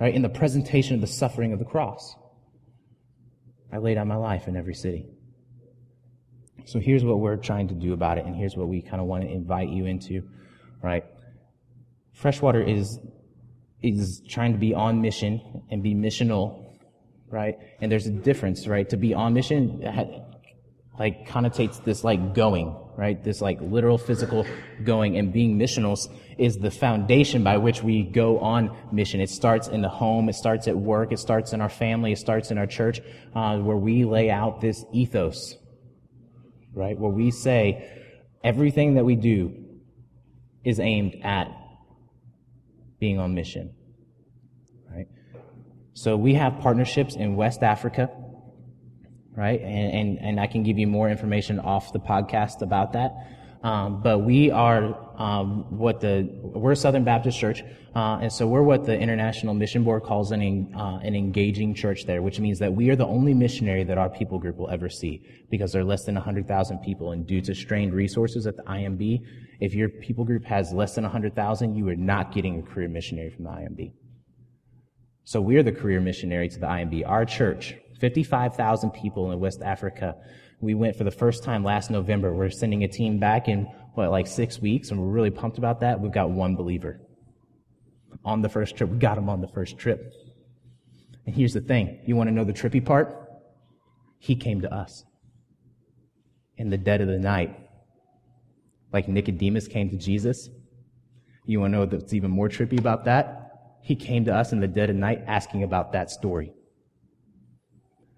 Right? 0.00 0.14
In 0.14 0.22
the 0.22 0.28
presentation 0.28 0.94
of 0.94 1.00
the 1.00 1.06
suffering 1.06 1.52
of 1.52 1.58
the 1.58 1.64
cross. 1.64 2.14
I 3.72 3.78
laid 3.78 3.94
down 3.94 4.08
my 4.08 4.16
life 4.16 4.48
in 4.48 4.56
every 4.56 4.74
city. 4.74 5.06
So 6.64 6.80
here's 6.80 7.04
what 7.04 7.20
we're 7.20 7.36
trying 7.36 7.68
to 7.68 7.74
do 7.74 7.92
about 7.92 8.18
it, 8.18 8.26
and 8.26 8.34
here's 8.34 8.56
what 8.56 8.68
we 8.68 8.82
kind 8.82 9.00
of 9.00 9.06
want 9.06 9.22
to 9.22 9.30
invite 9.30 9.68
you 9.68 9.86
into, 9.86 10.28
right? 10.82 11.04
Freshwater 12.12 12.62
is 12.62 12.98
is 13.82 14.22
trying 14.26 14.52
to 14.52 14.58
be 14.58 14.74
on 14.74 15.00
mission 15.00 15.62
and 15.70 15.82
be 15.82 15.94
missional, 15.94 16.64
right? 17.28 17.56
And 17.80 17.92
there's 17.92 18.06
a 18.06 18.10
difference, 18.10 18.66
right? 18.66 18.88
To 18.88 18.96
be 18.96 19.14
on 19.14 19.34
mission 19.34 19.84
like 20.98 21.28
connotates 21.28 21.82
this 21.84 22.02
like 22.02 22.34
going, 22.34 22.74
right? 22.96 23.22
This 23.22 23.40
like 23.40 23.60
literal 23.60 23.98
physical 23.98 24.46
going 24.82 25.18
and 25.18 25.32
being 25.32 25.58
missionals 25.58 26.08
is 26.38 26.56
the 26.56 26.70
foundation 26.70 27.44
by 27.44 27.58
which 27.58 27.82
we 27.82 28.02
go 28.02 28.38
on 28.40 28.74
mission. 28.90 29.20
It 29.20 29.30
starts 29.30 29.68
in 29.68 29.82
the 29.82 29.88
home. 29.88 30.28
It 30.28 30.34
starts 30.34 30.66
at 30.66 30.76
work. 30.76 31.12
It 31.12 31.18
starts 31.18 31.52
in 31.52 31.60
our 31.60 31.68
family. 31.68 32.12
It 32.12 32.18
starts 32.18 32.50
in 32.50 32.58
our 32.58 32.66
church, 32.66 33.00
uh, 33.34 33.58
where 33.58 33.76
we 33.76 34.04
lay 34.04 34.30
out 34.30 34.60
this 34.60 34.84
ethos, 34.92 35.54
right? 36.72 36.98
Where 36.98 37.10
we 37.10 37.30
say 37.30 38.02
everything 38.42 38.94
that 38.94 39.04
we 39.04 39.16
do 39.16 39.54
is 40.64 40.80
aimed 40.80 41.16
at 41.22 41.48
being 42.98 43.18
on 43.18 43.34
mission, 43.34 43.74
right? 44.90 45.06
So 45.92 46.16
we 46.16 46.34
have 46.34 46.60
partnerships 46.60 47.14
in 47.14 47.36
West 47.36 47.62
Africa 47.62 48.10
right? 49.36 49.60
And, 49.60 49.92
and, 49.92 50.18
and 50.18 50.40
I 50.40 50.46
can 50.46 50.62
give 50.62 50.78
you 50.78 50.86
more 50.86 51.10
information 51.10 51.60
off 51.60 51.92
the 51.92 52.00
podcast 52.00 52.62
about 52.62 52.94
that. 52.94 53.12
Um, 53.62 54.00
but 54.00 54.20
we 54.20 54.50
are 54.50 54.96
um, 55.20 55.76
what 55.76 56.00
the 56.00 56.28
we're 56.40 56.72
a 56.72 56.76
Southern 56.76 57.02
Baptist 57.04 57.38
church, 57.38 57.62
uh, 57.96 58.18
and 58.22 58.32
so 58.32 58.46
we're 58.46 58.62
what 58.62 58.84
the 58.84 58.96
International 58.96 59.54
Mission 59.54 59.82
Board 59.82 60.04
calls 60.04 60.30
an 60.30 60.72
uh, 60.72 60.98
an 61.02 61.16
engaging 61.16 61.74
church 61.74 62.04
there, 62.04 62.22
which 62.22 62.38
means 62.38 62.60
that 62.60 62.72
we 62.72 62.90
are 62.90 62.96
the 62.96 63.06
only 63.06 63.34
missionary 63.34 63.82
that 63.82 63.98
our 63.98 64.08
people 64.08 64.38
group 64.38 64.56
will 64.56 64.70
ever 64.70 64.88
see 64.88 65.22
because 65.50 65.72
there 65.72 65.82
are 65.82 65.84
less 65.84 66.04
than 66.04 66.14
100,000 66.14 66.78
people, 66.78 67.10
and 67.10 67.26
due 67.26 67.40
to 67.40 67.54
strained 67.54 67.92
resources 67.92 68.46
at 68.46 68.56
the 68.56 68.62
IMB, 68.64 69.20
if 69.58 69.74
your 69.74 69.88
people 69.88 70.24
group 70.24 70.44
has 70.44 70.72
less 70.72 70.94
than 70.94 71.02
100,000, 71.02 71.74
you 71.74 71.88
are 71.88 71.96
not 71.96 72.32
getting 72.32 72.60
a 72.60 72.62
career 72.62 72.88
missionary 72.88 73.30
from 73.30 73.44
the 73.44 73.50
IMB. 73.50 73.92
So 75.24 75.40
we're 75.40 75.64
the 75.64 75.72
career 75.72 76.00
missionary 76.00 76.48
to 76.50 76.58
the 76.60 76.66
IMB. 76.66 77.02
Our 77.04 77.24
church 77.24 77.74
55,000 78.00 78.90
people 78.90 79.32
in 79.32 79.40
West 79.40 79.62
Africa. 79.62 80.16
We 80.60 80.74
went 80.74 80.96
for 80.96 81.04
the 81.04 81.10
first 81.10 81.44
time 81.44 81.64
last 81.64 81.90
November. 81.90 82.34
We're 82.34 82.50
sending 82.50 82.84
a 82.84 82.88
team 82.88 83.18
back 83.18 83.48
in, 83.48 83.64
what, 83.94 84.10
like 84.10 84.26
six 84.26 84.60
weeks, 84.60 84.90
and 84.90 85.00
we're 85.00 85.08
really 85.08 85.30
pumped 85.30 85.58
about 85.58 85.80
that. 85.80 86.00
We've 86.00 86.12
got 86.12 86.30
one 86.30 86.56
believer 86.56 87.00
on 88.24 88.42
the 88.42 88.48
first 88.48 88.76
trip. 88.76 88.90
We 88.90 88.98
got 88.98 89.18
him 89.18 89.28
on 89.28 89.40
the 89.40 89.48
first 89.48 89.78
trip. 89.78 90.12
And 91.26 91.34
here's 91.34 91.54
the 91.54 91.60
thing 91.60 92.00
you 92.06 92.16
want 92.16 92.28
to 92.28 92.34
know 92.34 92.44
the 92.44 92.52
trippy 92.52 92.84
part? 92.84 93.14
He 94.18 94.34
came 94.34 94.60
to 94.62 94.72
us 94.72 95.04
in 96.56 96.70
the 96.70 96.78
dead 96.78 97.00
of 97.00 97.08
the 97.08 97.18
night. 97.18 97.56
like 98.92 99.08
Nicodemus 99.08 99.68
came 99.68 99.90
to 99.90 99.96
Jesus. 99.96 100.48
You 101.44 101.60
want 101.60 101.72
to 101.72 101.78
know 101.78 101.86
what's 101.86 102.14
even 102.14 102.30
more 102.30 102.48
trippy 102.48 102.78
about 102.78 103.04
that? 103.04 103.78
He 103.82 103.94
came 103.94 104.24
to 104.24 104.34
us 104.34 104.52
in 104.52 104.60
the 104.60 104.66
dead 104.66 104.90
of 104.90 104.96
night 104.96 105.22
asking 105.26 105.62
about 105.62 105.92
that 105.92 106.10
story. 106.10 106.52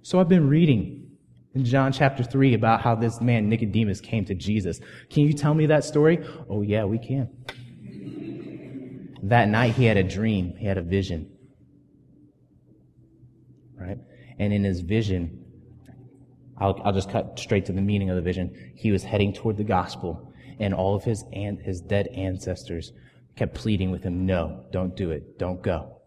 So 0.03 0.21
I've 0.21 0.29
been 0.29 0.49
reading 0.49 1.11
in 1.55 1.65
John 1.65 1.93
chapter 1.93 2.23
3 2.23 2.55
about 2.55 2.81
how 2.81 2.95
this 2.95 3.21
man 3.21 3.49
Nicodemus 3.49 4.01
came 4.01 4.25
to 4.27 4.35
Jesus. 4.35 4.81
Can 5.11 5.25
you 5.25 5.33
tell 5.33 5.55
me 5.55 5.67
that 5.67 5.85
story? 5.85 6.25
Oh, 6.49 6.63
yeah, 6.63 6.85
we 6.85 6.99
can. 6.99 7.29
That 9.23 9.49
night 9.49 9.75
he 9.75 9.85
had 9.85 9.97
a 9.97 10.05
dream, 10.05 10.55
he 10.57 10.67
had 10.67 10.79
a 10.79 10.83
vision. 10.83 11.31
Right? 13.77 13.99
And 14.39 14.53
in 14.53 14.65
his 14.65 14.81
vision, 14.81 15.45
I'll, 16.59 16.81
I'll 16.85 16.93
just 16.93 17.11
cut 17.11 17.39
straight 17.39 17.67
to 17.67 17.73
the 17.73 17.81
meaning 17.81 18.11
of 18.11 18.17
the 18.17 18.23
vision. 18.23 18.73
He 18.77 18.91
was 18.91 19.03
heading 19.03 19.33
toward 19.33 19.57
the 19.57 19.65
gospel, 19.65 20.33
and 20.59 20.73
all 20.75 20.95
of 20.95 21.05
his, 21.05 21.25
an- 21.33 21.59
his 21.59 21.81
dead 21.81 22.09
ancestors 22.09 22.93
kept 23.37 23.55
pleading 23.55 23.91
with 23.91 24.03
him, 24.03 24.27
No, 24.27 24.65
don't 24.73 24.97
do 24.97 25.11
it. 25.11 25.39
Don't 25.39 25.63
go. 25.63 26.01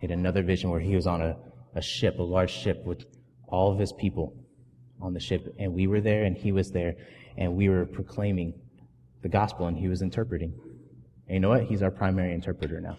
He 0.00 0.06
had 0.06 0.16
another 0.16 0.42
vision 0.42 0.70
where 0.70 0.80
he 0.80 0.94
was 0.94 1.06
on 1.06 1.22
a, 1.22 1.36
a 1.76 1.82
ship, 1.82 2.18
a 2.18 2.22
large 2.22 2.50
ship, 2.50 2.84
with 2.84 3.04
all 3.48 3.72
of 3.72 3.78
his 3.78 3.92
people 3.92 4.34
on 5.00 5.14
the 5.14 5.20
ship, 5.20 5.54
and 5.58 5.72
we 5.72 5.86
were 5.86 6.00
there, 6.00 6.24
and 6.24 6.36
he 6.36 6.50
was 6.50 6.72
there, 6.72 6.96
and 7.36 7.54
we 7.54 7.68
were 7.68 7.84
proclaiming 7.86 8.54
the 9.22 9.28
gospel, 9.28 9.66
and 9.66 9.76
he 9.76 9.88
was 9.88 10.02
interpreting. 10.02 10.52
And 11.28 11.34
you 11.34 11.40
know 11.40 11.50
what? 11.50 11.64
He's 11.64 11.82
our 11.82 11.90
primary 11.90 12.32
interpreter 12.32 12.80
now. 12.80 12.96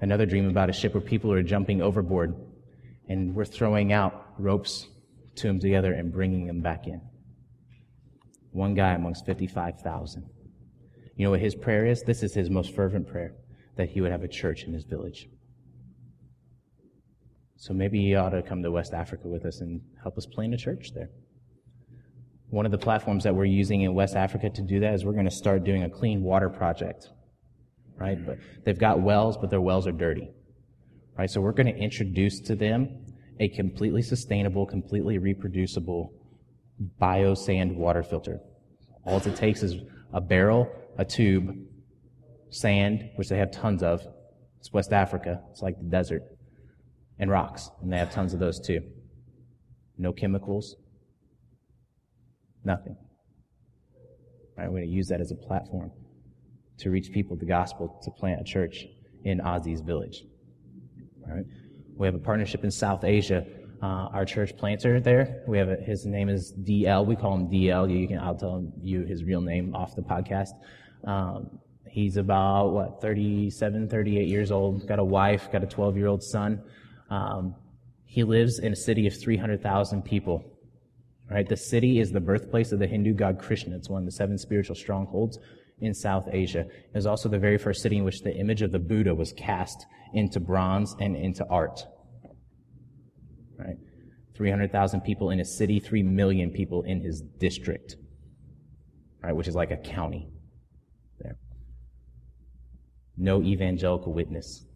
Another 0.00 0.26
dream 0.26 0.48
about 0.48 0.68
a 0.68 0.72
ship 0.72 0.94
where 0.94 1.00
people 1.00 1.32
are 1.32 1.42
jumping 1.42 1.80
overboard 1.80 2.34
and 3.08 3.34
we're 3.34 3.44
throwing 3.44 3.92
out 3.92 4.34
ropes 4.38 4.88
to 5.36 5.46
them 5.46 5.60
together 5.60 5.92
and 5.92 6.12
bringing 6.12 6.46
them 6.46 6.60
back 6.60 6.86
in. 6.86 7.00
One 8.50 8.74
guy 8.74 8.92
amongst 8.92 9.26
55,000. 9.26 10.24
You 11.16 11.24
know 11.24 11.30
what 11.30 11.40
his 11.40 11.54
prayer 11.54 11.86
is? 11.86 12.02
This 12.02 12.22
is 12.22 12.34
his 12.34 12.50
most 12.50 12.74
fervent 12.74 13.08
prayer 13.08 13.34
that 13.76 13.88
he 13.88 14.00
would 14.00 14.10
have 14.10 14.22
a 14.22 14.28
church 14.28 14.64
in 14.64 14.72
his 14.72 14.84
village. 14.84 15.28
So 17.56 17.72
maybe 17.72 18.00
he 18.00 18.14
ought 18.14 18.30
to 18.30 18.42
come 18.42 18.62
to 18.62 18.70
West 18.70 18.92
Africa 18.92 19.28
with 19.28 19.44
us 19.46 19.60
and 19.60 19.80
help 20.02 20.18
us 20.18 20.26
plant 20.26 20.54
a 20.54 20.56
church 20.56 20.90
there. 20.94 21.08
One 22.50 22.66
of 22.66 22.72
the 22.72 22.78
platforms 22.78 23.24
that 23.24 23.34
we're 23.34 23.46
using 23.46 23.82
in 23.82 23.94
West 23.94 24.16
Africa 24.16 24.50
to 24.50 24.62
do 24.62 24.80
that 24.80 24.94
is 24.94 25.04
we're 25.04 25.12
going 25.12 25.24
to 25.24 25.30
start 25.30 25.64
doing 25.64 25.82
a 25.82 25.90
clean 25.90 26.22
water 26.22 26.48
project. 26.48 27.08
Right? 27.96 28.18
But 28.24 28.38
they've 28.64 28.78
got 28.78 29.00
wells, 29.00 29.36
but 29.36 29.50
their 29.50 29.60
wells 29.60 29.86
are 29.86 29.92
dirty. 29.92 30.28
Right? 31.16 31.30
So 31.30 31.40
we're 31.40 31.52
going 31.52 31.72
to 31.72 31.76
introduce 31.76 32.40
to 32.40 32.54
them 32.54 32.88
a 33.40 33.48
completely 33.48 34.02
sustainable, 34.02 34.66
completely 34.66 35.18
reproducible 35.18 36.12
biosand 37.00 37.76
water 37.76 38.02
filter. 38.02 38.40
All 39.04 39.18
it 39.18 39.36
takes 39.36 39.62
is 39.62 39.76
a 40.12 40.20
barrel, 40.20 40.70
a 40.98 41.04
tube, 41.04 41.56
sand, 42.50 43.10
which 43.16 43.28
they 43.28 43.38
have 43.38 43.50
tons 43.50 43.82
of. 43.82 44.00
It's 44.60 44.72
West 44.72 44.92
Africa. 44.92 45.42
It's 45.50 45.62
like 45.62 45.76
the 45.78 45.84
desert. 45.84 46.22
And 47.18 47.30
rocks. 47.30 47.70
And 47.82 47.92
they 47.92 47.98
have 47.98 48.12
tons 48.12 48.34
of 48.34 48.40
those 48.40 48.60
too. 48.60 48.80
No 49.98 50.12
chemicals. 50.12 50.76
Nothing. 52.64 52.96
Right? 54.56 54.66
We're 54.66 54.78
going 54.78 54.88
to 54.88 54.94
use 54.94 55.08
that 55.08 55.20
as 55.20 55.30
a 55.30 55.36
platform 55.36 55.90
to 56.78 56.90
reach 56.90 57.12
people 57.12 57.36
the 57.36 57.46
gospel, 57.46 58.00
to 58.02 58.10
plant 58.10 58.40
a 58.40 58.44
church 58.44 58.86
in 59.24 59.38
Ozzy's 59.38 59.80
village. 59.80 60.24
Right? 61.26 61.44
We 61.96 62.06
have 62.06 62.14
a 62.14 62.18
partnership 62.18 62.64
in 62.64 62.70
South 62.70 63.04
Asia. 63.04 63.46
Uh, 63.82 64.08
our 64.12 64.24
church 64.24 64.56
planter 64.56 64.98
there, 64.98 65.42
we 65.46 65.58
have 65.58 65.68
a, 65.68 65.76
his 65.76 66.06
name 66.06 66.28
is 66.28 66.54
DL. 66.62 67.04
We 67.04 67.16
call 67.16 67.34
him 67.34 67.48
DL. 67.48 68.00
You 68.00 68.08
can 68.08 68.18
I'll 68.18 68.34
tell 68.34 68.64
you 68.80 69.02
his 69.02 69.24
real 69.24 69.42
name 69.42 69.74
off 69.74 69.94
the 69.94 70.02
podcast. 70.02 70.50
Um, 71.06 71.58
he's 71.88 72.16
about 72.16 72.68
what 72.70 73.02
37, 73.02 73.88
38 73.88 74.26
years 74.26 74.50
old. 74.50 74.86
Got 74.88 75.00
a 75.00 75.04
wife. 75.04 75.52
Got 75.52 75.64
a 75.64 75.66
12 75.66 75.96
year 75.96 76.06
old 76.06 76.22
son. 76.22 76.62
Um, 77.10 77.54
he 78.04 78.22
lives 78.22 78.58
in 78.58 78.72
a 78.72 78.76
city 78.76 79.06
of 79.06 79.20
300,000 79.20 80.02
people. 80.02 80.44
Right? 81.30 81.48
The 81.48 81.56
city 81.56 82.00
is 82.00 82.12
the 82.12 82.20
birthplace 82.20 82.72
of 82.72 82.78
the 82.78 82.86
Hindu 82.86 83.14
god 83.14 83.38
Krishna. 83.38 83.76
It's 83.76 83.88
one 83.88 84.02
of 84.02 84.06
the 84.06 84.12
seven 84.12 84.38
spiritual 84.38 84.76
strongholds 84.76 85.38
in 85.80 85.94
South 85.94 86.28
Asia. 86.30 86.60
It 86.60 86.94
was 86.94 87.06
also 87.06 87.28
the 87.28 87.38
very 87.38 87.58
first 87.58 87.82
city 87.82 87.96
in 87.96 88.04
which 88.04 88.20
the 88.20 88.34
image 88.34 88.62
of 88.62 88.72
the 88.72 88.78
Buddha 88.78 89.14
was 89.14 89.32
cast 89.32 89.86
into 90.12 90.38
bronze 90.38 90.94
and 91.00 91.16
into 91.16 91.44
art. 91.48 91.80
Right? 93.58 93.76
300,000 94.36 95.00
people 95.00 95.30
in 95.30 95.38
his 95.38 95.56
city, 95.56 95.80
3 95.80 96.02
million 96.02 96.50
people 96.50 96.82
in 96.82 97.00
his 97.00 97.22
district. 97.38 97.96
Right? 99.22 99.34
Which 99.34 99.48
is 99.48 99.54
like 99.54 99.70
a 99.70 99.76
county 99.76 100.28
there. 101.20 101.36
No 103.16 103.42
evangelical 103.42 104.12
witness. 104.12 104.66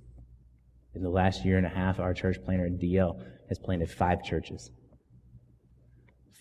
In 0.94 1.02
the 1.02 1.10
last 1.10 1.44
year 1.44 1.56
and 1.56 1.66
a 1.66 1.70
half, 1.70 2.00
our 2.00 2.14
church 2.14 2.36
planter 2.44 2.68
DL 2.68 3.22
has 3.48 3.58
planted 3.58 3.90
five 3.90 4.22
churches. 4.22 4.70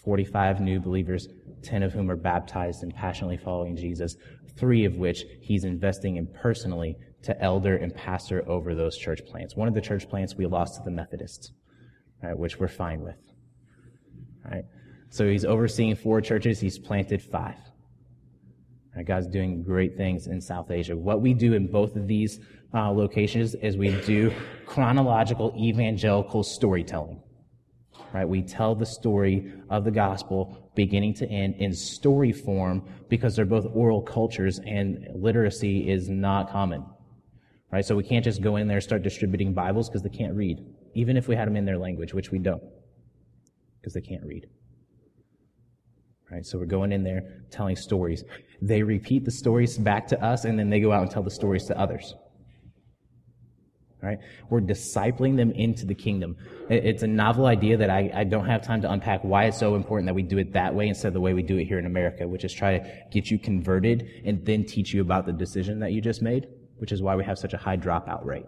45 0.03 0.61
new 0.61 0.79
believers, 0.79 1.27
10 1.63 1.83
of 1.83 1.91
whom 1.91 2.09
are 2.09 2.15
baptized 2.15 2.81
and 2.81 2.93
passionately 2.93 3.37
following 3.37 3.75
Jesus, 3.75 4.15
three 4.57 4.85
of 4.85 4.95
which 4.95 5.25
he's 5.41 5.65
investing 5.65 6.15
in 6.15 6.27
personally 6.27 6.95
to 7.23 7.39
elder 7.41 7.75
and 7.75 7.93
pastor 7.93 8.47
over 8.47 8.73
those 8.73 8.97
church 8.97 9.19
plants. 9.25 9.55
One 9.55 9.67
of 9.67 9.73
the 9.73 9.81
church 9.81 10.07
plants 10.07 10.35
we 10.35 10.45
lost 10.45 10.75
to 10.75 10.81
the 10.85 10.91
Methodists, 10.91 11.51
right, 12.23 12.37
which 12.37 12.57
we're 12.57 12.69
fine 12.69 13.01
with. 13.01 13.17
Right? 14.49 14.63
So 15.09 15.27
he's 15.27 15.43
overseeing 15.45 15.95
four 15.95 16.21
churches, 16.21 16.59
he's 16.59 16.79
planted 16.79 17.21
five. 17.21 17.57
Right, 18.95 19.05
God's 19.05 19.27
doing 19.27 19.61
great 19.61 19.97
things 19.97 20.27
in 20.27 20.39
South 20.39 20.71
Asia. 20.71 20.95
What 20.95 21.21
we 21.21 21.33
do 21.33 21.53
in 21.53 21.67
both 21.67 21.95
of 21.95 22.07
these 22.07 22.39
uh, 22.73 22.91
locations 22.91 23.55
is 23.55 23.77
we 23.77 23.99
do 24.01 24.33
chronological 24.65 25.53
evangelical 25.57 26.43
storytelling 26.43 27.21
right? 28.13 28.27
We 28.27 28.41
tell 28.41 28.75
the 28.75 28.85
story 28.85 29.53
of 29.69 29.83
the 29.83 29.91
gospel 29.91 30.71
beginning 30.75 31.13
to 31.15 31.29
end 31.29 31.55
in 31.59 31.73
story 31.73 32.31
form 32.31 32.87
because 33.09 33.35
they're 33.35 33.45
both 33.45 33.65
oral 33.73 34.01
cultures 34.01 34.59
and 34.59 35.07
literacy 35.13 35.89
is 35.89 36.09
not 36.09 36.49
common, 36.49 36.85
right? 37.71 37.85
So 37.85 37.95
we 37.95 38.03
can't 38.03 38.23
just 38.23 38.41
go 38.41 38.55
in 38.55 38.67
there 38.67 38.77
and 38.77 38.83
start 38.83 39.03
distributing 39.03 39.53
Bibles 39.53 39.89
because 39.89 40.03
they 40.03 40.09
can't 40.09 40.33
read, 40.33 40.59
even 40.93 41.17
if 41.17 41.27
we 41.27 41.35
had 41.35 41.47
them 41.47 41.55
in 41.55 41.65
their 41.65 41.77
language, 41.77 42.13
which 42.13 42.31
we 42.31 42.39
don't, 42.39 42.63
because 43.79 43.93
they 43.93 44.01
can't 44.01 44.25
read. 44.25 44.47
Right, 46.29 46.45
so 46.45 46.57
we're 46.57 46.65
going 46.65 46.91
in 46.91 47.03
there 47.03 47.45
telling 47.51 47.77
stories. 47.77 48.25
They 48.61 48.83
repeat 48.83 49.23
the 49.23 49.31
stories 49.31 49.77
back 49.77 50.07
to 50.07 50.21
us, 50.21 50.43
and 50.43 50.59
then 50.59 50.69
they 50.69 50.81
go 50.81 50.91
out 50.91 51.03
and 51.03 51.09
tell 51.09 51.23
the 51.23 51.31
stories 51.31 51.63
to 51.67 51.79
others. 51.79 52.15
Right? 54.01 54.19
We're 54.49 54.61
discipling 54.61 55.37
them 55.37 55.51
into 55.51 55.85
the 55.85 55.95
kingdom. 55.95 56.37
It's 56.69 57.01
a 57.01 57.07
novel 57.07 57.47
idea 57.47 57.77
that 57.77 57.89
I, 57.89 58.11
I, 58.13 58.23
don't 58.25 58.45
have 58.45 58.61
time 58.61 58.79
to 58.83 58.91
unpack 58.91 59.23
why 59.23 59.45
it's 59.45 59.57
so 59.57 59.73
important 59.73 60.05
that 60.05 60.13
we 60.13 60.21
do 60.21 60.37
it 60.37 60.53
that 60.53 60.75
way 60.75 60.87
instead 60.87 61.07
of 61.07 61.13
the 61.15 61.19
way 61.19 61.33
we 61.33 61.41
do 61.41 61.57
it 61.57 61.65
here 61.65 61.79
in 61.79 61.87
America, 61.87 62.27
which 62.27 62.43
is 62.43 62.53
try 62.53 62.77
to 62.77 63.03
get 63.11 63.31
you 63.31 63.39
converted 63.39 64.07
and 64.23 64.45
then 64.45 64.65
teach 64.65 64.93
you 64.93 65.01
about 65.01 65.25
the 65.25 65.33
decision 65.33 65.79
that 65.79 65.93
you 65.93 66.01
just 66.01 66.21
made, 66.21 66.47
which 66.77 66.91
is 66.91 67.01
why 67.01 67.15
we 67.15 67.23
have 67.23 67.39
such 67.39 67.53
a 67.53 67.57
high 67.57 67.75
dropout 67.75 68.23
rate. 68.23 68.45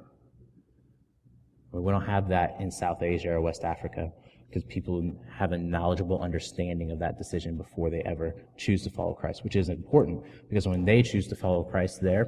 We 1.71 1.91
don't 1.91 2.05
have 2.05 2.29
that 2.29 2.57
in 2.59 2.69
South 2.69 3.01
Asia 3.01 3.31
or 3.31 3.41
West 3.41 3.63
Africa 3.63 4.11
because 4.49 4.63
people 4.63 5.15
have 5.31 5.51
a 5.51 5.57
knowledgeable 5.57 6.21
understanding 6.21 6.91
of 6.91 6.99
that 6.99 7.17
decision 7.17 7.57
before 7.57 7.89
they 7.89 8.01
ever 8.05 8.33
choose 8.57 8.83
to 8.83 8.89
follow 8.89 9.13
Christ, 9.13 9.43
which 9.43 9.55
is 9.55 9.69
important 9.69 10.23
because 10.49 10.67
when 10.67 10.85
they 10.85 11.03
choose 11.03 11.27
to 11.27 11.35
follow 11.35 11.63
Christ 11.63 12.01
there, 12.01 12.27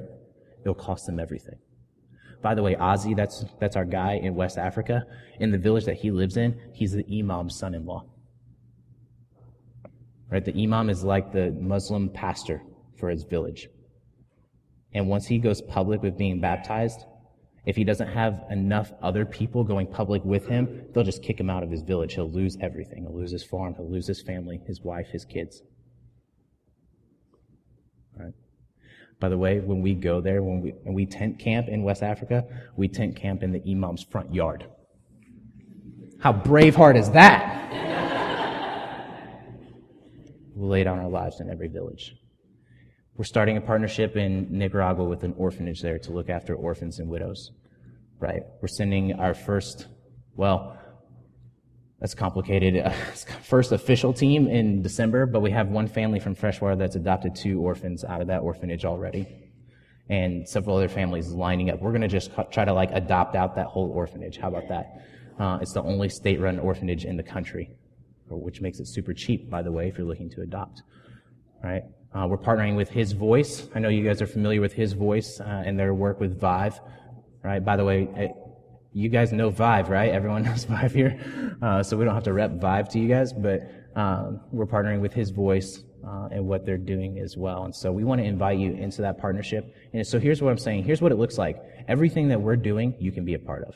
it'll 0.62 0.74
cost 0.74 1.06
them 1.06 1.18
everything. 1.18 1.56
By 2.42 2.54
the 2.54 2.62
way, 2.62 2.74
Ozzy, 2.74 3.16
that's, 3.16 3.44
that's 3.60 3.76
our 3.76 3.84
guy 3.84 4.14
in 4.14 4.34
West 4.34 4.58
Africa. 4.58 5.04
In 5.38 5.50
the 5.50 5.58
village 5.58 5.84
that 5.84 5.96
he 5.96 6.10
lives 6.10 6.36
in, 6.36 6.60
he's 6.74 6.92
the 6.92 7.04
imam's 7.04 7.56
son-in-law. 7.58 8.04
Right? 10.28 10.44
The 10.44 10.62
imam 10.62 10.90
is 10.90 11.04
like 11.04 11.32
the 11.32 11.52
Muslim 11.52 12.08
pastor 12.08 12.62
for 12.98 13.10
his 13.10 13.24
village. 13.24 13.68
And 14.94 15.08
once 15.08 15.26
he 15.26 15.38
goes 15.38 15.62
public 15.62 16.02
with 16.02 16.18
being 16.18 16.40
baptized, 16.40 17.04
if 17.64 17.76
he 17.76 17.84
doesn't 17.84 18.08
have 18.08 18.42
enough 18.50 18.92
other 19.02 19.24
people 19.24 19.62
going 19.62 19.86
public 19.86 20.24
with 20.24 20.46
him, 20.46 20.86
they'll 20.92 21.04
just 21.04 21.22
kick 21.22 21.38
him 21.38 21.48
out 21.48 21.62
of 21.62 21.70
his 21.70 21.82
village. 21.82 22.14
He'll 22.14 22.30
lose 22.30 22.56
everything. 22.60 23.04
He'll 23.04 23.16
lose 23.16 23.30
his 23.30 23.44
farm. 23.44 23.74
He'll 23.76 23.90
lose 23.90 24.06
his 24.06 24.20
family, 24.22 24.60
his 24.66 24.82
wife, 24.82 25.06
his 25.12 25.24
kids. 25.24 25.62
Right? 28.18 28.34
By 29.22 29.28
the 29.28 29.38
way, 29.38 29.60
when 29.60 29.82
we 29.82 29.94
go 29.94 30.20
there, 30.20 30.42
when 30.42 30.60
we, 30.60 30.74
we 30.84 31.06
tent 31.06 31.38
camp 31.38 31.68
in 31.68 31.84
West 31.84 32.02
Africa, 32.02 32.44
we 32.76 32.88
tent 32.88 33.14
camp 33.14 33.44
in 33.44 33.52
the 33.52 33.62
imam's 33.64 34.02
front 34.02 34.34
yard. 34.34 34.66
How 36.18 36.32
braveheart 36.32 36.98
is 36.98 37.08
that? 37.12 37.70
we 40.56 40.66
lay 40.66 40.82
down 40.82 40.98
our 40.98 41.08
lives 41.08 41.38
in 41.38 41.48
every 41.48 41.68
village. 41.68 42.16
We're 43.14 43.22
starting 43.22 43.56
a 43.56 43.60
partnership 43.60 44.16
in 44.16 44.48
Nicaragua 44.50 45.04
with 45.04 45.22
an 45.22 45.34
orphanage 45.36 45.82
there 45.82 46.00
to 46.00 46.10
look 46.10 46.28
after 46.28 46.56
orphans 46.56 46.98
and 46.98 47.08
widows. 47.08 47.52
Right? 48.18 48.42
We're 48.60 48.66
sending 48.66 49.12
our 49.20 49.34
first, 49.34 49.86
well, 50.34 50.76
That's 52.02 52.16
complicated. 52.16 52.92
First 53.44 53.70
official 53.70 54.12
team 54.12 54.48
in 54.48 54.82
December, 54.82 55.24
but 55.24 55.38
we 55.38 55.52
have 55.52 55.68
one 55.68 55.86
family 55.86 56.18
from 56.18 56.34
Freshwater 56.34 56.74
that's 56.74 56.96
adopted 56.96 57.36
two 57.36 57.60
orphans 57.60 58.02
out 58.02 58.20
of 58.20 58.26
that 58.26 58.40
orphanage 58.40 58.84
already. 58.84 59.28
And 60.08 60.46
several 60.48 60.76
other 60.76 60.88
families 60.88 61.28
lining 61.28 61.70
up. 61.70 61.80
We're 61.80 61.92
going 61.92 62.02
to 62.02 62.08
just 62.08 62.32
try 62.50 62.64
to 62.64 62.72
like 62.72 62.90
adopt 62.92 63.36
out 63.36 63.54
that 63.54 63.66
whole 63.66 63.88
orphanage. 63.92 64.36
How 64.36 64.48
about 64.48 64.68
that? 64.68 65.06
Uh, 65.38 65.58
it's 65.62 65.74
the 65.74 65.82
only 65.82 66.08
state-run 66.08 66.58
orphanage 66.58 67.04
in 67.04 67.16
the 67.16 67.22
country, 67.22 67.70
which 68.28 68.60
makes 68.60 68.80
it 68.80 68.88
super 68.88 69.14
cheap, 69.14 69.48
by 69.48 69.62
the 69.62 69.70
way, 69.70 69.86
if 69.86 69.96
you're 69.96 70.06
looking 70.06 70.28
to 70.30 70.40
adopt. 70.40 70.82
Right? 71.62 71.84
Uh, 72.12 72.26
we're 72.28 72.36
partnering 72.36 72.74
with 72.74 72.88
His 72.88 73.12
Voice. 73.12 73.68
I 73.76 73.78
know 73.78 73.88
you 73.88 74.02
guys 74.02 74.20
are 74.20 74.26
familiar 74.26 74.60
with 74.60 74.72
His 74.72 74.92
Voice 74.92 75.38
uh, 75.40 75.62
and 75.64 75.78
their 75.78 75.94
work 75.94 76.18
with 76.18 76.40
Vive. 76.40 76.80
Right? 77.44 77.64
By 77.64 77.76
the 77.76 77.84
way, 77.84 78.32
you 78.92 79.08
guys 79.08 79.32
know 79.32 79.50
Vive, 79.50 79.88
right? 79.88 80.10
Everyone 80.10 80.42
knows 80.44 80.64
Vive 80.64 80.92
here. 80.92 81.56
Uh, 81.62 81.82
so 81.82 81.96
we 81.96 82.04
don't 82.04 82.14
have 82.14 82.24
to 82.24 82.32
rep 82.32 82.60
Vive 82.60 82.88
to 82.90 82.98
you 82.98 83.08
guys, 83.08 83.32
but 83.32 83.60
um, 83.96 84.40
we're 84.50 84.66
partnering 84.66 85.00
with 85.00 85.12
His 85.12 85.30
Voice 85.30 85.82
uh, 86.06 86.28
and 86.32 86.46
what 86.46 86.66
they're 86.66 86.78
doing 86.78 87.18
as 87.18 87.36
well. 87.36 87.64
And 87.64 87.74
so 87.74 87.92
we 87.92 88.04
want 88.04 88.20
to 88.20 88.26
invite 88.26 88.58
you 88.58 88.72
into 88.72 89.02
that 89.02 89.18
partnership. 89.18 89.74
And 89.92 90.06
so 90.06 90.18
here's 90.18 90.42
what 90.42 90.50
I'm 90.50 90.58
saying. 90.58 90.84
Here's 90.84 91.00
what 91.00 91.12
it 91.12 91.18
looks 91.18 91.38
like. 91.38 91.56
Everything 91.88 92.28
that 92.28 92.40
we're 92.40 92.56
doing, 92.56 92.94
you 92.98 93.12
can 93.12 93.24
be 93.24 93.34
a 93.34 93.38
part 93.38 93.64
of. 93.64 93.74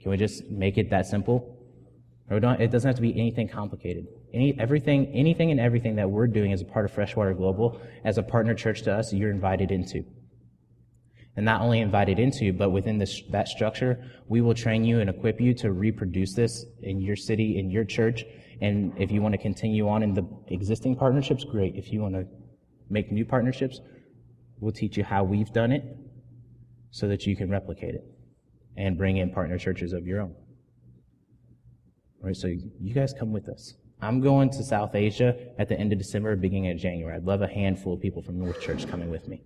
Can 0.00 0.10
we 0.10 0.16
just 0.16 0.44
make 0.46 0.78
it 0.78 0.90
that 0.90 1.06
simple? 1.06 1.56
it 2.32 2.70
doesn't 2.70 2.88
have 2.88 2.94
to 2.94 3.02
be 3.02 3.12
anything 3.18 3.48
complicated. 3.48 4.06
Any, 4.32 4.56
everything, 4.58 5.06
anything 5.08 5.50
and 5.50 5.58
everything 5.58 5.96
that 5.96 6.08
we're 6.08 6.28
doing 6.28 6.52
as 6.52 6.62
a 6.62 6.64
part 6.64 6.84
of 6.84 6.92
Freshwater 6.92 7.34
Global, 7.34 7.80
as 8.04 8.18
a 8.18 8.22
partner 8.22 8.54
church 8.54 8.82
to 8.82 8.94
us, 8.94 9.12
you're 9.12 9.32
invited 9.32 9.72
into 9.72 10.04
and 11.36 11.44
not 11.44 11.60
only 11.60 11.80
invited 11.80 12.18
into, 12.18 12.52
but 12.52 12.70
within 12.70 12.98
this, 12.98 13.22
that 13.30 13.48
structure, 13.48 14.04
we 14.28 14.40
will 14.40 14.54
train 14.54 14.84
you 14.84 15.00
and 15.00 15.08
equip 15.08 15.40
you 15.40 15.54
to 15.54 15.72
reproduce 15.72 16.34
this 16.34 16.64
in 16.82 17.00
your 17.00 17.16
city, 17.16 17.58
in 17.58 17.70
your 17.70 17.84
church. 17.84 18.24
And 18.60 18.92
if 18.98 19.10
you 19.10 19.22
want 19.22 19.32
to 19.32 19.38
continue 19.38 19.88
on 19.88 20.02
in 20.02 20.12
the 20.12 20.26
existing 20.48 20.96
partnerships, 20.96 21.44
great. 21.44 21.76
If 21.76 21.92
you 21.92 22.00
want 22.00 22.14
to 22.14 22.26
make 22.90 23.10
new 23.12 23.24
partnerships, 23.24 23.80
we'll 24.58 24.72
teach 24.72 24.96
you 24.96 25.04
how 25.04 25.24
we've 25.24 25.52
done 25.52 25.72
it 25.72 25.84
so 26.90 27.08
that 27.08 27.26
you 27.26 27.36
can 27.36 27.48
replicate 27.48 27.94
it 27.94 28.04
and 28.76 28.98
bring 28.98 29.16
in 29.18 29.30
partner 29.30 29.56
churches 29.56 29.92
of 29.92 30.06
your 30.06 30.20
own. 30.20 30.34
All 32.20 32.26
right, 32.26 32.36
so 32.36 32.48
you 32.48 32.92
guys 32.92 33.14
come 33.18 33.32
with 33.32 33.48
us. 33.48 33.74
I'm 34.02 34.20
going 34.20 34.50
to 34.50 34.64
South 34.64 34.94
Asia 34.94 35.36
at 35.58 35.68
the 35.68 35.78
end 35.78 35.92
of 35.92 35.98
December, 35.98 36.34
beginning 36.36 36.70
of 36.70 36.78
January. 36.78 37.14
I'd 37.14 37.24
love 37.24 37.42
a 37.42 37.46
handful 37.46 37.94
of 37.94 38.00
people 38.00 38.22
from 38.22 38.38
North 38.38 38.60
Church 38.60 38.86
coming 38.88 39.10
with 39.10 39.28
me. 39.28 39.42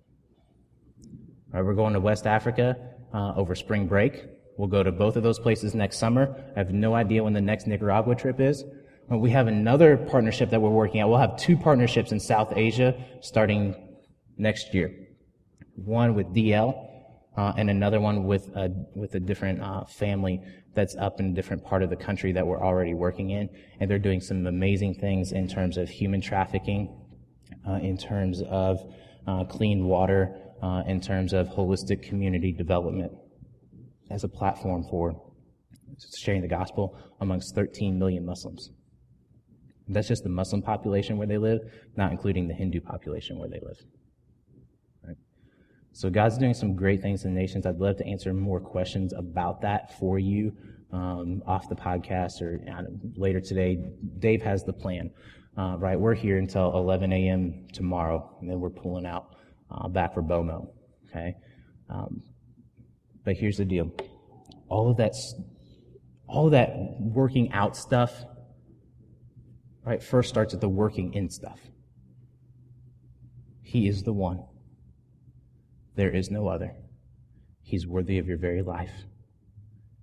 We're 1.63 1.73
going 1.73 1.93
to 1.93 1.99
West 1.99 2.27
Africa 2.27 2.75
uh, 3.13 3.33
over 3.35 3.55
spring 3.55 3.87
break. 3.87 4.25
We'll 4.57 4.67
go 4.67 4.83
to 4.83 4.91
both 4.91 5.15
of 5.15 5.23
those 5.23 5.39
places 5.39 5.75
next 5.75 5.97
summer. 5.97 6.35
I 6.55 6.59
have 6.59 6.71
no 6.71 6.95
idea 6.95 7.23
when 7.23 7.33
the 7.33 7.41
next 7.41 7.67
Nicaragua 7.67 8.15
trip 8.15 8.39
is. 8.39 8.63
We 9.09 9.29
have 9.31 9.47
another 9.47 9.97
partnership 9.97 10.49
that 10.49 10.61
we're 10.61 10.69
working 10.69 10.99
at. 10.99 11.07
We'll 11.07 11.19
have 11.19 11.37
two 11.37 11.55
partnerships 11.55 12.11
in 12.11 12.19
South 12.19 12.53
Asia 12.55 12.95
starting 13.21 13.75
next 14.37 14.73
year. 14.73 14.91
One 15.75 16.15
with 16.15 16.27
DL, 16.33 16.73
uh, 17.37 17.53
and 17.57 17.69
another 17.69 17.99
one 17.99 18.23
with 18.23 18.47
a, 18.55 18.71
with 18.95 19.13
a 19.15 19.19
different 19.19 19.61
uh, 19.61 19.85
family 19.85 20.41
that's 20.73 20.95
up 20.95 21.19
in 21.19 21.31
a 21.31 21.33
different 21.33 21.63
part 21.63 21.83
of 21.83 21.89
the 21.89 21.95
country 21.95 22.31
that 22.31 22.45
we're 22.45 22.63
already 22.63 22.93
working 22.93 23.29
in. 23.31 23.49
And 23.79 23.89
they're 23.89 23.99
doing 23.99 24.21
some 24.21 24.47
amazing 24.47 24.95
things 24.95 25.31
in 25.33 25.47
terms 25.47 25.77
of 25.77 25.89
human 25.89 26.21
trafficking, 26.21 26.95
uh, 27.67 27.73
in 27.73 27.97
terms 27.97 28.41
of 28.49 28.79
uh, 29.27 29.43
clean 29.43 29.85
water, 29.85 30.35
uh, 30.61 30.83
in 30.87 30.99
terms 31.01 31.33
of 31.33 31.47
holistic 31.47 32.03
community 32.03 32.51
development 32.51 33.11
as 34.11 34.23
a 34.23 34.27
platform 34.27 34.83
for 34.89 35.21
sharing 36.17 36.41
the 36.41 36.47
gospel 36.47 36.97
amongst 37.21 37.55
13 37.55 37.97
million 37.97 38.25
Muslims. 38.25 38.71
That's 39.87 40.07
just 40.07 40.23
the 40.23 40.29
Muslim 40.29 40.61
population 40.61 41.17
where 41.17 41.27
they 41.27 41.37
live, 41.37 41.59
not 41.95 42.11
including 42.11 42.47
the 42.47 42.53
Hindu 42.53 42.81
population 42.81 43.37
where 43.37 43.49
they 43.49 43.59
live. 43.61 43.77
Right? 45.05 45.17
So 45.93 46.09
God's 46.09 46.37
doing 46.37 46.53
some 46.53 46.75
great 46.75 47.01
things 47.01 47.23
in 47.23 47.33
the 47.33 47.39
nations. 47.39 47.65
I'd 47.65 47.77
love 47.77 47.97
to 47.97 48.07
answer 48.07 48.33
more 48.33 48.59
questions 48.59 49.13
about 49.13 49.61
that 49.61 49.97
for 49.99 50.17
you 50.17 50.53
um, 50.91 51.43
off 51.45 51.69
the 51.69 51.75
podcast 51.75 52.41
or 52.41 52.59
uh, 52.71 52.83
later 53.15 53.39
today. 53.39 53.77
Dave 54.19 54.41
has 54.41 54.63
the 54.63 54.73
plan. 54.73 55.11
Uh, 55.57 55.77
right, 55.77 55.99
we're 55.99 56.15
here 56.15 56.37
until 56.37 56.75
11 56.75 57.13
a.m. 57.13 57.67
tomorrow, 57.71 58.35
and 58.41 58.49
then 58.49 58.59
we're 58.59 58.69
pulling 58.69 59.05
out 59.05 59.34
uh, 59.69 59.87
back 59.87 60.13
for 60.13 60.21
BOMO. 60.21 60.67
Okay, 61.09 61.35
um, 61.89 62.21
but 63.23 63.35
here's 63.35 63.57
the 63.57 63.65
deal: 63.65 63.91
all 64.69 64.89
of 64.89 64.97
that, 64.97 65.13
all 66.27 66.45
of 66.45 66.51
that 66.51 66.69
working 66.99 67.51
out 67.51 67.75
stuff, 67.75 68.11
right? 69.85 70.01
First 70.01 70.29
starts 70.29 70.53
at 70.53 70.61
the 70.61 70.69
working 70.69 71.13
in 71.13 71.29
stuff. 71.29 71.59
He 73.61 73.87
is 73.87 74.03
the 74.03 74.13
one. 74.13 74.43
There 75.95 76.11
is 76.11 76.29
no 76.29 76.47
other. 76.47 76.73
He's 77.61 77.87
worthy 77.87 78.19
of 78.19 78.27
your 78.27 78.37
very 78.37 78.61
life 78.61 78.91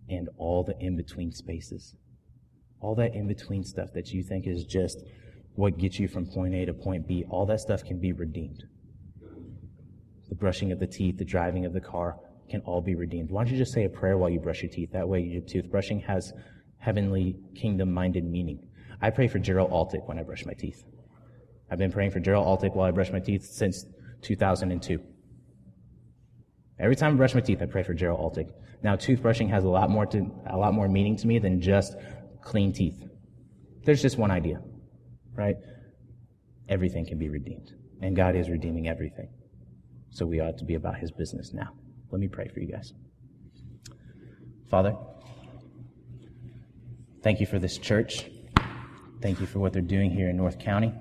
and 0.08 0.28
all 0.36 0.64
the 0.64 0.76
in 0.80 0.96
between 0.96 1.32
spaces. 1.32 1.94
All 2.80 2.94
that 2.96 3.14
in 3.14 3.28
between 3.28 3.62
stuff 3.62 3.90
that 3.94 4.08
you 4.08 4.22
think 4.22 4.46
is 4.46 4.64
just 4.64 4.98
what 5.54 5.78
gets 5.78 6.00
you 6.00 6.08
from 6.08 6.26
point 6.26 6.54
A 6.54 6.64
to 6.64 6.74
point 6.74 7.06
B, 7.06 7.24
all 7.28 7.46
that 7.46 7.60
stuff 7.60 7.84
can 7.84 8.00
be 8.00 8.12
redeemed 8.12 8.64
the 10.32 10.36
brushing 10.36 10.72
of 10.72 10.80
the 10.80 10.86
teeth, 10.86 11.18
the 11.18 11.26
driving 11.26 11.66
of 11.66 11.74
the 11.74 11.80
car 11.80 12.16
can 12.48 12.62
all 12.62 12.80
be 12.80 12.94
redeemed. 12.94 13.30
Why 13.30 13.44
don't 13.44 13.52
you 13.52 13.58
just 13.58 13.74
say 13.74 13.84
a 13.84 13.88
prayer 13.90 14.16
while 14.16 14.30
you 14.30 14.40
brush 14.40 14.62
your 14.62 14.72
teeth? 14.72 14.88
That 14.90 15.06
way 15.06 15.20
your 15.20 15.42
toothbrushing 15.42 16.02
has 16.06 16.32
heavenly 16.78 17.36
kingdom 17.54 17.92
minded 17.92 18.24
meaning. 18.24 18.66
I 19.02 19.10
pray 19.10 19.28
for 19.28 19.38
Gerald 19.38 19.70
Altick 19.70 20.08
when 20.08 20.18
I 20.18 20.22
brush 20.22 20.46
my 20.46 20.54
teeth. 20.54 20.84
I've 21.70 21.76
been 21.76 21.92
praying 21.92 22.12
for 22.12 22.20
Gerald 22.20 22.46
Altick 22.46 22.74
while 22.74 22.88
I 22.88 22.92
brush 22.92 23.12
my 23.12 23.20
teeth 23.20 23.44
since 23.44 23.84
2002. 24.22 25.00
Every 26.80 26.96
time 26.96 27.12
I 27.12 27.16
brush 27.18 27.34
my 27.34 27.42
teeth, 27.42 27.60
I 27.60 27.66
pray 27.66 27.82
for 27.82 27.92
Gerald 27.92 28.20
Altick. 28.20 28.52
Now, 28.82 28.96
toothbrushing 28.96 29.50
has 29.50 29.64
a 29.64 29.68
lot 29.68 29.90
more 29.90 30.06
to, 30.06 30.30
a 30.48 30.56
lot 30.56 30.72
more 30.72 30.88
meaning 30.88 31.14
to 31.18 31.26
me 31.26 31.40
than 31.40 31.60
just 31.60 31.94
clean 32.40 32.72
teeth. 32.72 33.04
There's 33.84 34.00
just 34.00 34.16
one 34.16 34.30
idea, 34.30 34.62
right? 35.34 35.56
Everything 36.70 37.04
can 37.04 37.18
be 37.18 37.28
redeemed, 37.28 37.70
and 38.00 38.16
God 38.16 38.34
is 38.34 38.48
redeeming 38.48 38.88
everything. 38.88 39.28
So 40.12 40.26
we 40.26 40.40
ought 40.40 40.58
to 40.58 40.64
be 40.64 40.74
about 40.74 40.98
his 40.98 41.10
business 41.10 41.54
now. 41.54 41.70
Let 42.10 42.20
me 42.20 42.28
pray 42.28 42.46
for 42.48 42.60
you 42.60 42.70
guys. 42.70 42.92
Father, 44.68 44.94
thank 47.22 47.40
you 47.40 47.46
for 47.46 47.58
this 47.58 47.78
church. 47.78 48.26
Thank 49.22 49.40
you 49.40 49.46
for 49.46 49.58
what 49.58 49.72
they're 49.72 49.80
doing 49.80 50.10
here 50.10 50.28
in 50.28 50.36
North 50.36 50.58
County. 50.58 50.92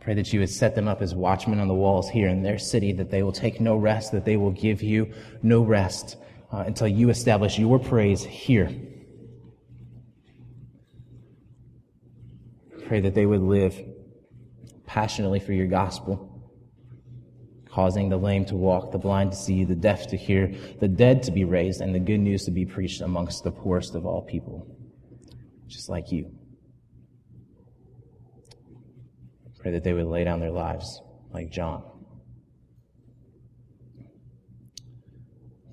Pray 0.00 0.14
that 0.14 0.32
you 0.32 0.40
would 0.40 0.48
set 0.48 0.74
them 0.74 0.88
up 0.88 1.02
as 1.02 1.14
watchmen 1.14 1.58
on 1.58 1.68
the 1.68 1.74
walls 1.74 2.08
here 2.08 2.28
in 2.28 2.42
their 2.42 2.58
city, 2.58 2.92
that 2.92 3.10
they 3.10 3.22
will 3.22 3.32
take 3.32 3.60
no 3.60 3.76
rest, 3.76 4.12
that 4.12 4.24
they 4.24 4.38
will 4.38 4.52
give 4.52 4.82
you 4.82 5.12
no 5.42 5.62
rest 5.62 6.16
uh, 6.52 6.64
until 6.66 6.88
you 6.88 7.10
establish 7.10 7.58
your 7.58 7.78
praise 7.78 8.24
here. 8.24 8.70
Pray 12.86 13.00
that 13.00 13.14
they 13.14 13.26
would 13.26 13.42
live 13.42 13.78
passionately 14.96 15.38
for 15.38 15.52
your 15.52 15.66
gospel, 15.66 16.42
causing 17.68 18.08
the 18.08 18.16
lame 18.16 18.46
to 18.46 18.56
walk, 18.56 18.92
the 18.92 18.98
blind 18.98 19.30
to 19.30 19.36
see, 19.36 19.62
the 19.62 19.74
deaf 19.74 20.06
to 20.06 20.16
hear, 20.16 20.50
the 20.80 20.88
dead 20.88 21.22
to 21.22 21.30
be 21.30 21.44
raised, 21.44 21.82
and 21.82 21.94
the 21.94 22.00
good 22.00 22.16
news 22.18 22.46
to 22.46 22.50
be 22.50 22.64
preached 22.64 23.02
amongst 23.02 23.44
the 23.44 23.50
poorest 23.50 23.94
of 23.94 24.06
all 24.06 24.22
people, 24.22 24.66
just 25.68 25.90
like 25.90 26.10
you. 26.10 26.34
Pray 29.58 29.70
that 29.72 29.84
they 29.84 29.92
would 29.92 30.06
lay 30.06 30.24
down 30.24 30.40
their 30.40 30.50
lives 30.50 31.02
like 31.30 31.50
John. 31.50 31.82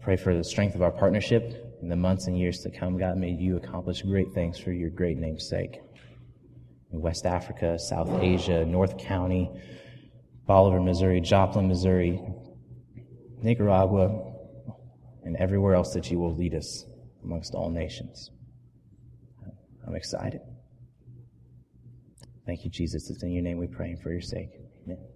Pray 0.01 0.17
for 0.17 0.35
the 0.35 0.43
strength 0.43 0.75
of 0.75 0.81
our 0.81 0.91
partnership 0.91 1.77
in 1.81 1.87
the 1.87 1.95
months 1.95 2.27
and 2.27 2.37
years 2.37 2.59
to 2.59 2.69
come. 2.69 2.97
God, 2.97 3.15
may 3.15 3.29
you 3.29 3.55
accomplish 3.55 4.01
great 4.01 4.33
things 4.33 4.59
for 4.59 4.73
your 4.73 4.89
great 4.89 5.17
name's 5.17 5.47
sake. 5.47 5.79
West 7.01 7.25
Africa, 7.25 7.77
South 7.79 8.09
Asia, 8.21 8.65
North 8.65 8.97
County, 8.97 9.49
Bolivar, 10.45 10.79
Missouri, 10.79 11.21
Joplin, 11.21 11.67
Missouri, 11.67 12.21
Nicaragua, 13.41 14.33
and 15.23 15.35
everywhere 15.37 15.75
else 15.75 15.93
that 15.93 16.11
you 16.11 16.19
will 16.19 16.35
lead 16.35 16.53
us 16.53 16.85
amongst 17.23 17.53
all 17.55 17.69
nations. 17.69 18.29
I'm 19.87 19.95
excited. 19.95 20.41
Thank 22.45 22.65
you, 22.65 22.69
Jesus. 22.69 23.09
It's 23.09 23.23
in 23.23 23.31
your 23.31 23.43
name 23.43 23.57
we 23.57 23.67
pray 23.67 23.91
and 23.91 24.01
for 24.01 24.11
your 24.11 24.21
sake. 24.21 24.49
Amen. 24.85 25.12